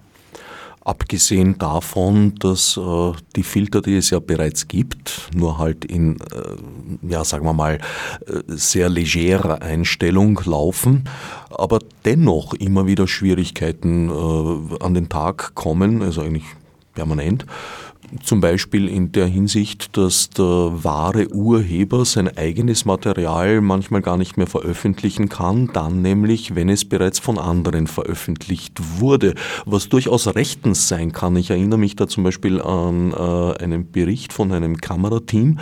Abgesehen 0.86 1.58
davon, 1.58 2.36
dass 2.36 2.76
äh, 2.76 3.12
die 3.34 3.42
Filter, 3.42 3.82
die 3.82 3.96
es 3.96 4.10
ja 4.10 4.20
bereits 4.20 4.68
gibt, 4.68 5.30
nur 5.34 5.58
halt 5.58 5.84
in, 5.84 6.20
äh, 6.20 7.08
ja, 7.08 7.24
sagen 7.24 7.44
wir 7.44 7.54
mal, 7.54 7.80
äh, 8.26 8.42
sehr 8.46 8.88
legerer 8.88 9.62
Einstellung 9.62 10.40
laufen, 10.44 11.08
aber 11.50 11.80
dennoch 12.04 12.54
immer 12.54 12.86
wieder 12.86 13.08
Schwierigkeiten 13.08 14.10
äh, 14.10 14.84
an 14.84 14.94
den 14.94 15.08
Tag 15.08 15.56
kommen, 15.56 16.02
also 16.02 16.20
eigentlich 16.20 16.46
permanent, 16.94 17.46
zum 18.22 18.40
Beispiel 18.40 18.88
in 18.88 19.12
der 19.12 19.26
Hinsicht, 19.26 19.96
dass 19.96 20.30
der 20.30 20.44
wahre 20.44 21.28
Urheber 21.32 22.04
sein 22.04 22.36
eigenes 22.36 22.84
Material 22.84 23.60
manchmal 23.60 24.02
gar 24.02 24.16
nicht 24.16 24.36
mehr 24.36 24.46
veröffentlichen 24.46 25.28
kann, 25.28 25.70
dann 25.72 26.02
nämlich, 26.02 26.54
wenn 26.54 26.68
es 26.68 26.84
bereits 26.84 27.18
von 27.18 27.38
anderen 27.38 27.86
veröffentlicht 27.86 29.00
wurde, 29.00 29.34
was 29.64 29.88
durchaus 29.88 30.34
rechtens 30.34 30.88
sein 30.88 31.12
kann. 31.12 31.36
Ich 31.36 31.50
erinnere 31.50 31.78
mich 31.78 31.96
da 31.96 32.06
zum 32.06 32.24
Beispiel 32.24 32.60
an 32.60 33.12
äh, 33.12 33.62
einen 33.62 33.90
Bericht 33.90 34.32
von 34.32 34.52
einem 34.52 34.76
Kamerateam, 34.78 35.58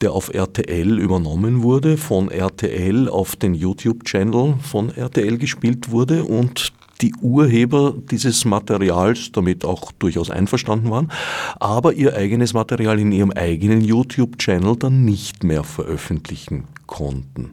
der 0.00 0.12
auf 0.12 0.32
RTL 0.32 0.98
übernommen 0.98 1.62
wurde, 1.62 1.96
von 1.96 2.30
RTL 2.30 3.08
auf 3.08 3.36
den 3.36 3.54
YouTube-Channel 3.54 4.54
von 4.62 4.90
RTL 4.90 5.38
gespielt 5.38 5.90
wurde 5.90 6.24
und 6.24 6.72
die 7.00 7.14
Urheber 7.20 7.94
dieses 8.10 8.44
Materials 8.44 9.32
damit 9.32 9.64
auch 9.64 9.92
durchaus 9.92 10.30
einverstanden 10.30 10.90
waren, 10.90 11.12
aber 11.60 11.92
ihr 11.92 12.14
eigenes 12.14 12.54
Material 12.54 12.98
in 12.98 13.12
ihrem 13.12 13.30
eigenen 13.32 13.80
YouTube-Channel 13.80 14.76
dann 14.76 15.04
nicht 15.04 15.44
mehr 15.44 15.64
veröffentlichen 15.64 16.64
konnten. 16.86 17.52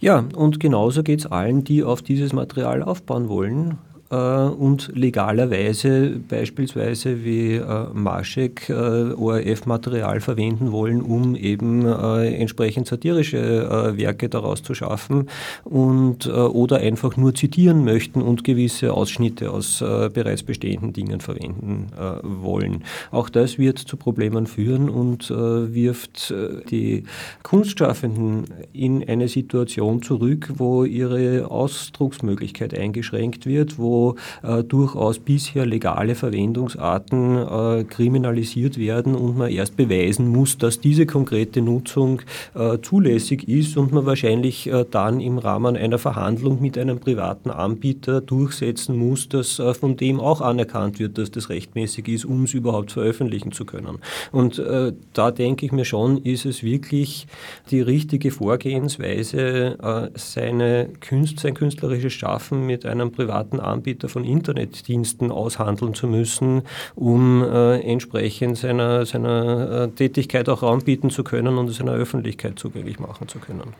Ja, 0.00 0.24
und 0.34 0.58
genauso 0.58 1.02
geht 1.02 1.20
es 1.20 1.26
allen, 1.26 1.62
die 1.62 1.84
auf 1.84 2.02
dieses 2.02 2.32
Material 2.32 2.82
aufbauen 2.82 3.28
wollen. 3.28 3.78
Äh, 4.12 4.16
und 4.16 4.90
legalerweise 4.94 6.20
beispielsweise 6.28 7.24
wie 7.24 7.54
äh, 7.54 7.86
Maschek 7.94 8.68
äh, 8.68 8.72
ORF-Material 8.72 10.20
verwenden 10.20 10.70
wollen, 10.70 11.00
um 11.00 11.34
eben 11.34 11.86
entsprechend 11.86 12.86
satirische 12.86 13.94
Werke 13.96 14.28
daraus 14.28 14.62
zu 14.62 14.74
schaffen 14.74 15.28
und 15.64 16.26
oder 16.26 16.78
einfach 16.78 17.16
nur 17.16 17.34
zitieren 17.34 17.84
möchten 17.84 18.20
und 18.20 18.44
gewisse 18.44 18.92
Ausschnitte 18.92 19.50
aus 19.50 19.78
bereits 19.78 20.42
bestehenden 20.42 20.92
Dingen 20.92 21.20
verwenden 21.20 21.86
wollen. 22.22 22.84
Auch 23.10 23.28
das 23.28 23.58
wird 23.58 23.78
zu 23.78 23.96
Problemen 23.96 24.46
führen 24.46 24.88
und 24.88 25.30
wirft 25.30 26.34
die 26.70 27.04
Kunstschaffenden 27.42 28.44
in 28.72 29.08
eine 29.08 29.28
Situation 29.28 30.02
zurück, 30.02 30.52
wo 30.56 30.84
ihre 30.84 31.50
Ausdrucksmöglichkeit 31.50 32.78
eingeschränkt 32.78 33.46
wird, 33.46 33.78
wo 33.78 34.01
äh, 34.42 34.62
durchaus 34.64 35.18
bisher 35.18 35.66
legale 35.66 36.14
Verwendungsarten 36.14 37.36
äh, 37.36 37.84
kriminalisiert 37.84 38.78
werden 38.78 39.14
und 39.14 39.38
man 39.38 39.50
erst 39.50 39.76
beweisen 39.76 40.28
muss, 40.28 40.58
dass 40.58 40.80
diese 40.80 41.06
konkrete 41.06 41.62
Nutzung 41.62 42.22
äh, 42.54 42.78
zulässig 42.82 43.48
ist 43.48 43.76
und 43.76 43.92
man 43.92 44.06
wahrscheinlich 44.06 44.66
äh, 44.66 44.84
dann 44.90 45.20
im 45.20 45.38
Rahmen 45.38 45.76
einer 45.76 45.98
Verhandlung 45.98 46.60
mit 46.60 46.78
einem 46.78 46.98
privaten 46.98 47.50
Anbieter 47.50 48.20
durchsetzen 48.20 48.96
muss, 48.96 49.28
dass 49.28 49.58
äh, 49.58 49.74
von 49.74 49.96
dem 49.96 50.20
auch 50.20 50.40
anerkannt 50.40 50.98
wird, 50.98 51.18
dass 51.18 51.30
das 51.30 51.48
rechtmäßig 51.48 52.08
ist, 52.08 52.24
um 52.24 52.44
es 52.44 52.54
überhaupt 52.54 52.92
veröffentlichen 52.92 53.52
zu 53.52 53.64
können. 53.64 53.98
Und 54.30 54.58
äh, 54.58 54.92
da 55.12 55.30
denke 55.30 55.66
ich 55.66 55.72
mir 55.72 55.84
schon, 55.84 56.18
ist 56.18 56.44
es 56.46 56.62
wirklich 56.62 57.26
die 57.70 57.80
richtige 57.80 58.30
Vorgehensweise, 58.30 59.76
seine 60.14 60.88
Künst, 61.00 61.40
sein 61.40 61.54
künstlerisches 61.54 62.12
Schaffen 62.12 62.66
mit 62.66 62.86
einem 62.86 63.12
privaten 63.12 63.60
Anbieter 63.60 63.91
Anbieter 63.92 64.08
von 64.08 64.24
Internetdiensten 64.24 65.30
aushandeln 65.30 65.94
zu 65.94 66.06
müssen, 66.06 66.62
um 66.94 67.42
äh, 67.42 67.80
entsprechend 67.80 68.56
seiner, 68.56 69.04
seiner 69.04 69.82
äh, 69.82 69.88
Tätigkeit 69.88 70.48
auch 70.48 70.62
Raum 70.62 70.80
bieten 70.80 71.10
zu 71.10 71.24
können 71.24 71.58
und 71.58 71.68
es 71.68 71.80
einer 71.80 71.92
Öffentlichkeit 71.92 72.58
zugänglich 72.58 72.98
machen 72.98 73.28
zu 73.28 73.38
können. 73.38 73.74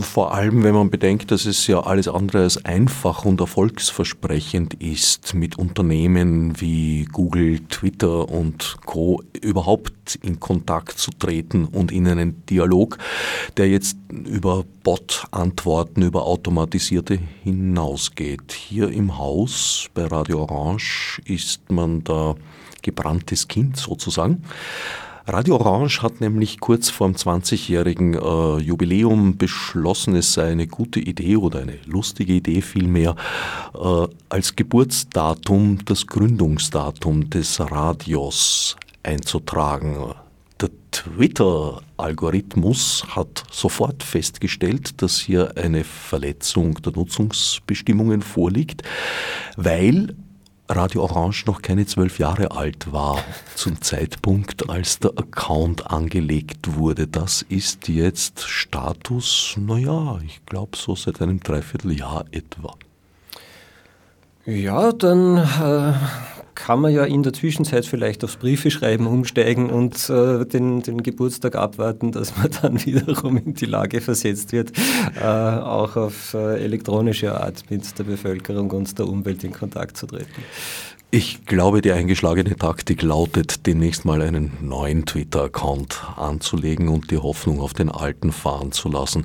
Vor 0.00 0.34
allem, 0.34 0.64
wenn 0.64 0.74
man 0.74 0.90
bedenkt, 0.90 1.30
dass 1.30 1.44
es 1.44 1.66
ja 1.66 1.80
alles 1.80 2.08
andere 2.08 2.42
als 2.42 2.64
einfach 2.64 3.24
und 3.24 3.40
erfolgsversprechend 3.40 4.74
ist, 4.74 5.34
mit 5.34 5.56
Unternehmen 5.58 6.60
wie 6.60 7.04
Google, 7.04 7.60
Twitter 7.68 8.28
und 8.28 8.78
Co. 8.86 9.22
überhaupt 9.40 10.18
in 10.22 10.40
Kontakt 10.40 10.98
zu 10.98 11.10
treten 11.12 11.64
und 11.64 11.92
in 11.92 12.08
einen 12.08 12.44
Dialog, 12.46 12.98
der 13.56 13.68
jetzt 13.68 13.98
über 14.10 14.64
Bot-Antworten, 14.82 16.02
über 16.02 16.24
automatisierte 16.24 17.18
hinausgeht. 17.44 18.52
Hier 18.52 18.88
im 18.88 19.18
Haus 19.18 19.88
bei 19.94 20.06
Radio 20.06 20.42
Orange 20.42 21.20
ist 21.24 21.70
man 21.70 22.02
da 22.04 22.34
gebranntes 22.82 23.48
Kind 23.48 23.76
sozusagen. 23.76 24.42
Radio 25.30 25.56
Orange 25.56 26.02
hat 26.02 26.22
nämlich 26.22 26.58
kurz 26.58 26.88
vor 26.88 27.06
dem 27.06 27.14
20-jährigen 27.14 28.14
äh, 28.14 28.56
Jubiläum 28.60 29.36
beschlossen, 29.36 30.16
es 30.16 30.32
sei 30.32 30.52
eine 30.52 30.66
gute 30.66 31.00
Idee 31.00 31.36
oder 31.36 31.58
eine 31.58 31.74
lustige 31.84 32.32
Idee 32.32 32.62
vielmehr, 32.62 33.14
äh, 33.74 34.06
als 34.30 34.56
Geburtsdatum 34.56 35.84
das 35.84 36.06
Gründungsdatum 36.06 37.28
des 37.28 37.60
Radios 37.60 38.76
einzutragen. 39.02 40.14
Der 40.62 40.70
Twitter-Algorithmus 40.92 43.04
hat 43.14 43.42
sofort 43.50 44.02
festgestellt, 44.02 45.02
dass 45.02 45.18
hier 45.18 45.58
eine 45.58 45.84
Verletzung 45.84 46.80
der 46.80 46.92
Nutzungsbestimmungen 46.92 48.22
vorliegt, 48.22 48.82
weil 49.58 50.16
Radio 50.70 51.02
Orange 51.04 51.44
noch 51.46 51.62
keine 51.62 51.86
zwölf 51.86 52.18
Jahre 52.18 52.50
alt 52.50 52.92
war 52.92 53.24
zum 53.54 53.80
Zeitpunkt, 53.80 54.68
als 54.68 54.98
der 54.98 55.12
Account 55.16 55.90
angelegt 55.90 56.76
wurde. 56.76 57.06
Das 57.06 57.42
ist 57.42 57.88
jetzt 57.88 58.42
Status, 58.42 59.54
naja, 59.56 60.18
ich 60.26 60.44
glaube 60.44 60.76
so 60.76 60.94
seit 60.94 61.22
einem 61.22 61.40
Dreivierteljahr 61.40 62.26
etwa. 62.32 62.74
Ja, 64.44 64.92
dann 64.92 65.38
äh, 65.38 65.92
kann 66.58 66.80
man 66.80 66.92
ja 66.92 67.04
in 67.04 67.22
der 67.22 67.32
Zwischenzeit 67.32 67.86
vielleicht 67.86 68.24
aufs 68.24 68.36
Briefeschreiben 68.36 69.06
umsteigen 69.06 69.70
und 69.70 70.10
äh, 70.10 70.44
den, 70.44 70.82
den 70.82 71.04
Geburtstag 71.04 71.54
abwarten, 71.54 72.10
dass 72.10 72.36
man 72.36 72.50
dann 72.62 72.84
wiederum 72.84 73.36
in 73.36 73.54
die 73.54 73.64
Lage 73.64 74.00
versetzt 74.00 74.50
wird, 74.50 74.72
äh, 75.20 75.24
auch 75.24 75.94
auf 75.94 76.34
äh, 76.34 76.60
elektronische 76.64 77.40
Art 77.40 77.70
mit 77.70 77.96
der 77.96 78.02
Bevölkerung 78.02 78.72
und 78.72 78.98
der 78.98 79.06
Umwelt 79.06 79.44
in 79.44 79.52
Kontakt 79.52 79.96
zu 79.96 80.06
treten. 80.06 80.42
Ich 81.12 81.46
glaube, 81.46 81.80
die 81.80 81.92
eingeschlagene 81.92 82.56
Taktik 82.56 83.02
lautet, 83.02 83.64
demnächst 83.66 84.04
mal 84.04 84.20
einen 84.20 84.52
neuen 84.60 85.06
Twitter-Account 85.06 86.02
anzulegen 86.16 86.88
und 86.88 87.12
die 87.12 87.18
Hoffnung 87.18 87.60
auf 87.60 87.72
den 87.72 87.88
alten 87.88 88.32
fahren 88.32 88.72
zu 88.72 88.88
lassen. 88.88 89.24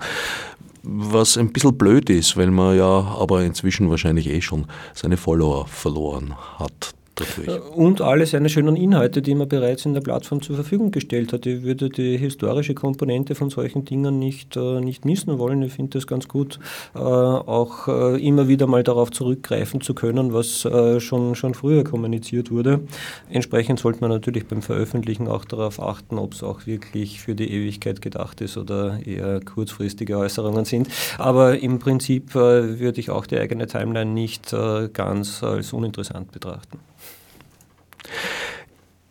Was 0.84 1.38
ein 1.38 1.51
bisschen 1.51 1.77
blöd 1.77 2.11
ist, 2.11 2.38
weil 2.38 2.51
man 2.51 2.77
ja 2.77 2.86
aber 2.86 3.43
inzwischen 3.43 3.89
wahrscheinlich 3.89 4.29
eh 4.29 4.41
schon 4.41 4.67
seine 4.93 5.17
Follower 5.17 5.65
verloren 5.65 6.36
hat 6.59 6.93
dadurch. 7.16 7.47
Äh, 7.47 7.59
und 7.59 8.01
alle 8.01 8.26
seine 8.26 8.49
schönen 8.49 8.76
Inhalte, 8.76 9.22
die 9.22 9.36
man 9.36 9.47
bereits 9.47 9.86
in 9.86 9.93
der 9.93 10.01
Plattform 10.01 10.41
zur 10.41 10.55
Verfügung 10.55 10.91
gestellt 10.91 11.34
hat. 11.34 11.45
Ich 11.45 11.64
würde 11.64 11.89
die 11.89 12.18
historische 12.18 12.74
Komponente 12.74 13.36
von 13.36 13.49
solchen 13.49 13.86
Dingen 13.86 14.20
nicht, 14.20 14.55
äh, 14.55 14.82
nicht 14.82 15.05
missen 15.05 15.38
wollen. 15.38 15.61
Ich 15.61 15.74
finde 15.74 15.97
es 15.97 16.07
ganz 16.07 16.28
gut, 16.28 16.59
äh, 16.95 16.99
auch 16.99 17.88
immer 17.88 18.47
wieder 18.47 18.68
mal 18.68 18.84
darauf 18.84 19.11
zurückgreifen 19.11 19.82
zu 19.82 19.93
können, 19.93 20.34
was 20.34 20.68
schon, 20.99 21.36
schon 21.36 21.53
früher 21.53 21.84
kommuniziert 21.84 22.51
wurde. 22.51 22.82
Entsprechend 23.30 23.80
sollte 23.80 24.01
man 24.01 24.09
natürlich 24.09 24.47
beim 24.47 24.61
Veröffentlichen 24.61 25.28
auch 25.28 25.45
darauf 25.45 25.82
achten, 25.82 26.18
ob 26.18 26.34
es 26.34 26.43
auch 26.43 26.66
wirklich 26.66 27.22
für 27.22 27.36
die 27.36 27.51
Ewigkeit 27.51 28.01
gedacht 28.01 28.41
ist 28.41 28.57
oder 28.57 28.99
eher 29.05 29.41
kurzfristige 29.41 30.18
Äußerungen 30.18 30.66
sind. 30.66 30.88
Aber 31.18 31.59
im 31.59 31.80
Prinzip 31.80 32.34
würde 32.36 32.99
ich 32.99 33.09
auch 33.09 33.26
die 33.26 33.38
eigene 33.38 33.68
Timeline 33.68 34.11
nicht 34.11 34.55
ganz 34.93 35.43
als 35.43 35.74
uninteressant 35.74 36.32
betrachten. 36.32 36.80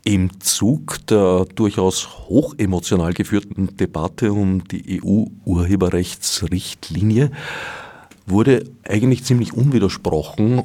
Im 0.04 0.40
Zug 0.40 1.06
der 1.06 1.44
durchaus 1.54 2.08
hochemotional 2.28 3.12
geführten 3.12 3.76
Debatte 3.76 4.32
um 4.32 4.64
die 4.64 5.00
EU-Urheberrechtsrichtlinie 5.00 7.30
wurde 8.26 8.64
eigentlich 8.84 9.22
ziemlich 9.24 9.52
unwidersprochen 9.52 10.64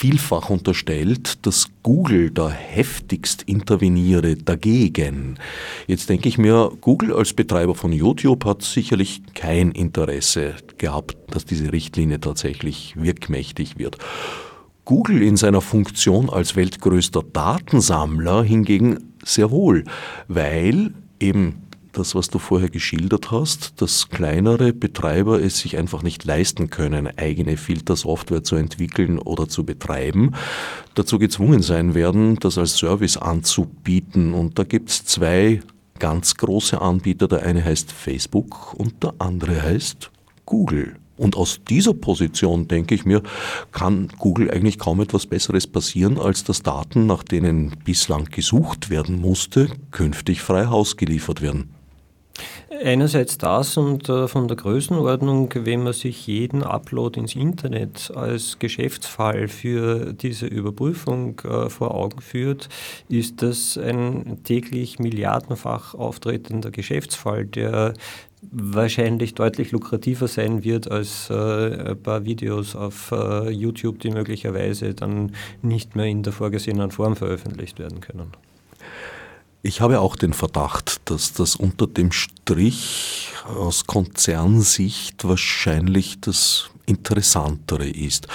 vielfach 0.00 0.48
unterstellt, 0.48 1.44
dass 1.44 1.66
Google 1.82 2.30
da 2.30 2.48
heftigst 2.48 3.42
interveniere 3.42 4.34
dagegen. 4.34 5.38
Jetzt 5.86 6.08
denke 6.08 6.26
ich 6.26 6.38
mir, 6.38 6.72
Google 6.80 7.12
als 7.12 7.34
Betreiber 7.34 7.74
von 7.74 7.92
YouTube 7.92 8.46
hat 8.46 8.62
sicherlich 8.62 9.20
kein 9.34 9.72
Interesse 9.72 10.54
gehabt, 10.78 11.18
dass 11.34 11.44
diese 11.44 11.70
Richtlinie 11.70 12.18
tatsächlich 12.18 12.94
wirkmächtig 12.96 13.78
wird. 13.78 13.98
Google 14.84 15.22
in 15.22 15.36
seiner 15.36 15.60
Funktion 15.60 16.30
als 16.30 16.56
weltgrößter 16.56 17.22
Datensammler 17.32 18.42
hingegen 18.42 19.14
sehr 19.24 19.50
wohl, 19.50 19.84
weil 20.28 20.94
eben 21.20 21.62
das, 21.92 22.14
was 22.14 22.28
du 22.28 22.38
vorher 22.38 22.70
geschildert 22.70 23.30
hast, 23.30 23.80
dass 23.80 24.08
kleinere 24.08 24.72
Betreiber 24.72 25.42
es 25.42 25.58
sich 25.58 25.76
einfach 25.76 26.02
nicht 26.02 26.24
leisten 26.24 26.70
können, 26.70 27.08
eigene 27.18 27.56
Filtersoftware 27.56 28.44
zu 28.44 28.56
entwickeln 28.56 29.18
oder 29.18 29.48
zu 29.48 29.64
betreiben, 29.64 30.32
dazu 30.94 31.18
gezwungen 31.18 31.62
sein 31.62 31.94
werden, 31.94 32.36
das 32.36 32.58
als 32.58 32.76
Service 32.76 33.16
anzubieten. 33.16 34.34
Und 34.34 34.58
da 34.58 34.64
gibt 34.64 34.90
es 34.90 35.04
zwei 35.04 35.60
ganz 35.98 36.36
große 36.36 36.80
Anbieter. 36.80 37.28
Der 37.28 37.42
eine 37.42 37.64
heißt 37.64 37.92
Facebook 37.92 38.74
und 38.74 39.02
der 39.02 39.14
andere 39.18 39.60
heißt 39.62 40.10
Google. 40.46 40.99
Und 41.20 41.36
aus 41.36 41.60
dieser 41.68 41.92
Position, 41.92 42.66
denke 42.66 42.94
ich 42.94 43.04
mir, 43.04 43.22
kann 43.72 44.08
Google 44.18 44.50
eigentlich 44.50 44.78
kaum 44.78 45.02
etwas 45.02 45.26
Besseres 45.26 45.66
passieren, 45.66 46.18
als 46.18 46.44
dass 46.44 46.62
Daten, 46.62 47.04
nach 47.04 47.22
denen 47.22 47.76
bislang 47.84 48.24
gesucht 48.24 48.88
werden 48.88 49.20
musste, 49.20 49.68
künftig 49.90 50.40
frei 50.40 50.66
Haus 50.66 50.96
geliefert 50.96 51.42
werden. 51.42 51.74
Einerseits 52.82 53.36
das 53.36 53.76
und 53.76 54.08
äh, 54.08 54.26
von 54.26 54.48
der 54.48 54.56
Größenordnung, 54.56 55.50
wenn 55.54 55.82
man 55.82 55.92
sich 55.92 56.26
jeden 56.26 56.62
Upload 56.62 57.20
ins 57.20 57.34
Internet 57.34 58.10
als 58.14 58.58
Geschäftsfall 58.58 59.48
für 59.48 60.14
diese 60.14 60.46
Überprüfung 60.46 61.38
äh, 61.40 61.68
vor 61.68 61.94
Augen 61.94 62.22
führt, 62.22 62.70
ist 63.10 63.42
das 63.42 63.76
ein 63.76 64.38
täglich 64.44 64.98
milliardenfach 64.98 65.94
auftretender 65.94 66.70
Geschäftsfall, 66.70 67.44
der 67.44 67.92
wahrscheinlich 68.42 69.34
deutlich 69.34 69.72
lukrativer 69.72 70.28
sein 70.28 70.64
wird 70.64 70.90
als 70.90 71.28
äh, 71.30 71.90
ein 71.90 72.02
paar 72.02 72.24
Videos 72.24 72.74
auf 72.74 73.12
äh, 73.12 73.50
YouTube, 73.50 74.00
die 74.00 74.10
möglicherweise 74.10 74.94
dann 74.94 75.32
nicht 75.62 75.96
mehr 75.96 76.06
in 76.06 76.22
der 76.22 76.32
vorgesehenen 76.32 76.90
Form 76.90 77.16
veröffentlicht 77.16 77.78
werden 77.78 78.00
können. 78.00 78.32
Ich 79.62 79.82
habe 79.82 80.00
auch 80.00 80.16
den 80.16 80.32
Verdacht, 80.32 81.02
dass 81.10 81.34
das 81.34 81.54
unter 81.54 81.86
dem 81.86 82.12
Strich 82.12 83.30
aus 83.46 83.86
Konzernsicht 83.86 85.22
wahrscheinlich 85.28 86.18
das 86.20 86.70
Interessantere 86.86 87.86
ist. 87.86 88.26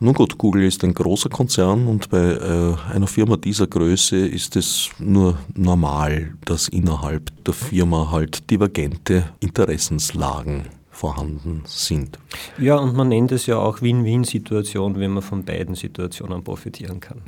Nun 0.00 0.14
gut, 0.14 0.38
Google 0.38 0.64
ist 0.64 0.82
ein 0.82 0.94
großer 0.94 1.28
Konzern 1.28 1.86
und 1.86 2.08
bei 2.08 2.18
äh, 2.18 2.74
einer 2.90 3.06
Firma 3.06 3.36
dieser 3.36 3.66
Größe 3.66 4.16
ist 4.26 4.56
es 4.56 4.88
nur 4.98 5.38
normal, 5.54 6.32
dass 6.46 6.68
innerhalb 6.68 7.30
der 7.44 7.52
Firma 7.52 8.10
halt 8.10 8.50
divergente 8.50 9.30
Interessenslagen 9.40 10.64
vorhanden 10.90 11.62
sind. 11.66 12.18
Ja, 12.58 12.76
und 12.76 12.96
man 12.96 13.08
nennt 13.08 13.30
es 13.30 13.44
ja 13.44 13.58
auch 13.58 13.82
Win-Win-Situation, 13.82 14.98
wenn 14.98 15.10
man 15.10 15.22
von 15.22 15.44
beiden 15.44 15.74
Situationen 15.74 16.42
profitieren 16.42 16.98
kann. 16.98 17.20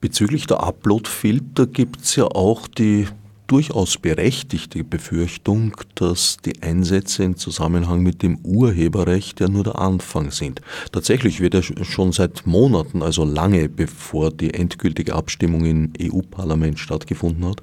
Bezüglich 0.00 0.46
der 0.46 0.62
Upload-Filter 0.62 1.66
gibt 1.66 2.02
es 2.02 2.14
ja 2.14 2.24
auch 2.24 2.68
die 2.68 3.08
durchaus 3.48 3.98
berechtigte 3.98 4.84
Befürchtung, 4.84 5.74
dass 5.96 6.36
die 6.44 6.62
Einsätze 6.62 7.24
im 7.24 7.36
Zusammenhang 7.36 8.02
mit 8.02 8.22
dem 8.22 8.38
Urheberrecht 8.44 9.40
ja 9.40 9.48
nur 9.48 9.64
der 9.64 9.80
Anfang 9.80 10.30
sind. 10.30 10.60
Tatsächlich 10.92 11.40
wird 11.40 11.54
ja 11.54 11.62
schon 11.62 12.12
seit 12.12 12.46
Monaten, 12.46 13.02
also 13.02 13.24
lange 13.24 13.68
bevor 13.68 14.30
die 14.30 14.54
endgültige 14.54 15.14
Abstimmung 15.14 15.64
im 15.64 15.92
EU-Parlament 16.00 16.78
stattgefunden 16.78 17.46
hat, 17.46 17.60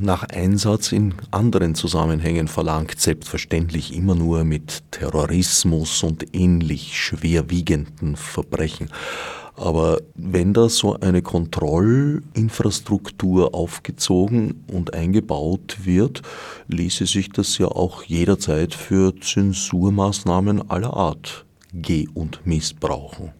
nach 0.00 0.24
Einsatz 0.24 0.92
in 0.92 1.14
anderen 1.30 1.74
Zusammenhängen 1.74 2.46
verlangt, 2.46 3.00
selbstverständlich 3.00 3.96
immer 3.96 4.14
nur 4.14 4.44
mit 4.44 4.82
Terrorismus 4.90 6.02
und 6.02 6.34
ähnlich 6.34 6.96
schwerwiegenden 6.98 8.16
Verbrechen. 8.16 8.90
Aber 9.58 10.00
wenn 10.14 10.54
da 10.54 10.68
so 10.68 11.00
eine 11.00 11.22
Kontrollinfrastruktur 11.22 13.54
aufgezogen 13.54 14.64
und 14.72 14.94
eingebaut 14.94 15.78
wird, 15.84 16.22
ließe 16.68 17.06
sich 17.06 17.30
das 17.30 17.58
ja 17.58 17.66
auch 17.66 18.04
jederzeit 18.04 18.74
für 18.74 19.12
Zensurmaßnahmen 19.20 20.70
aller 20.70 20.94
Art 20.94 21.44
geh- 21.72 22.06
und 22.14 22.46
missbrauchen. 22.46 23.32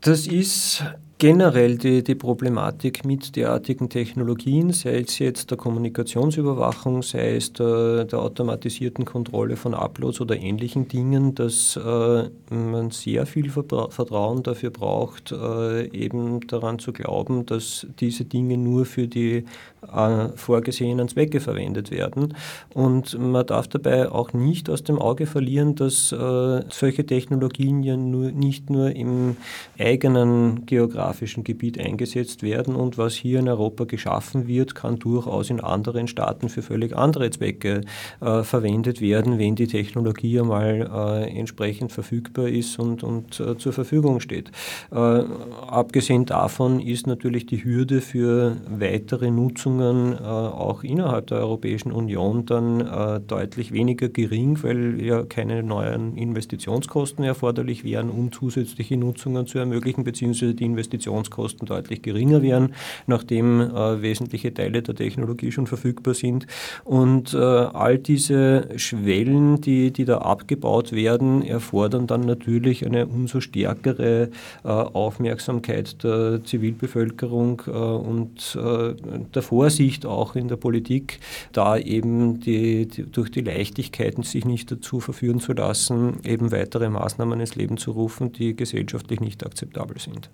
Das 0.00 0.26
ist 0.26 0.84
generell 1.18 1.76
die, 1.76 2.04
die 2.04 2.14
Problematik 2.14 3.04
mit 3.04 3.34
derartigen 3.34 3.88
Technologien, 3.88 4.72
sei 4.72 5.00
es 5.00 5.18
jetzt 5.18 5.50
der 5.50 5.58
Kommunikationsüberwachung, 5.58 7.02
sei 7.02 7.36
es 7.36 7.52
der, 7.52 8.04
der 8.04 8.20
automatisierten 8.20 9.04
Kontrolle 9.04 9.56
von 9.56 9.74
Uploads 9.74 10.20
oder 10.20 10.36
ähnlichen 10.36 10.86
Dingen, 10.86 11.34
dass 11.34 11.76
äh, 11.76 12.28
man 12.54 12.90
sehr 12.90 13.26
viel 13.26 13.50
Vertrauen 13.50 14.44
dafür 14.44 14.70
braucht, 14.70 15.32
äh, 15.32 15.88
eben 15.88 16.46
daran 16.46 16.78
zu 16.78 16.92
glauben, 16.92 17.44
dass 17.46 17.86
diese 17.98 18.24
Dinge 18.24 18.56
nur 18.56 18.86
für 18.86 19.08
die 19.08 19.44
äh, 19.86 20.28
vorgesehenen 20.36 21.08
Zwecke 21.08 21.40
verwendet 21.40 21.90
werden. 21.90 22.34
Und 22.74 23.18
man 23.18 23.46
darf 23.46 23.68
dabei 23.68 24.10
auch 24.10 24.32
nicht 24.32 24.68
aus 24.68 24.82
dem 24.82 24.98
Auge 24.98 25.26
verlieren, 25.26 25.76
dass 25.76 26.12
äh, 26.12 26.62
solche 26.68 27.06
Technologien 27.06 27.82
ja 27.82 27.96
nur, 27.96 28.32
nicht 28.32 28.70
nur 28.70 28.90
im 28.90 29.36
eigenen 29.78 30.66
geografischen 30.66 31.44
Gebiet 31.44 31.78
eingesetzt 31.78 32.42
werden 32.42 32.74
und 32.74 32.98
was 32.98 33.14
hier 33.14 33.38
in 33.38 33.48
Europa 33.48 33.84
geschaffen 33.84 34.48
wird, 34.48 34.74
kann 34.74 34.98
durchaus 34.98 35.48
in 35.50 35.60
anderen 35.60 36.08
Staaten 36.08 36.48
für 36.48 36.62
völlig 36.62 36.96
andere 36.96 37.30
Zwecke 37.30 37.82
äh, 38.20 38.42
verwendet 38.42 39.00
werden, 39.00 39.38
wenn 39.38 39.54
die 39.54 39.68
Technologie 39.68 40.40
einmal 40.40 40.90
äh, 40.92 41.38
entsprechend 41.38 41.92
verfügbar 41.92 42.48
ist 42.48 42.78
und, 42.78 43.04
und 43.04 43.34
zur 43.34 43.72
Verfügung 43.72 44.20
steht. 44.20 44.50
Abgesehen 44.90 46.24
davon 46.24 46.80
ist 46.80 47.06
natürlich 47.06 47.46
die 47.46 47.62
Hürde 47.62 48.00
für 48.00 48.56
weitere 48.68 49.30
Nutzung 49.30 49.67
Nutzungen 49.68 50.14
äh, 50.14 50.24
auch 50.24 50.82
innerhalb 50.82 51.28
der 51.28 51.38
Europäischen 51.38 51.92
Union 51.92 52.46
dann 52.46 52.80
äh, 52.80 53.20
deutlich 53.20 53.72
weniger 53.72 54.08
gering, 54.08 54.62
weil 54.62 55.00
ja 55.00 55.22
keine 55.24 55.62
neuen 55.62 56.16
Investitionskosten 56.16 57.24
erforderlich 57.24 57.84
wären, 57.84 58.10
um 58.10 58.32
zusätzliche 58.32 58.96
Nutzungen 58.96 59.46
zu 59.46 59.58
ermöglichen, 59.58 60.04
beziehungsweise 60.04 60.54
die 60.54 60.64
Investitionskosten 60.64 61.66
deutlich 61.66 62.02
geringer 62.02 62.42
wären, 62.42 62.74
nachdem 63.06 63.60
äh, 63.60 64.02
wesentliche 64.02 64.52
Teile 64.52 64.82
der 64.82 64.94
Technologie 64.94 65.52
schon 65.52 65.66
verfügbar 65.66 66.14
sind. 66.14 66.46
Und 66.84 67.34
äh, 67.34 67.38
all 67.38 67.98
diese 67.98 68.68
Schwellen, 68.76 69.60
die, 69.60 69.92
die 69.92 70.04
da 70.04 70.18
abgebaut 70.18 70.92
werden, 70.92 71.42
erfordern 71.42 72.06
dann 72.06 72.22
natürlich 72.22 72.86
eine 72.86 73.06
umso 73.06 73.40
stärkere 73.40 74.30
äh, 74.64 74.68
Aufmerksamkeit 74.68 76.02
der 76.02 76.42
Zivilbevölkerung 76.44 77.62
äh, 77.66 77.70
und 77.70 78.56
äh, 78.56 78.94
der 79.34 79.42
Vorsicht 79.58 80.06
auch 80.06 80.36
in 80.36 80.46
der 80.46 80.54
Politik, 80.54 81.18
da 81.52 81.76
eben 81.76 82.38
die, 82.38 82.86
die, 82.86 83.02
durch 83.02 83.28
die 83.28 83.40
Leichtigkeiten 83.40 84.22
sich 84.22 84.44
nicht 84.44 84.70
dazu 84.70 85.00
verführen 85.00 85.40
zu 85.40 85.52
lassen, 85.52 86.20
eben 86.22 86.52
weitere 86.52 86.88
Maßnahmen 86.88 87.40
ins 87.40 87.56
Leben 87.56 87.76
zu 87.76 87.90
rufen, 87.90 88.30
die 88.30 88.54
gesellschaftlich 88.54 89.18
nicht 89.18 89.44
akzeptabel 89.44 89.98
sind. 89.98 90.30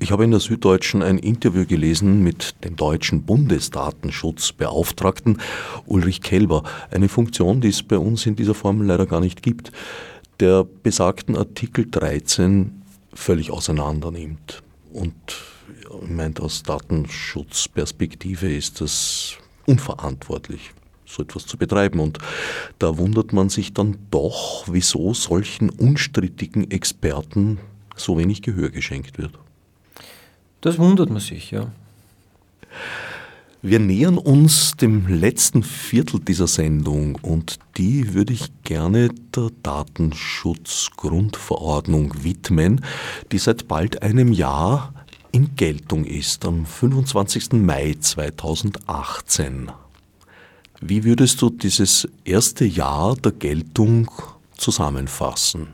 Ich 0.00 0.10
habe 0.10 0.24
in 0.24 0.32
der 0.32 0.40
Süddeutschen 0.40 1.04
ein 1.04 1.18
Interview 1.18 1.64
gelesen 1.64 2.24
mit 2.24 2.56
dem 2.64 2.74
deutschen 2.74 3.22
Bundesdatenschutzbeauftragten 3.22 5.38
Ulrich 5.86 6.20
Kelber, 6.20 6.64
eine 6.90 7.08
Funktion, 7.08 7.60
die 7.60 7.68
es 7.68 7.84
bei 7.84 7.96
uns 7.96 8.26
in 8.26 8.34
dieser 8.34 8.54
Form 8.54 8.82
leider 8.82 9.06
gar 9.06 9.20
nicht 9.20 9.40
gibt, 9.40 9.70
der 10.40 10.64
besagten 10.64 11.36
Artikel 11.36 11.86
13 11.88 12.82
völlig 13.14 13.52
auseinander 13.52 14.10
nimmt. 14.10 14.64
Und 14.92 15.14
meint, 16.00 16.40
aus 16.40 16.62
Datenschutzperspektive 16.62 18.54
ist 18.54 18.80
das 18.80 19.36
unverantwortlich, 19.66 20.72
so 21.06 21.22
etwas 21.22 21.46
zu 21.46 21.56
betreiben. 21.56 22.00
Und 22.00 22.18
da 22.78 22.98
wundert 22.98 23.32
man 23.32 23.48
sich 23.48 23.72
dann 23.72 23.98
doch, 24.10 24.64
wieso 24.70 25.14
solchen 25.14 25.70
unstrittigen 25.70 26.70
Experten 26.70 27.58
so 27.96 28.18
wenig 28.18 28.42
Gehör 28.42 28.70
geschenkt 28.70 29.18
wird. 29.18 29.38
Das 30.60 30.78
wundert 30.78 31.10
man 31.10 31.20
sich, 31.20 31.50
ja. 31.50 31.72
Wir 33.64 33.78
nähern 33.78 34.18
uns 34.18 34.72
dem 34.72 35.06
letzten 35.06 35.62
Viertel 35.62 36.18
dieser 36.18 36.48
Sendung 36.48 37.14
und 37.22 37.60
die 37.76 38.12
würde 38.12 38.32
ich 38.32 38.50
gerne 38.64 39.10
der 39.36 39.50
Datenschutzgrundverordnung 39.62 42.24
widmen, 42.24 42.84
die 43.30 43.38
seit 43.38 43.68
bald 43.68 44.02
einem 44.02 44.32
Jahr 44.32 44.92
in 45.32 45.56
Geltung 45.56 46.04
ist, 46.04 46.44
am 46.44 46.66
25. 46.66 47.52
Mai 47.54 47.96
2018. 47.98 49.72
Wie 50.80 51.04
würdest 51.04 51.40
du 51.40 51.48
dieses 51.50 52.08
erste 52.24 52.64
Jahr 52.64 53.16
der 53.16 53.32
Geltung 53.32 54.10
zusammenfassen? 54.56 55.68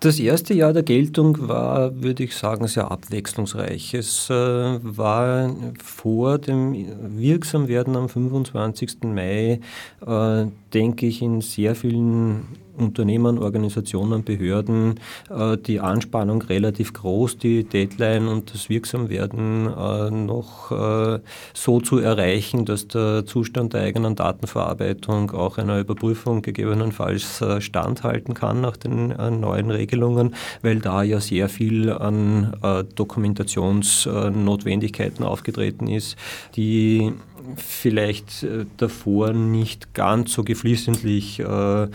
Das 0.00 0.18
erste 0.18 0.52
Jahr 0.52 0.72
der 0.74 0.82
Geltung 0.82 1.48
war, 1.48 2.02
würde 2.02 2.24
ich 2.24 2.34
sagen, 2.36 2.66
sehr 2.66 2.90
abwechslungsreich. 2.90 3.94
Es 3.94 4.28
äh, 4.28 4.34
war 4.34 5.54
vor 5.82 6.38
dem 6.38 6.74
Wirksamwerden 7.18 7.96
am 7.96 8.08
25. 8.08 9.04
Mai, 9.04 9.60
äh, 10.06 10.46
denke 10.74 11.06
ich, 11.06 11.22
in 11.22 11.40
sehr 11.40 11.74
vielen 11.74 12.46
Unternehmen, 12.76 13.38
Organisationen, 13.38 14.24
Behörden 14.24 15.00
äh, 15.30 15.56
die 15.56 15.80
Anspannung 15.80 16.42
relativ 16.42 16.92
groß, 16.92 17.38
die 17.38 17.64
Deadline 17.64 18.28
und 18.28 18.52
das 18.54 18.68
Wirksamwerden 18.68 19.66
äh, 19.66 20.10
noch 20.10 20.70
äh, 20.70 21.18
so 21.54 21.80
zu 21.80 21.98
erreichen, 21.98 22.64
dass 22.64 22.86
der 22.88 23.24
Zustand 23.26 23.74
der 23.74 23.82
eigenen 23.82 24.16
Datenverarbeitung 24.16 25.30
auch 25.32 25.58
einer 25.58 25.78
Überprüfung 25.78 26.42
gegebenenfalls 26.42 27.44
standhalten 27.58 28.34
kann 28.34 28.60
nach 28.60 28.76
den 28.76 29.14
neuen 29.40 29.70
Regelungen, 29.70 30.34
weil 30.62 30.80
da 30.80 31.02
ja 31.02 31.20
sehr 31.20 31.48
viel 31.48 31.90
an 31.90 32.54
Dokumentationsnotwendigkeiten 32.94 35.24
aufgetreten 35.24 35.88
ist, 35.88 36.16
die 36.56 37.12
vielleicht 37.56 38.42
äh, 38.42 38.66
davor 38.76 39.32
nicht 39.32 39.94
ganz 39.94 40.32
so 40.32 40.44
geflissentlich 40.44 41.40
äh, 41.40 41.84
äh, 41.84 41.88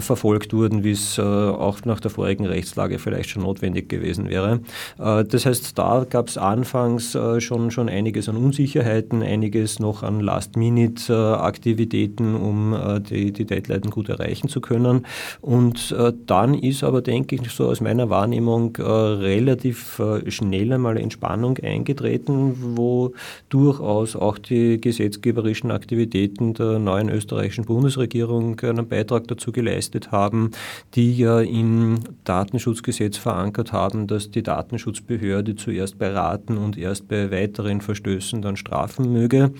verfolgt 0.00 0.52
wurden, 0.52 0.84
wie 0.84 0.90
es 0.92 1.16
äh, 1.18 1.22
auch 1.22 1.84
nach 1.84 2.00
der 2.00 2.10
vorigen 2.10 2.46
Rechtslage 2.46 2.98
vielleicht 2.98 3.30
schon 3.30 3.42
notwendig 3.42 3.88
gewesen 3.88 4.28
wäre. 4.28 4.60
Das 4.96 5.46
heißt, 5.46 5.78
da 5.78 6.04
gab 6.08 6.28
es 6.28 6.38
anfangs 6.38 7.16
schon, 7.38 7.70
schon 7.70 7.88
einiges 7.88 8.28
an 8.28 8.36
Unsicherheiten, 8.36 9.22
einiges 9.22 9.78
noch 9.78 10.02
an 10.02 10.18
Last-Minute-Aktivitäten, 10.20 12.34
um 12.34 12.76
die, 13.08 13.32
die 13.32 13.44
Deadline 13.44 13.90
gut 13.90 14.08
erreichen 14.08 14.48
zu 14.48 14.60
können. 14.60 15.06
Und 15.40 15.94
dann 16.26 16.54
ist 16.54 16.82
aber, 16.82 17.02
denke 17.02 17.36
ich, 17.36 17.48
so 17.50 17.68
aus 17.68 17.80
meiner 17.80 18.10
Wahrnehmung 18.10 18.74
relativ 18.76 20.02
schnell 20.28 20.72
einmal 20.72 20.96
Entspannung 20.96 21.58
eingetreten, 21.58 22.76
wo 22.76 23.12
durchaus 23.48 24.16
auch 24.16 24.38
die 24.38 24.80
gesetzgeberischen 24.88 25.70
Aktivitäten 25.70 26.54
der 26.54 26.78
neuen 26.78 27.10
österreichischen 27.10 27.66
Bundesregierung 27.66 28.58
einen 28.60 28.88
Beitrag 28.88 29.28
dazu 29.28 29.52
geleistet 29.52 30.12
haben, 30.12 30.52
die 30.94 31.14
ja 31.14 31.40
im 31.40 32.00
Datenschutzgesetz 32.24 33.18
verankert 33.18 33.72
haben, 33.74 34.06
dass 34.06 34.30
die 34.30 34.42
Datenschutzbehörde 34.42 35.56
zuerst 35.56 35.98
beraten 35.98 36.56
und 36.56 36.78
erst 36.78 37.06
bei 37.06 37.30
weiteren 37.30 37.82
Verstößen 37.82 38.40
dann 38.40 38.56
strafen 38.56 39.12
möge. 39.12 39.52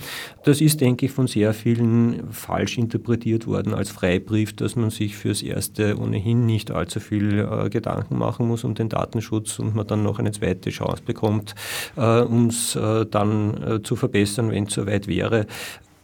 Das 0.45 0.63
ist, 0.63 0.81
denke 0.81 1.07
ich, 1.07 1.13
von 1.13 1.27
sehr 1.27 1.53
vielen 1.53 2.31
falsch 2.31 2.79
interpretiert 2.79 3.47
worden 3.47 3.75
als 3.75 3.91
Freibrief, 3.91 4.57
dass 4.57 4.77
man 4.77 4.89
sich 4.89 5.15
fürs 5.15 5.43
Erste 5.43 5.99
ohnehin 5.99 6.47
nicht 6.47 6.71
allzu 6.71 7.01
viel 7.01 7.41
äh, 7.41 7.69
Gedanken 7.69 8.17
machen 8.17 8.49
muss 8.49 8.65
um 8.65 8.75
den 8.75 8.89
Datenschutz 8.89 9.59
und 9.59 9.75
man 9.75 9.87
dann 9.87 10.03
noch 10.03 10.19
eine 10.19 10.33
zweite 10.33 10.71
Chance 10.71 11.03
bekommt, 11.05 11.55
äh, 11.97 12.21
um 12.21 12.47
es 12.47 12.77
äh, 12.77 13.05
dann 13.05 13.63
äh, 13.63 13.83
zu 13.83 13.95
verbessern, 13.95 14.51
wenn 14.51 14.65
es 14.65 14.75
soweit 14.75 15.07
wäre 15.07 15.18
wäre. 15.19 15.47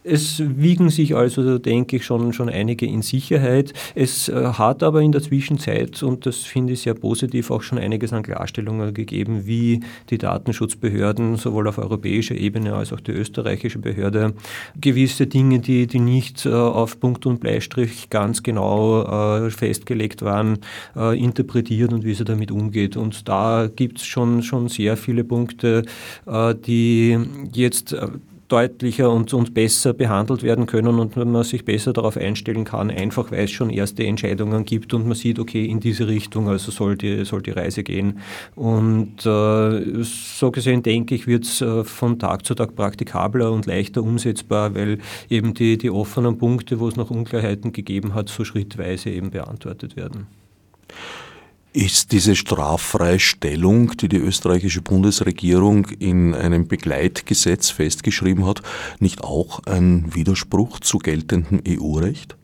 Es 0.06 0.42
wiegen 0.44 0.90
sich 0.90 1.16
also, 1.16 1.56
denke 1.56 1.96
ich, 1.96 2.04
schon, 2.04 2.34
schon 2.34 2.50
einige 2.50 2.84
in 2.84 3.00
Sicherheit. 3.00 3.72
Es 3.94 4.28
äh, 4.28 4.34
hat 4.34 4.82
aber 4.82 5.00
in 5.00 5.12
der 5.12 5.22
Zwischenzeit, 5.22 6.02
und 6.02 6.26
das 6.26 6.40
finde 6.40 6.74
ich 6.74 6.82
sehr 6.82 6.92
positiv, 6.92 7.50
auch 7.50 7.62
schon 7.62 7.78
einiges 7.78 8.12
an 8.12 8.22
Klarstellungen 8.22 8.92
gegeben, 8.92 9.46
wie 9.46 9.80
die 10.10 10.18
Datenschutzbehörden 10.18 11.36
sowohl 11.36 11.68
auf 11.68 11.78
europäischer 11.78 12.34
Ebene 12.34 12.74
als 12.74 12.92
auch 12.92 13.00
die 13.00 13.12
österreichische 13.12 13.78
Behörde 13.78 14.34
gewisse 14.78 15.26
Dinge, 15.26 15.60
die, 15.60 15.86
die 15.86 16.00
nicht 16.00 16.44
äh, 16.44 16.50
auf 16.50 17.00
Punkt 17.00 17.24
und 17.24 17.40
Bleistrich 17.40 18.10
ganz 18.10 18.42
genau 18.42 19.46
äh, 19.46 19.50
festgelegt 19.50 20.20
waren, 20.20 20.58
interpretiert 20.94 21.92
und 21.92 22.04
wie 22.04 22.14
sie 22.14 22.24
damit 22.24 22.50
umgeht. 22.50 22.96
Und 22.96 23.26
da 23.28 23.70
gibt 23.74 23.98
es 23.98 24.04
schon, 24.04 24.42
schon 24.42 24.68
sehr 24.68 24.96
viele 24.96 25.24
Punkte, 25.24 25.84
die 26.26 27.18
jetzt 27.52 27.96
deutlicher 28.48 29.10
und, 29.10 29.32
und 29.32 29.54
besser 29.54 29.92
behandelt 29.92 30.42
werden 30.42 30.66
können 30.66 30.98
und 30.98 31.16
man 31.16 31.42
sich 31.44 31.64
besser 31.64 31.92
darauf 31.92 32.16
einstellen 32.16 32.64
kann, 32.64 32.90
einfach 32.90 33.30
weil 33.30 33.44
es 33.44 33.50
schon 33.50 33.70
erste 33.70 34.04
Entscheidungen 34.04 34.64
gibt 34.64 34.94
und 34.94 35.06
man 35.06 35.14
sieht, 35.16 35.38
okay, 35.38 35.64
in 35.64 35.80
diese 35.80 36.06
Richtung, 36.08 36.48
also 36.48 36.70
soll 36.70 36.96
die, 36.96 37.24
soll 37.24 37.42
die 37.42 37.52
Reise 37.52 37.82
gehen. 37.82 38.20
Und 38.54 39.24
äh, 39.24 40.02
so 40.02 40.50
gesehen 40.50 40.82
denke 40.82 41.14
ich, 41.14 41.26
wird 41.26 41.44
es 41.44 41.60
äh, 41.60 41.84
von 41.84 42.18
Tag 42.18 42.44
zu 42.44 42.54
Tag 42.54 42.74
praktikabler 42.76 43.52
und 43.52 43.66
leichter 43.66 44.02
umsetzbar, 44.02 44.74
weil 44.74 44.98
eben 45.30 45.54
die, 45.54 45.78
die 45.78 45.90
offenen 45.90 46.38
Punkte, 46.38 46.80
wo 46.80 46.88
es 46.88 46.96
noch 46.96 47.10
Unklarheiten 47.10 47.72
gegeben 47.72 48.14
hat, 48.14 48.28
so 48.28 48.44
schrittweise 48.44 49.10
eben 49.10 49.30
beantwortet 49.30 49.96
werden. 49.96 50.26
Ist 51.76 52.12
diese 52.12 52.36
straffreie 52.36 53.18
Stellung, 53.18 53.96
die 53.96 54.08
die 54.08 54.18
österreichische 54.18 54.80
Bundesregierung 54.80 55.86
in 55.98 56.32
einem 56.32 56.68
Begleitgesetz 56.68 57.70
festgeschrieben 57.70 58.46
hat, 58.46 58.62
nicht 59.00 59.24
auch 59.24 59.58
ein 59.66 60.14
Widerspruch 60.14 60.78
zu 60.78 60.98
geltendem 60.98 61.62
EU-Recht? 61.66 62.36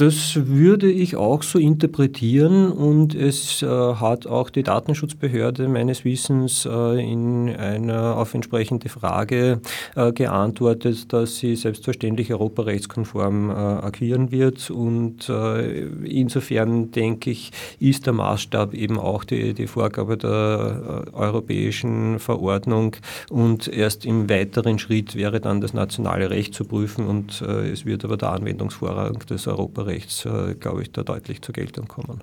Das 0.00 0.34
würde 0.46 0.90
ich 0.90 1.16
auch 1.16 1.42
so 1.42 1.58
interpretieren 1.58 2.72
und 2.72 3.14
es 3.14 3.60
äh, 3.60 3.66
hat 3.66 4.26
auch 4.26 4.48
die 4.48 4.62
Datenschutzbehörde 4.62 5.68
meines 5.68 6.06
Wissens 6.06 6.64
äh, 6.64 6.98
in 7.02 7.54
einer 7.54 8.16
auf 8.16 8.32
entsprechende 8.32 8.88
Frage 8.88 9.60
äh, 9.96 10.10
geantwortet, 10.12 11.12
dass 11.12 11.36
sie 11.36 11.54
selbstverständlich 11.54 12.32
europarechtskonform 12.32 13.50
äh, 13.50 13.52
agieren 13.52 14.32
wird 14.32 14.70
und 14.70 15.28
äh, 15.28 15.82
insofern 16.06 16.92
denke 16.92 17.32
ich, 17.32 17.50
ist 17.78 18.06
der 18.06 18.14
Maßstab 18.14 18.72
eben 18.72 18.98
auch 18.98 19.24
die, 19.24 19.52
die 19.52 19.66
Vorgabe 19.66 20.16
der 20.16 21.04
äh, 21.08 21.14
europäischen 21.14 22.20
Verordnung 22.20 22.96
und 23.28 23.68
erst 23.68 24.06
im 24.06 24.30
weiteren 24.30 24.78
Schritt 24.78 25.14
wäre 25.14 25.40
dann 25.40 25.60
das 25.60 25.74
nationale 25.74 26.30
Recht 26.30 26.54
zu 26.54 26.64
prüfen 26.64 27.06
und 27.06 27.42
es 27.42 27.84
wird 27.84 28.04
aber 28.04 28.16
der 28.16 28.30
Anwendungsvorrang 28.30 29.18
des 29.28 29.46
Europarechts 29.46 29.89
Rechts, 29.90 30.24
äh, 30.24 30.54
glaube 30.54 30.82
ich, 30.82 30.92
da 30.92 31.02
deutlich 31.02 31.42
zur 31.42 31.52
Geltung 31.52 31.88
kommen. 31.88 32.22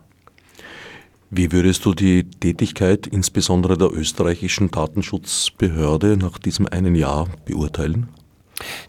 Wie 1.30 1.52
würdest 1.52 1.84
du 1.84 1.94
die 1.94 2.24
Tätigkeit 2.24 3.06
insbesondere 3.06 3.78
der 3.78 3.92
österreichischen 3.92 4.72
Datenschutzbehörde 4.72 6.16
nach 6.16 6.38
diesem 6.38 6.68
einen 6.68 6.96
Jahr 6.96 7.28
beurteilen? 7.46 8.08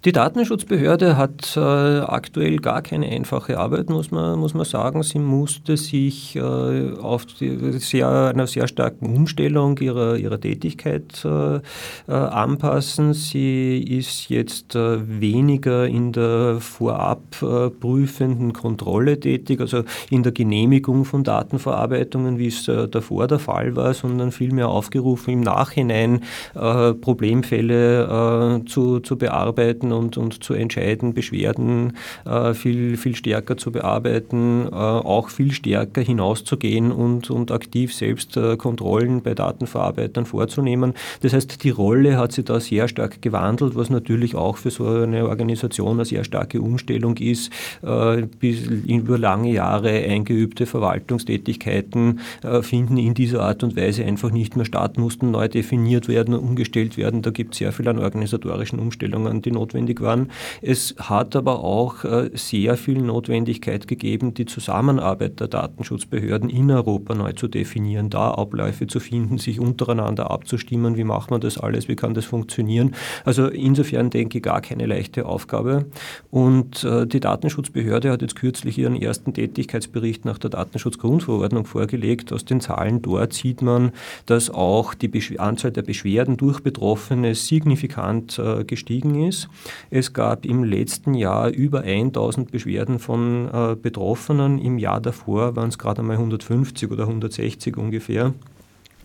Die 0.05 0.13
Datenschutzbehörde 0.13 1.17
hat 1.17 1.57
äh, 1.57 1.61
aktuell 1.61 2.59
gar 2.59 2.83
keine 2.83 3.09
einfache 3.09 3.59
Arbeit, 3.59 3.91
muss 3.91 4.11
man, 4.11 4.39
muss 4.39 4.55
man 4.55 4.65
sagen. 4.65 5.03
Sie 5.03 5.19
musste 5.19 5.77
sich 5.77 6.37
äh, 6.37 6.41
auf 6.41 7.27
sehr, 7.39 8.09
einer 8.09 8.47
sehr 8.47 8.69
starken 8.69 9.15
Umstellung 9.15 9.77
ihrer, 9.79 10.17
ihrer 10.17 10.41
Tätigkeit 10.41 11.23
äh, 11.25 11.57
äh 11.57 11.61
anpassen. 12.09 13.13
Sie 13.13 13.83
ist 13.83 14.31
jetzt 14.31 14.75
äh, 14.75 15.21
weniger 15.21 15.87
in 15.87 16.13
der 16.13 16.57
vorab 16.61 17.43
äh, 17.43 17.69
prüfenden 17.69 18.55
Kontrolle 18.55 19.21
tätig, 19.21 19.61
also 19.61 19.83
in 20.11 20.23
der 20.23 20.33
Genehmigung 20.33 21.05
von 21.05 21.25
Datenverarbeitungen, 21.25 22.39
wie 22.39 22.47
es 22.47 22.65
davor 22.65 23.27
der 23.27 23.39
Fall 23.39 23.77
war, 23.77 23.95
sondern 23.95 24.33
vielmehr 24.33 24.69
aufgerufen, 24.69 25.33
im 25.33 25.41
Nachhinein 25.41 26.21
Problemfälle 26.55 28.63
zu, 28.67 29.01
zu 29.01 29.17
bearbeiten 29.17 29.58
bearbeiten 29.59 29.93
und, 29.93 30.17
und 30.17 30.45
zu 30.45 30.55
entscheiden, 30.55 31.15
Beschwerden 31.15 31.95
äh, 32.25 32.55
viel, 32.55 32.97
viel 32.97 33.17
stärker 33.17 33.57
zu 33.57 33.73
bearbeiten, 33.73 34.67
äh, 34.71 34.75
auch 34.75 35.31
viel 35.31 35.53
stärker 35.53 36.01
hinauszugehen 36.01 36.93
und, 36.93 37.31
und 37.31 37.51
aktiv 37.51 37.93
selbst 37.95 38.37
äh, 38.37 38.57
Kontrollen 38.57 39.23
bei 39.23 39.35
Datenverarbeitern 39.35 40.27
vorzunehmen. 40.27 40.95
Das 41.23 41.33
heißt, 41.33 41.65
die 41.65 41.71
Rolle 41.71 42.17
hat 42.17 42.33
sich 42.33 42.45
da 42.45 42.61
sehr 42.61 42.89
stark 42.89 43.21
gewandelt, 43.21 43.75
was 43.75 43.91
natürlich 43.91 44.35
auch 44.35 44.57
für 44.57 44.71
so 44.71 44.87
eine 44.87 45.29
Organisation 45.29 45.95
eine 45.95 46.05
sehr 46.05 46.25
starke 46.25 46.61
Umstellung 46.61 47.17
ist, 47.17 47.53
äh, 47.83 48.23
bis 48.39 48.61
über 48.87 49.19
lange 49.19 49.51
Jahre 49.53 49.91
eingeübte 49.91 50.67
Verwaltungstätigkeiten 50.67 52.21
äh, 52.45 52.63
finden 52.63 52.97
in 52.97 53.15
dieser 53.15 53.43
Art 53.43 53.63
und 53.65 53.77
Weise 53.77 54.05
einfach 54.05 54.31
nicht 54.31 54.57
mehr 54.57 54.65
statt, 54.65 54.99
mussten 54.99 55.31
neu 55.31 55.49
definiert 55.49 56.09
werden, 56.09 56.35
umgestellt 56.35 56.97
werden. 56.97 57.23
Da 57.23 57.31
gibt 57.31 57.55
es 57.55 57.59
sehr 57.59 57.73
viel 57.73 57.89
an 57.89 57.99
organisatorischen 57.99 58.79
Umstellungen, 58.79 59.43
die 59.49 59.53
notwendig 59.53 60.01
waren. 60.01 60.31
Es 60.63 60.95
hat 60.99 61.35
aber 61.37 61.65
auch 61.65 62.05
äh, 62.05 62.31
sehr 62.35 62.77
viel 62.77 63.01
Notwendigkeit 63.01 63.89
gegeben, 63.89 64.35
die 64.35 64.47
Zusammenarbeit 64.47 65.41
der 65.41 65.49
Datenschutzbehörden 65.49 66.51
in 66.51 66.71
Europa 66.71 67.15
neu 67.15 67.33
zu 67.33 67.49
definieren, 67.49 68.11
da 68.11 68.33
Abläufe 68.33 68.87
zu 68.87 69.01
finden, 69.01 69.39
sich 69.39 69.61
untereinander 69.61 70.31
abzustimmen, 70.31 70.97
wie 70.97 71.05
macht 71.05 71.31
man 71.31 71.41
das 71.41 71.59
alles, 71.59 71.89
wie 71.89 71.97
kann 71.97 72.15
das 72.15 72.27
funktionieren. 72.27 72.95
Also 73.25 73.47
insofern 73.47 74.11
denke 74.11 74.39
ich 74.39 74.45
gar 74.45 74.61
keine 74.61 74.87
leichte 74.87 75.27
Aufgabe. 75.27 75.87
Und 76.31 76.85
äh, 76.85 77.07
die 77.07 77.21
Datenschutzbehörde 77.21 78.11
hat 78.11 78.23
jetzt 78.23 78.37
kürzlich 78.37 78.79
ihren 78.79 78.97
ersten 78.97 79.33
Tätigkeitsbericht 79.33 80.25
nach 80.25 80.39
der 80.39 80.51
Datenschutzgrundverordnung 80.51 81.65
vorgelegt. 81.65 82.33
Aus 82.33 82.45
den 82.45 82.61
Zahlen 82.61 83.03
dort 83.03 83.33
sieht 83.33 83.63
man, 83.63 83.93
dass 84.27 84.51
auch 84.51 84.95
die 84.95 85.39
Anzahl 85.39 85.73
der 85.73 85.83
Beschwerden 85.83 86.37
durch 86.37 86.61
Betroffene 86.61 87.35
signifikant 87.35 88.39
äh, 88.39 88.65
gestiegen 88.65 89.27
ist 89.27 89.38
ist. 89.39 89.49
Es 89.91 90.13
gab 90.13 90.45
im 90.45 90.65
letzten 90.65 91.15
Jahr 91.15 91.49
über 91.49 91.81
1000 91.83 92.51
Beschwerden 92.51 92.99
von 92.99 93.49
äh, 93.53 93.77
Betroffenen. 93.77 94.59
Im 94.59 94.79
Jahr 94.79 95.01
davor 95.01 95.57
waren 95.57 95.69
es 95.69 95.79
gerade 95.79 96.01
einmal 96.01 96.17
150 96.17 96.91
oder 96.91 97.05
160 97.05 97.77
ungefähr. 97.77 98.35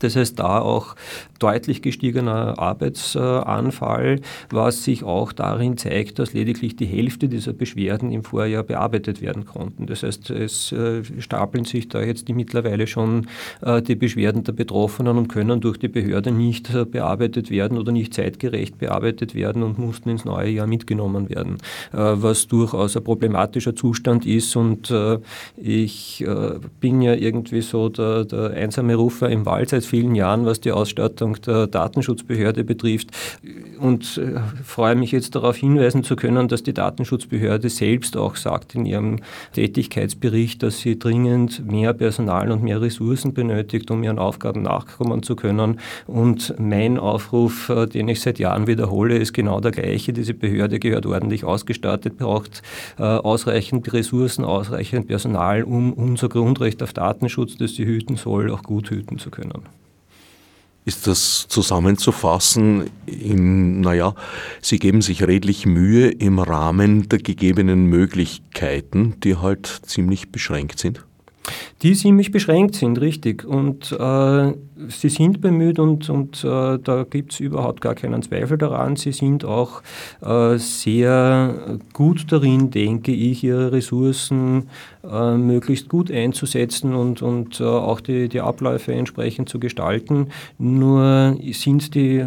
Das 0.04 0.16
heißt, 0.16 0.38
da 0.38 0.60
auch 0.60 0.94
deutlich 1.38 1.82
gestiegener 1.82 2.58
Arbeitsanfall, 2.58 4.20
was 4.50 4.84
sich 4.84 5.02
auch 5.02 5.32
darin 5.32 5.76
zeigt, 5.76 6.18
dass 6.18 6.32
lediglich 6.32 6.76
die 6.76 6.86
Hälfte 6.86 7.28
dieser 7.28 7.52
Beschwerden 7.52 8.12
im 8.12 8.22
Vorjahr 8.22 8.62
bearbeitet 8.62 9.20
werden 9.20 9.44
konnten. 9.44 9.86
Das 9.86 10.02
heißt, 10.02 10.30
es 10.30 10.72
äh, 10.72 11.02
stapeln 11.18 11.64
sich 11.64 11.88
da 11.88 12.02
jetzt 12.02 12.28
die 12.28 12.34
mittlerweile 12.34 12.86
schon 12.86 13.26
äh, 13.62 13.82
die 13.82 13.94
Beschwerden 13.94 14.44
der 14.44 14.52
Betroffenen 14.52 15.16
und 15.18 15.28
können 15.28 15.60
durch 15.60 15.78
die 15.78 15.88
Behörde 15.88 16.30
nicht 16.30 16.74
äh, 16.74 16.84
bearbeitet 16.84 17.50
werden 17.50 17.78
oder 17.78 17.92
nicht 17.92 18.14
zeitgerecht 18.14 18.78
bearbeitet 18.78 19.34
werden 19.34 19.62
und 19.62 19.78
mussten 19.78 20.10
ins 20.10 20.24
neue 20.24 20.50
Jahr 20.50 20.66
mitgenommen 20.66 21.28
werden, 21.30 21.58
was 21.92 22.46
durchaus 22.46 22.96
ein 22.96 23.04
problematischer 23.04 23.74
Zustand 23.74 24.26
ist. 24.26 24.56
Und 24.56 24.92
ich 25.56 26.24
bin 26.80 27.02
ja 27.02 27.14
irgendwie 27.14 27.60
so 27.60 27.88
der, 27.88 28.24
der 28.24 28.50
einsame 28.50 28.94
Rufer 28.94 29.28
im 29.28 29.46
Wald 29.46 29.70
seit 29.70 29.84
vielen 29.94 30.16
Jahren, 30.16 30.44
was 30.44 30.58
die 30.58 30.72
Ausstattung 30.72 31.40
der 31.42 31.68
Datenschutzbehörde 31.68 32.64
betrifft. 32.64 33.10
Und 33.78 34.18
äh, 34.18 34.40
freue 34.64 34.96
mich 34.96 35.12
jetzt 35.12 35.36
darauf 35.36 35.56
hinweisen 35.56 36.02
zu 36.02 36.16
können, 36.16 36.48
dass 36.48 36.64
die 36.64 36.74
Datenschutzbehörde 36.74 37.68
selbst 37.68 38.16
auch 38.16 38.34
sagt 38.34 38.74
in 38.74 38.86
ihrem 38.86 39.20
Tätigkeitsbericht, 39.52 40.64
dass 40.64 40.80
sie 40.80 40.98
dringend 40.98 41.64
mehr 41.70 41.92
Personal 41.92 42.50
und 42.50 42.64
mehr 42.64 42.80
Ressourcen 42.80 43.34
benötigt, 43.34 43.88
um 43.92 44.02
ihren 44.02 44.18
Aufgaben 44.18 44.62
nachkommen 44.62 45.22
zu 45.22 45.36
können. 45.36 45.78
Und 46.08 46.54
mein 46.58 46.98
Aufruf, 46.98 47.68
äh, 47.68 47.86
den 47.86 48.08
ich 48.08 48.20
seit 48.20 48.40
Jahren 48.40 48.66
wiederhole, 48.66 49.16
ist 49.16 49.32
genau 49.32 49.60
der 49.60 49.70
gleiche. 49.70 50.12
Diese 50.12 50.34
Behörde 50.34 50.80
gehört 50.80 51.06
ordentlich 51.06 51.44
ausgestattet, 51.44 52.18
braucht 52.18 52.62
äh, 52.98 53.02
ausreichend 53.02 53.92
Ressourcen, 53.92 54.44
ausreichend 54.44 55.06
Personal, 55.06 55.62
um 55.62 55.92
unser 55.92 56.28
Grundrecht 56.28 56.82
auf 56.82 56.92
Datenschutz, 56.92 57.56
das 57.58 57.76
sie 57.76 57.86
hüten 57.86 58.16
soll, 58.16 58.50
auch 58.50 58.64
gut 58.64 58.90
hüten 58.90 59.18
zu 59.18 59.30
können. 59.30 59.83
Ist 60.86 61.06
das 61.06 61.46
zusammenzufassen 61.48 62.90
in, 63.06 63.80
naja, 63.80 64.14
Sie 64.60 64.78
geben 64.78 65.00
sich 65.00 65.26
redlich 65.26 65.64
Mühe 65.64 66.10
im 66.10 66.38
Rahmen 66.38 67.08
der 67.08 67.20
gegebenen 67.20 67.86
Möglichkeiten, 67.86 69.14
die 69.24 69.36
halt 69.36 69.66
ziemlich 69.66 70.30
beschränkt 70.30 70.78
sind? 70.78 71.06
Die 71.82 71.94
ziemlich 71.94 72.30
beschränkt 72.30 72.76
sind, 72.76 73.00
richtig. 73.00 73.44
Und 73.44 73.92
äh, 73.92 74.52
sie 74.88 75.08
sind 75.08 75.40
bemüht 75.40 75.78
und, 75.78 76.08
und 76.08 76.42
äh, 76.42 76.78
da 76.78 77.04
gibt 77.08 77.32
es 77.34 77.40
überhaupt 77.40 77.80
gar 77.80 77.94
keinen 77.94 78.22
Zweifel 78.22 78.56
daran. 78.56 78.96
Sie 78.96 79.12
sind 79.12 79.44
auch 79.44 79.82
äh, 80.22 80.56
sehr 80.56 81.78
gut 81.92 82.32
darin, 82.32 82.70
denke 82.70 83.12
ich, 83.12 83.44
ihre 83.44 83.72
Ressourcen 83.72 84.70
äh, 85.02 85.36
möglichst 85.36 85.88
gut 85.88 86.10
einzusetzen 86.10 86.94
und, 86.94 87.20
und 87.20 87.60
äh, 87.60 87.64
auch 87.64 88.00
die, 88.00 88.28
die 88.28 88.40
Abläufe 88.40 88.94
entsprechend 88.94 89.48
zu 89.48 89.60
gestalten. 89.60 90.28
Nur 90.58 91.36
sind 91.52 91.94
die 91.94 92.26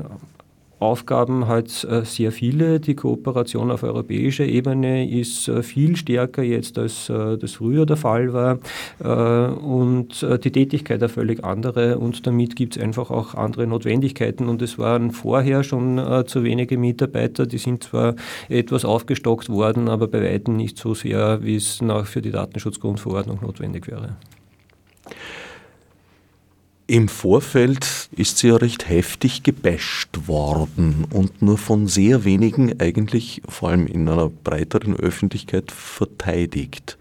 Aufgaben 0.80 1.48
halt 1.48 1.84
äh, 1.86 2.06
sehr 2.06 2.32
viele. 2.32 2.80
Die 2.80 2.96
Kooperation 2.96 3.72
auf 3.72 3.82
europäischer 3.82 4.46
Ebene 4.46 5.10
ist 5.10 5.48
äh, 5.48 5.64
viel 5.64 5.96
stärker 5.96 6.44
jetzt, 6.44 6.78
als 6.78 7.10
äh, 7.10 7.38
das 7.38 7.54
früher 7.54 7.86
der 7.86 7.98
Fall 7.98 8.34
war. 8.34 8.60
Und 9.00 10.26
die 10.44 10.52
Tätigkeit 10.52 11.02
eine 11.02 11.10
völlig 11.10 11.44
andere. 11.44 11.98
Und 11.98 12.26
damit 12.26 12.56
gibt 12.56 12.76
es 12.76 12.84
einfach 12.84 13.12
auch 13.12 13.36
andere 13.36 13.68
Notwendigkeiten. 13.68 14.48
Und 14.48 14.62
es 14.62 14.78
waren 14.78 15.12
vorher 15.12 15.64
schon 15.64 16.02
zu 16.26 16.44
wenige 16.44 16.78
Mitarbeiter. 16.78 17.46
Die 17.46 17.58
sind 17.58 17.84
zwar 17.84 18.16
etwas 18.50 18.86
aufgestockt 18.86 19.50
worden, 19.50 19.90
aber 19.90 20.08
bei 20.08 20.22
weitem 20.22 20.56
nicht 20.56 20.78
so 20.78 20.94
sehr, 20.94 21.44
wie 21.44 21.56
es 21.56 21.82
nach 21.82 22.06
für 22.06 22.22
die 22.22 22.32
Datenschutzgrundverordnung 22.32 23.40
notwendig 23.42 23.88
wäre. 23.88 24.16
Im 26.90 27.10
Vorfeld 27.10 28.08
ist 28.16 28.38
sie 28.38 28.48
ja 28.48 28.56
recht 28.56 28.88
heftig 28.88 29.44
gebasht 29.44 30.08
worden 30.26 31.06
und 31.12 31.42
nur 31.42 31.58
von 31.58 31.88
sehr 31.88 32.24
wenigen 32.24 32.80
eigentlich, 32.80 33.42
vor 33.50 33.70
allem 33.70 33.88
in 33.88 34.08
einer 34.08 34.30
breiteren 34.30 34.96
Öffentlichkeit, 34.96 35.70
verteidigt. 35.70 36.98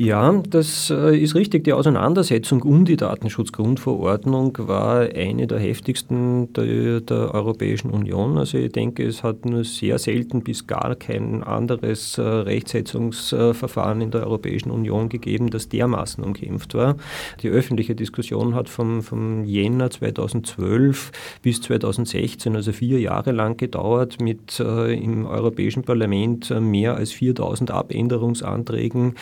Ja, 0.00 0.32
das 0.48 0.90
äh, 0.90 1.18
ist 1.18 1.34
richtig. 1.34 1.64
Die 1.64 1.72
Auseinandersetzung 1.72 2.62
um 2.62 2.84
die 2.84 2.96
Datenschutzgrundverordnung 2.96 4.56
war 4.60 5.00
eine 5.00 5.48
der 5.48 5.58
heftigsten 5.58 6.52
der, 6.52 7.00
der, 7.00 7.34
Europäischen 7.34 7.90
Union. 7.90 8.38
Also 8.38 8.58
ich 8.58 8.70
denke, 8.70 9.04
es 9.04 9.24
hat 9.24 9.44
nur 9.44 9.64
sehr 9.64 9.98
selten 9.98 10.44
bis 10.44 10.68
gar 10.68 10.94
kein 10.94 11.42
anderes 11.42 12.16
äh, 12.16 12.22
Rechtsetzungsverfahren 12.22 14.00
in 14.00 14.12
der 14.12 14.22
Europäischen 14.22 14.70
Union 14.70 15.08
gegeben, 15.08 15.50
das 15.50 15.68
dermaßen 15.68 16.22
umkämpft 16.22 16.74
war. 16.74 16.94
Die 17.42 17.48
öffentliche 17.48 17.96
Diskussion 17.96 18.54
hat 18.54 18.68
vom, 18.68 19.02
vom 19.02 19.42
Jänner 19.42 19.90
2012 19.90 21.10
bis 21.42 21.60
2016, 21.62 22.54
also 22.54 22.70
vier 22.70 23.00
Jahre 23.00 23.32
lang 23.32 23.56
gedauert, 23.56 24.20
mit 24.20 24.60
äh, 24.60 24.94
im 24.94 25.26
Europäischen 25.26 25.82
Parlament 25.82 26.54
mehr 26.60 26.94
als 26.94 27.10
4000 27.10 27.72
Abänderungsanträgen 27.72 29.16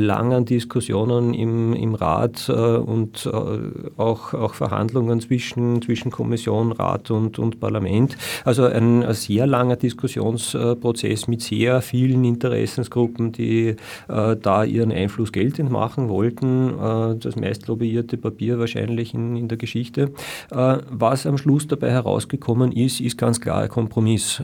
langen 0.00 0.44
Diskussionen 0.44 1.34
im, 1.34 1.74
im 1.74 1.94
Rat 1.94 2.48
äh, 2.48 2.52
und 2.52 3.26
äh, 3.26 3.30
auch, 3.96 4.34
auch 4.34 4.54
Verhandlungen 4.54 5.20
zwischen, 5.20 5.82
zwischen 5.82 6.10
Kommission, 6.10 6.72
Rat 6.72 7.10
und, 7.10 7.38
und 7.38 7.60
Parlament. 7.60 8.16
Also 8.44 8.64
ein, 8.64 9.02
ein 9.02 9.14
sehr 9.14 9.46
langer 9.46 9.76
Diskussionsprozess 9.76 11.28
mit 11.28 11.42
sehr 11.42 11.82
vielen 11.82 12.24
Interessensgruppen, 12.24 13.32
die 13.32 13.76
äh, 14.08 14.36
da 14.36 14.64
ihren 14.64 14.92
Einfluss 14.92 15.32
geltend 15.32 15.70
machen 15.70 16.08
wollten. 16.08 16.70
Äh, 16.70 17.16
das 17.16 17.36
meist 17.36 17.68
lobbyierte 17.68 18.16
Papier 18.16 18.58
wahrscheinlich 18.58 19.14
in, 19.14 19.36
in 19.36 19.48
der 19.48 19.58
Geschichte. 19.58 20.12
Äh, 20.50 20.78
was 20.90 21.26
am 21.26 21.38
Schluss 21.38 21.66
dabei 21.66 21.90
herausgekommen 21.90 22.72
ist, 22.72 23.00
ist 23.00 23.18
ganz 23.18 23.40
klar 23.40 23.62
ein 23.62 23.68
Kompromiss. 23.68 24.42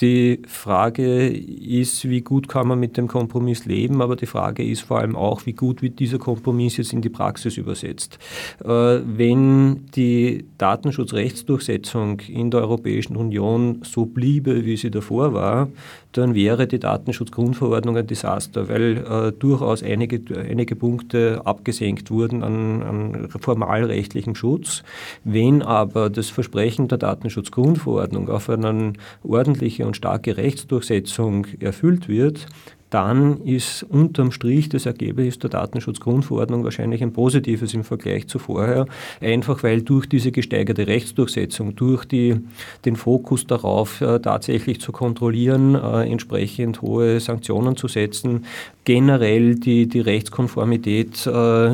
Die 0.00 0.42
Frage 0.48 1.28
ist, 1.28 2.08
wie 2.08 2.22
gut 2.22 2.48
kann 2.48 2.66
man 2.66 2.80
mit 2.80 2.96
dem 2.96 3.06
Kompromiss 3.06 3.64
leben, 3.64 4.02
aber 4.02 4.16
die 4.16 4.26
Frage 4.26 4.64
ist 4.64 4.80
vor 4.80 4.98
allem 4.98 5.14
auch, 5.14 5.46
wie 5.46 5.52
gut 5.52 5.82
wird 5.82 6.00
dieser 6.00 6.18
Kompromiss 6.18 6.78
jetzt 6.78 6.92
in 6.92 7.00
die 7.00 7.10
Praxis 7.10 7.56
übersetzt. 7.56 8.18
Äh, 8.64 8.68
wenn 8.68 9.86
die 9.94 10.46
Datenschutzrechtsdurchsetzung 10.58 12.20
in 12.20 12.50
der 12.50 12.62
Europäischen 12.62 13.14
Union 13.16 13.82
so 13.84 14.04
bliebe, 14.06 14.64
wie 14.64 14.76
sie 14.76 14.90
davor 14.90 15.32
war, 15.32 15.68
dann 16.16 16.34
wäre 16.34 16.66
die 16.66 16.78
Datenschutzgrundverordnung 16.78 17.96
ein 17.96 18.06
Desaster, 18.06 18.68
weil 18.68 18.98
äh, 18.98 19.32
durchaus 19.32 19.82
einige, 19.82 20.20
einige 20.38 20.76
Punkte 20.76 21.42
abgesenkt 21.44 22.10
wurden 22.10 22.42
an, 22.42 22.82
an 22.82 23.28
formalrechtlichem 23.40 24.34
Schutz. 24.34 24.84
Wenn 25.24 25.62
aber 25.62 26.10
das 26.10 26.30
Versprechen 26.30 26.88
der 26.88 26.98
Datenschutzgrundverordnung 26.98 28.28
auf 28.28 28.48
eine 28.48 28.92
ordentliche 29.22 29.86
und 29.86 29.96
starke 29.96 30.36
Rechtsdurchsetzung 30.36 31.46
erfüllt 31.58 32.08
wird, 32.08 32.46
dann 32.94 33.40
ist 33.42 33.82
unterm 33.82 34.30
Strich 34.30 34.68
das 34.68 34.86
Ergebnis 34.86 35.40
der 35.40 35.50
Datenschutzgrundverordnung 35.50 36.62
wahrscheinlich 36.62 37.02
ein 37.02 37.12
positives 37.12 37.74
im 37.74 37.82
Vergleich 37.82 38.28
zu 38.28 38.38
vorher, 38.38 38.86
einfach 39.20 39.64
weil 39.64 39.82
durch 39.82 40.06
diese 40.06 40.30
gesteigerte 40.30 40.86
Rechtsdurchsetzung, 40.86 41.74
durch 41.74 42.04
die, 42.04 42.36
den 42.84 42.94
Fokus 42.94 43.48
darauf, 43.48 44.00
äh, 44.00 44.20
tatsächlich 44.20 44.80
zu 44.80 44.92
kontrollieren, 44.92 45.74
äh, 45.74 46.08
entsprechend 46.08 46.82
hohe 46.82 47.18
Sanktionen 47.18 47.76
zu 47.76 47.88
setzen, 47.88 48.44
generell 48.84 49.56
die, 49.56 49.88
die 49.88 50.00
Rechtskonformität 50.00 51.26
äh, 51.26 51.70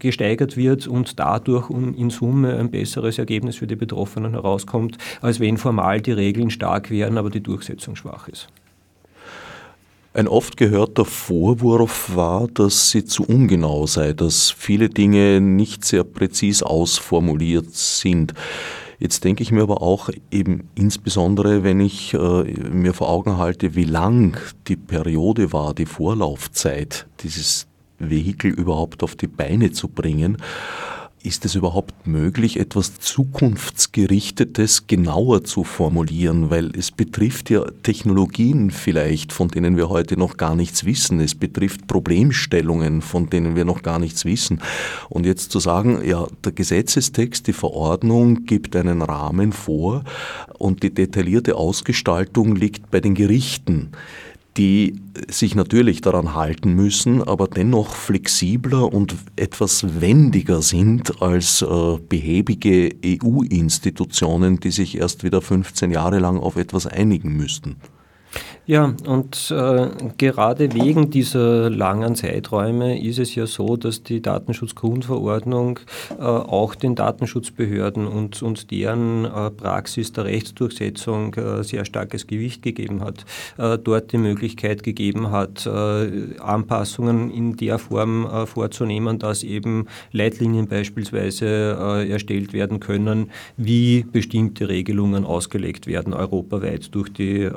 gesteigert 0.00 0.56
wird 0.56 0.88
und 0.88 1.20
dadurch 1.20 1.70
in 1.70 2.10
Summe 2.10 2.56
ein 2.56 2.72
besseres 2.72 3.18
Ergebnis 3.18 3.54
für 3.54 3.68
die 3.68 3.76
Betroffenen 3.76 4.32
herauskommt, 4.32 4.98
als 5.20 5.38
wenn 5.38 5.58
formal 5.58 6.00
die 6.00 6.10
Regeln 6.10 6.50
stark 6.50 6.90
wären, 6.90 7.18
aber 7.18 7.30
die 7.30 7.40
Durchsetzung 7.40 7.94
schwach 7.94 8.26
ist. 8.26 8.48
Ein 10.12 10.26
oft 10.26 10.56
gehörter 10.56 11.04
Vorwurf 11.04 12.16
war, 12.16 12.48
dass 12.48 12.90
sie 12.90 13.04
zu 13.04 13.22
ungenau 13.22 13.86
sei, 13.86 14.12
dass 14.12 14.50
viele 14.50 14.88
Dinge 14.88 15.40
nicht 15.40 15.84
sehr 15.84 16.02
präzis 16.02 16.64
ausformuliert 16.64 17.72
sind. 17.72 18.34
Jetzt 18.98 19.22
denke 19.22 19.44
ich 19.44 19.52
mir 19.52 19.62
aber 19.62 19.82
auch 19.82 20.10
eben 20.32 20.68
insbesondere, 20.74 21.62
wenn 21.62 21.78
ich 21.78 22.12
äh, 22.12 22.18
mir 22.18 22.92
vor 22.92 23.08
Augen 23.08 23.38
halte, 23.38 23.76
wie 23.76 23.84
lang 23.84 24.36
die 24.66 24.74
Periode 24.74 25.52
war, 25.52 25.74
die 25.74 25.86
Vorlaufzeit, 25.86 27.06
dieses 27.20 27.68
Vehikel 28.00 28.50
überhaupt 28.50 29.04
auf 29.04 29.14
die 29.14 29.28
Beine 29.28 29.70
zu 29.70 29.86
bringen, 29.86 30.38
ist 31.22 31.44
es 31.44 31.54
überhaupt 31.54 32.06
möglich, 32.06 32.58
etwas 32.58 32.98
Zukunftsgerichtetes 32.98 34.86
genauer 34.86 35.44
zu 35.44 35.64
formulieren? 35.64 36.50
Weil 36.50 36.74
es 36.76 36.90
betrifft 36.90 37.50
ja 37.50 37.64
Technologien 37.82 38.70
vielleicht, 38.70 39.32
von 39.32 39.48
denen 39.48 39.76
wir 39.76 39.90
heute 39.90 40.16
noch 40.16 40.36
gar 40.36 40.56
nichts 40.56 40.84
wissen. 40.84 41.20
Es 41.20 41.34
betrifft 41.34 41.86
Problemstellungen, 41.86 43.02
von 43.02 43.28
denen 43.28 43.54
wir 43.54 43.64
noch 43.64 43.82
gar 43.82 43.98
nichts 43.98 44.24
wissen. 44.24 44.60
Und 45.08 45.26
jetzt 45.26 45.52
zu 45.52 45.60
sagen, 45.60 46.00
ja, 46.04 46.26
der 46.44 46.52
Gesetzestext, 46.52 47.46
die 47.46 47.52
Verordnung 47.52 48.46
gibt 48.46 48.74
einen 48.74 49.02
Rahmen 49.02 49.52
vor 49.52 50.04
und 50.58 50.82
die 50.82 50.94
detaillierte 50.94 51.56
Ausgestaltung 51.56 52.56
liegt 52.56 52.90
bei 52.90 53.00
den 53.00 53.14
Gerichten 53.14 53.90
die 54.60 55.00
sich 55.30 55.54
natürlich 55.54 56.02
daran 56.02 56.34
halten 56.34 56.74
müssen, 56.74 57.22
aber 57.22 57.48
dennoch 57.48 57.94
flexibler 57.94 58.92
und 58.92 59.16
etwas 59.36 60.02
wendiger 60.02 60.60
sind 60.60 61.22
als 61.22 61.62
äh, 61.62 61.98
behäbige 62.06 62.90
EU-Institutionen, 63.02 64.60
die 64.60 64.70
sich 64.70 64.98
erst 64.98 65.24
wieder 65.24 65.40
15 65.40 65.90
Jahre 65.90 66.18
lang 66.18 66.38
auf 66.38 66.56
etwas 66.56 66.86
einigen 66.86 67.38
müssten. 67.38 67.76
Ja, 68.70 68.94
und 69.04 69.50
äh, 69.50 69.88
gerade 70.16 70.72
wegen 70.74 71.10
dieser 71.10 71.68
langen 71.70 72.14
Zeiträume 72.14 73.02
ist 73.02 73.18
es 73.18 73.34
ja 73.34 73.48
so, 73.48 73.76
dass 73.76 74.04
die 74.04 74.22
Datenschutzgrundverordnung 74.22 75.80
äh, 76.16 76.22
auch 76.22 76.76
den 76.76 76.94
Datenschutzbehörden 76.94 78.06
und, 78.06 78.40
und 78.44 78.70
deren 78.70 79.24
äh, 79.24 79.50
Praxis 79.50 80.12
der 80.12 80.26
Rechtsdurchsetzung 80.26 81.34
äh, 81.34 81.64
sehr 81.64 81.84
starkes 81.84 82.28
Gewicht 82.28 82.62
gegeben 82.62 83.00
hat, 83.00 83.24
äh, 83.58 83.76
dort 83.76 84.12
die 84.12 84.18
Möglichkeit 84.18 84.84
gegeben 84.84 85.32
hat, 85.32 85.66
äh, 85.66 86.38
Anpassungen 86.38 87.32
in 87.32 87.56
der 87.56 87.80
Form 87.80 88.46
vorzunehmen, 88.46 89.18
dass 89.18 89.42
eben 89.42 89.86
Leitlinien 90.12 90.68
beispielsweise 90.68 92.06
erstellt 92.08 92.52
werden 92.52 92.78
können, 92.78 93.30
wie 93.56 94.04
bestimmte 94.04 94.68
Regelungen 94.68 95.24
ausgelegt 95.24 95.88
werden, 95.88 96.14
europaweit 96.14 96.94
durch 96.94 97.12
die 97.12 97.48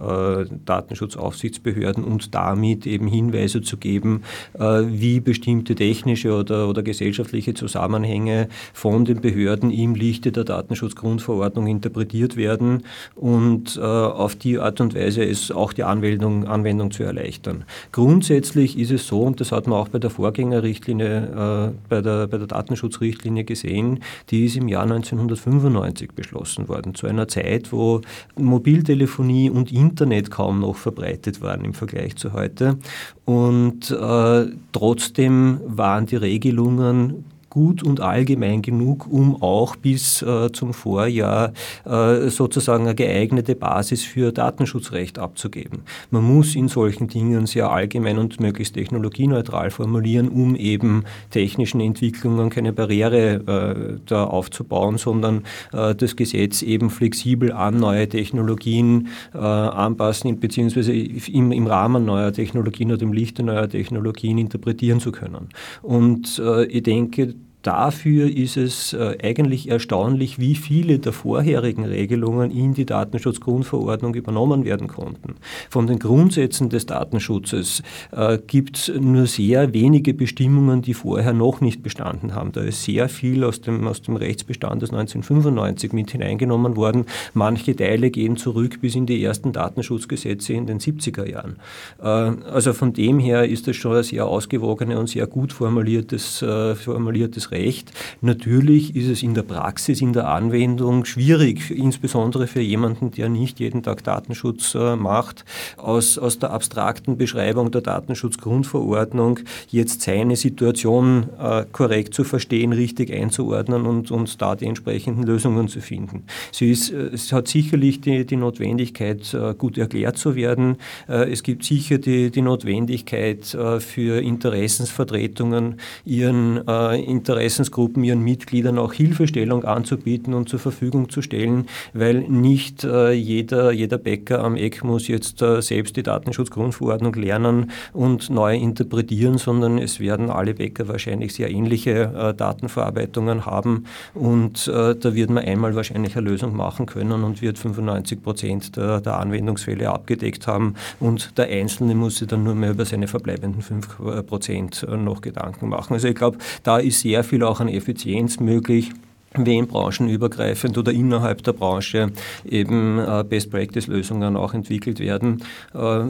Datenschutz 0.65 1.02
Datenschutzaufsichtsbehörden 1.03 2.03
und 2.03 2.33
damit 2.33 2.85
eben 2.87 3.07
Hinweise 3.07 3.61
zu 3.61 3.77
geben, 3.77 4.23
äh, 4.53 4.83
wie 4.87 5.19
bestimmte 5.19 5.75
technische 5.75 6.33
oder, 6.33 6.69
oder 6.69 6.83
gesellschaftliche 6.83 7.53
Zusammenhänge 7.53 8.47
von 8.73 9.05
den 9.05 9.21
Behörden 9.21 9.71
im 9.71 9.95
Lichte 9.95 10.31
der 10.31 10.43
Datenschutzgrundverordnung 10.43 11.67
interpretiert 11.67 12.35
werden 12.35 12.83
und 13.15 13.77
äh, 13.77 13.81
auf 13.81 14.35
die 14.35 14.59
Art 14.59 14.81
und 14.81 14.95
Weise 14.95 15.23
es 15.23 15.51
auch 15.51 15.73
die 15.73 15.83
Anwendung, 15.83 16.47
Anwendung 16.47 16.91
zu 16.91 17.03
erleichtern. 17.03 17.65
Grundsätzlich 17.91 18.77
ist 18.77 18.91
es 18.91 19.07
so, 19.07 19.21
und 19.21 19.39
das 19.39 19.51
hat 19.51 19.67
man 19.67 19.79
auch 19.79 19.89
bei 19.89 19.99
der 19.99 20.09
Vorgängerrichtlinie, 20.09 21.71
äh, 21.71 21.89
bei 21.89 22.01
der, 22.01 22.27
bei 22.27 22.37
der 22.37 22.47
Datenschutzrichtlinie 22.47 23.43
gesehen, 23.43 23.99
die 24.29 24.45
ist 24.45 24.55
im 24.55 24.67
Jahr 24.67 24.83
1995 24.83 26.11
beschlossen 26.11 26.67
worden, 26.67 26.95
zu 26.95 27.07
einer 27.07 27.27
Zeit, 27.27 27.71
wo 27.71 28.01
Mobiltelefonie 28.37 29.49
und 29.49 29.71
Internet 29.71 30.31
kaum 30.31 30.59
noch 30.59 30.75
verbreitet 30.93 31.41
waren 31.41 31.65
im 31.65 31.73
Vergleich 31.73 32.15
zu 32.15 32.33
heute. 32.33 32.77
Und 33.25 33.91
äh, 33.91 34.45
trotzdem 34.71 35.59
waren 35.65 36.05
die 36.05 36.15
Regelungen 36.15 37.25
gut 37.53 37.83
und 37.83 37.99
allgemein 37.99 38.63
genug, 38.63 39.05
um 39.07 39.39
auch 39.43 39.75
bis 39.75 40.23
äh, 40.23 40.51
zum 40.51 40.73
Vorjahr 40.73 41.53
äh, 41.85 42.29
sozusagen 42.29 42.85
eine 42.85 42.95
geeignete 42.95 43.53
Basis 43.53 44.03
für 44.03 44.31
Datenschutzrecht 44.31 45.19
abzugeben. 45.19 45.81
Man 46.09 46.23
muss 46.23 46.55
in 46.55 46.67
solchen 46.67 47.09
Dingen 47.09 47.45
sehr 47.45 47.69
allgemein 47.69 48.17
und 48.17 48.39
möglichst 48.39 48.73
technologieneutral 48.73 49.69
formulieren, 49.69 50.29
um 50.29 50.55
eben 50.55 51.03
technischen 51.29 51.79
Entwicklungen 51.79 52.49
keine 52.49 52.73
Barriere 52.73 53.35
äh, 53.45 53.99
da 54.07 54.23
aufzubauen, 54.23 54.97
sondern 54.97 55.43
äh, 55.73 55.93
das 55.93 56.15
Gesetz 56.15 56.63
eben 56.63 56.89
flexibel 56.89 57.51
an 57.51 57.77
neue 57.77 58.09
Technologien 58.09 59.09
äh, 59.35 59.37
anpassen, 59.37 60.39
beziehungsweise 60.39 60.91
im, 60.91 61.51
im 61.51 61.67
Rahmen 61.67 62.03
neuer 62.03 62.33
Technologien 62.33 62.91
oder 62.91 63.03
im 63.03 63.13
Lichte 63.13 63.43
neuer 63.43 63.69
Technologien 63.69 64.39
interpretieren 64.39 64.99
zu 64.99 65.11
können. 65.11 65.49
Und 65.83 66.41
äh, 66.43 66.65
ich 66.65 66.81
denke, 66.81 67.35
Dafür 67.63 68.29
ist 68.29 68.57
es 68.57 68.91
äh, 68.91 69.17
eigentlich 69.23 69.69
erstaunlich, 69.69 70.37
wie 70.37 70.55
viele 70.55 70.99
der 70.99 71.13
vorherigen 71.13 71.85
Regelungen 71.85 72.51
in 72.51 72.73
die 72.73 72.85
Datenschutzgrundverordnung 72.85 74.15
übernommen 74.15 74.65
werden 74.65 74.89
konnten. 74.89 75.35
Von 75.69 75.87
den 75.87 75.97
Grundsätzen 75.97 76.69
des 76.69 76.85
Datenschutzes 76.87 77.81
äh, 78.11 78.37
gibt 78.45 78.77
es 78.77 78.91
nur 78.99 79.27
sehr 79.27 79.73
wenige 79.73 80.13
Bestimmungen, 80.13 80.81
die 80.81 80.93
vorher 80.93 81.31
noch 81.31 81.61
nicht 81.61 81.81
bestanden 81.81 82.35
haben. 82.35 82.51
Da 82.51 82.61
ist 82.61 82.83
sehr 82.83 83.07
viel 83.07 83.45
aus 83.45 83.61
dem, 83.61 83.87
aus 83.87 84.01
dem 84.01 84.17
Rechtsbestand 84.17 84.81
des 84.81 84.89
1995 84.89 85.93
mit 85.93 86.11
hineingenommen 86.11 86.75
worden. 86.75 87.05
Manche 87.33 87.77
Teile 87.77 88.11
gehen 88.11 88.35
zurück 88.35 88.81
bis 88.81 88.95
in 88.95 89.05
die 89.05 89.23
ersten 89.23 89.53
Datenschutzgesetze 89.53 90.51
in 90.51 90.67
den 90.67 90.79
70er 90.79 91.29
Jahren. 91.29 91.55
Äh, 92.01 92.07
also 92.07 92.73
von 92.73 92.91
dem 92.91 93.19
her 93.19 93.47
ist 93.47 93.69
das 93.69 93.77
schon 93.77 93.95
ein 93.95 94.03
sehr 94.03 94.25
ausgewogene 94.25 94.99
und 94.99 95.07
sehr 95.07 95.27
gut 95.27 95.53
formuliertes, 95.53 96.43
formuliertes 96.75 97.52
Recht. 97.53 97.91
Natürlich 98.21 98.95
ist 98.95 99.09
es 99.09 99.23
in 99.23 99.33
der 99.33 99.43
Praxis, 99.43 100.01
in 100.01 100.13
der 100.13 100.27
Anwendung 100.27 101.05
schwierig, 101.05 101.69
insbesondere 101.71 102.47
für 102.47 102.61
jemanden, 102.61 103.11
der 103.11 103.29
nicht 103.29 103.59
jeden 103.59 103.83
Tag 103.83 104.03
Datenschutz 104.03 104.75
äh, 104.75 104.95
macht, 104.95 105.45
aus, 105.77 106.17
aus 106.17 106.39
der 106.39 106.51
abstrakten 106.51 107.17
Beschreibung 107.17 107.71
der 107.71 107.81
Datenschutzgrundverordnung 107.81 109.39
jetzt 109.69 110.01
seine 110.01 110.35
Situation 110.35 111.29
äh, 111.39 111.65
korrekt 111.71 112.13
zu 112.13 112.23
verstehen, 112.23 112.73
richtig 112.73 113.13
einzuordnen 113.13 113.85
und, 113.85 114.09
und 114.11 114.41
da 114.41 114.55
die 114.55 114.65
entsprechenden 114.65 115.23
Lösungen 115.23 115.67
zu 115.67 115.79
finden. 115.79 116.23
Sie 116.51 116.71
ist, 116.71 116.91
äh, 116.91 117.11
es 117.13 117.31
hat 117.31 117.47
sicherlich 117.47 118.01
die, 118.01 118.25
die 118.25 118.35
Notwendigkeit, 118.35 119.37
gut 119.57 119.77
erklärt 119.77 120.17
zu 120.17 120.35
werden. 120.35 120.77
Es 121.07 121.43
gibt 121.43 121.63
sicher 121.63 121.97
die, 121.97 122.31
die 122.31 122.41
Notwendigkeit 122.41 123.45
für 123.45 124.21
Interessensvertretungen, 124.21 125.79
ihren 126.05 126.57
Interessen 126.57 127.42
Interessensgruppen 127.43 128.03
ihren 128.03 128.21
Mitgliedern 128.21 128.79
auch 128.79 128.93
Hilfestellung 128.93 129.65
anzubieten 129.65 130.33
und 130.33 130.47
zur 130.47 130.59
Verfügung 130.59 131.09
zu 131.09 131.21
stellen, 131.21 131.67
weil 131.93 132.21
nicht 132.21 132.83
äh, 132.83 133.11
jeder, 133.11 133.71
jeder 133.71 133.97
Bäcker 133.97 134.43
am 134.43 134.55
Eck 134.55 134.83
muss 134.83 135.07
jetzt 135.09 135.41
äh, 135.41 135.61
selbst 135.61 135.97
die 135.97 136.03
Datenschutzgrundverordnung 136.03 137.13
lernen 137.13 137.71
und 137.91 138.29
neu 138.29 138.55
interpretieren, 138.55 139.37
sondern 139.37 139.77
es 139.77 139.99
werden 139.99 140.29
alle 140.29 140.53
Bäcker 140.53 140.87
wahrscheinlich 140.87 141.33
sehr 141.33 141.51
ähnliche 141.51 142.13
äh, 142.15 142.33
Datenverarbeitungen 142.33 143.45
haben 143.45 143.85
und 144.13 144.67
da 144.67 145.15
wird 145.15 145.29
man 145.29 145.43
einmal 145.43 145.75
wahrscheinlich 145.75 146.15
eine 146.15 146.29
Lösung 146.29 146.55
machen 146.55 146.85
können 146.85 147.23
und 147.23 147.41
wird 147.41 147.57
95 147.57 148.23
Prozent 148.23 148.75
der, 148.77 149.01
der 149.01 149.19
Anwendungsfälle 149.19 149.89
abgedeckt 149.89 150.47
haben 150.47 150.75
und 150.99 151.37
der 151.37 151.47
Einzelne 151.49 151.95
muss 151.95 152.17
sich 152.17 152.27
dann 152.27 152.43
nur 152.43 152.55
mehr 152.55 152.71
über 152.71 152.85
seine 152.85 153.07
verbleibenden 153.07 153.61
5 153.61 153.99
äh, 153.99 154.23
Prozent 154.23 154.85
noch 154.89 155.21
Gedanken 155.21 155.69
machen. 155.69 155.93
Also 155.93 156.07
ich 156.07 156.15
glaube, 156.15 156.37
da 156.63 156.77
ist 156.77 157.01
sehr 157.01 157.23
viel 157.23 157.32
auch 157.41 157.59
an 157.59 157.69
Effizienz 157.69 158.39
möglich 158.39 158.91
wenn 159.35 159.65
branchenübergreifend 159.65 160.77
oder 160.77 160.91
innerhalb 160.91 161.43
der 161.43 161.53
Branche 161.53 162.11
eben 162.45 162.99
äh, 162.99 163.23
Best-Practice-Lösungen 163.27 164.37
auch 164.37 164.53
entwickelt 164.53 164.99
werden, 164.99 165.43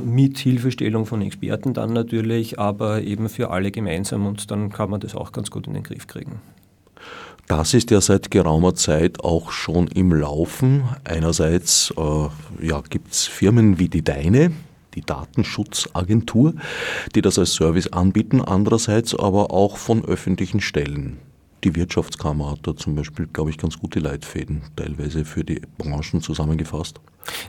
mit 0.04 0.40
Hilfestellung 0.40 1.06
von 1.06 1.22
Experten 1.22 1.74
dann 1.74 1.94
natürlich, 1.94 2.60
aber 2.60 3.02
eben 3.02 3.30
für 3.30 3.50
alle 3.50 3.72
gemeinsam 3.72 4.26
und 4.26 4.52
dann 4.52 4.72
kann 4.72 4.90
man 4.90 5.00
das 5.00 5.16
auch 5.16 5.32
ganz 5.32 5.52
gut 5.52 5.68
in 5.68 5.74
den 5.74 5.84
Griff 5.84 6.08
kriegen. 6.08 6.42
Das 7.48 7.74
ist 7.74 7.92
ja 7.92 8.00
seit 8.00 8.32
geraumer 8.32 8.74
Zeit 8.74 9.20
auch 9.20 9.52
schon 9.52 9.88
im 9.88 10.14
Laufen. 10.14 10.84
Einerseits 11.04 11.94
äh, 11.98 12.66
ja, 12.66 12.82
gibt 12.90 13.12
es 13.12 13.26
Firmen 13.26 13.80
wie 13.80 13.90
die 13.90 14.02
Deine, 14.02 14.52
die 14.96 15.02
Datenschutzagentur, 15.02 16.54
die 17.16 17.22
das 17.22 17.40
als 17.40 17.54
Service 17.54 17.88
anbieten, 17.88 18.42
andererseits 18.42 19.16
aber 19.16 19.52
auch 19.52 19.78
von 19.78 20.06
öffentlichen 20.06 20.62
Stellen. 20.62 21.20
Die 21.64 21.76
Wirtschaftskammer 21.76 22.52
hat 22.52 22.60
da 22.64 22.76
zum 22.76 22.96
Beispiel, 22.96 23.28
glaube 23.28 23.50
ich, 23.50 23.58
ganz 23.58 23.80
gute 23.80 24.00
Leitfäden 24.00 24.64
teilweise 24.76 25.24
für 25.24 25.46
die 25.46 25.62
Branchen 25.78 26.22
zusammengefasst. 26.22 27.00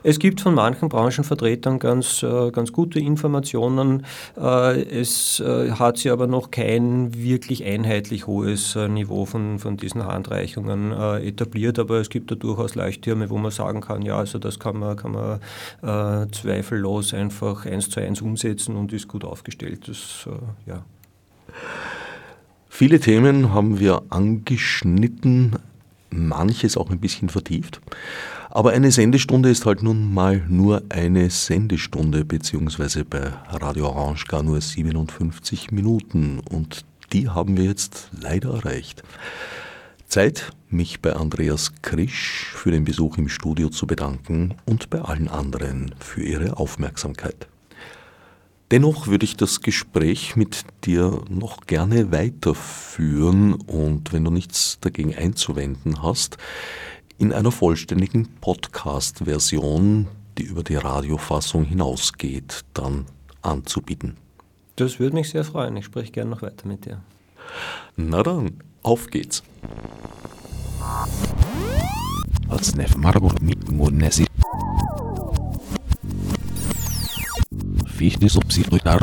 Es 0.04 0.20
gibt 0.20 0.40
von 0.40 0.54
manchen 0.54 0.88
Branchenvertretern 0.88 1.80
ganz, 1.80 2.22
äh, 2.22 2.52
ganz 2.52 2.72
gute 2.72 3.00
Informationen. 3.00 4.06
Äh, 4.36 4.82
es 4.82 5.40
äh, 5.40 5.72
hat 5.72 5.98
sich 5.98 6.12
aber 6.12 6.28
noch 6.28 6.52
kein 6.52 7.12
wirklich 7.12 7.64
einheitlich 7.64 8.28
hohes 8.28 8.76
Niveau 8.76 9.24
von, 9.24 9.58
von 9.58 9.76
diesen 9.76 10.06
Handreichungen 10.06 10.92
etabliert, 10.92 11.78
aber 11.80 12.00
es 12.00 12.08
gibt 12.08 12.30
da 12.30 12.36
durchaus 12.36 12.76
Leuchttürme, 12.76 13.30
wo 13.30 13.38
man 13.38 13.50
sagen 13.50 13.80
kann, 13.80 14.02
ja, 14.02 14.16
also 14.16 14.38
das 14.38 14.58
kann 14.58 14.78
man, 14.78 14.96
kann 14.96 15.12
man 15.12 16.30
zweifellos 16.32 17.14
einfach 17.14 17.66
eins 17.66 17.90
zu 17.90 18.00
eins 18.00 18.20
umsetzen 18.20 18.76
und 18.76 18.92
ist 18.92 19.08
gut 19.08 19.24
aufgestellt. 19.24 19.88
Das, 19.88 20.28
ja. 20.66 20.84
Viele 22.76 22.98
Themen 22.98 23.54
haben 23.54 23.78
wir 23.78 24.02
angeschnitten, 24.10 25.54
manches 26.10 26.76
auch 26.76 26.90
ein 26.90 26.98
bisschen 26.98 27.28
vertieft. 27.28 27.80
Aber 28.50 28.72
eine 28.72 28.90
Sendestunde 28.90 29.48
ist 29.48 29.64
halt 29.64 29.84
nun 29.84 30.12
mal 30.12 30.42
nur 30.48 30.82
eine 30.88 31.30
Sendestunde, 31.30 32.24
beziehungsweise 32.24 33.04
bei 33.04 33.32
Radio 33.48 33.86
Orange 33.86 34.24
gar 34.26 34.42
nur 34.42 34.60
57 34.60 35.70
Minuten. 35.70 36.40
Und 36.40 36.84
die 37.12 37.28
haben 37.28 37.56
wir 37.56 37.62
jetzt 37.62 38.08
leider 38.20 38.52
erreicht. 38.52 39.04
Zeit, 40.08 40.50
mich 40.68 41.00
bei 41.00 41.12
Andreas 41.12 41.74
Krisch 41.80 42.50
für 42.56 42.72
den 42.72 42.82
Besuch 42.82 43.18
im 43.18 43.28
Studio 43.28 43.68
zu 43.68 43.86
bedanken 43.86 44.56
und 44.64 44.90
bei 44.90 45.00
allen 45.00 45.28
anderen 45.28 45.94
für 46.00 46.24
ihre 46.24 46.56
Aufmerksamkeit. 46.56 47.46
Dennoch 48.70 49.06
würde 49.06 49.24
ich 49.24 49.36
das 49.36 49.60
Gespräch 49.60 50.36
mit 50.36 50.64
dir 50.84 51.22
noch 51.28 51.66
gerne 51.66 52.10
weiterführen 52.10 53.54
und 53.54 54.12
wenn 54.12 54.24
du 54.24 54.30
nichts 54.30 54.78
dagegen 54.80 55.14
einzuwenden 55.14 56.02
hast, 56.02 56.38
in 57.18 57.32
einer 57.32 57.52
vollständigen 57.52 58.26
Podcast-Version, 58.40 60.08
die 60.38 60.44
über 60.44 60.62
die 60.62 60.76
Radiofassung 60.76 61.64
hinausgeht, 61.64 62.62
dann 62.72 63.04
anzubieten. 63.42 64.16
Das 64.76 64.98
würde 64.98 65.14
mich 65.16 65.28
sehr 65.30 65.44
freuen. 65.44 65.76
Ich 65.76 65.84
spreche 65.84 66.10
gerne 66.10 66.30
noch 66.30 66.42
weiter 66.42 66.66
mit 66.66 66.86
dir. 66.86 67.00
Na 67.96 68.22
dann, 68.22 68.58
auf 68.82 69.08
geht's. 69.08 69.42
Als 72.48 72.74
Nef 72.74 72.96
Margot 72.96 73.40
mit 73.40 73.68
Fiz 77.94 78.16
disso, 78.18 78.40
preciso 78.40 78.70
doidar. 78.70 78.98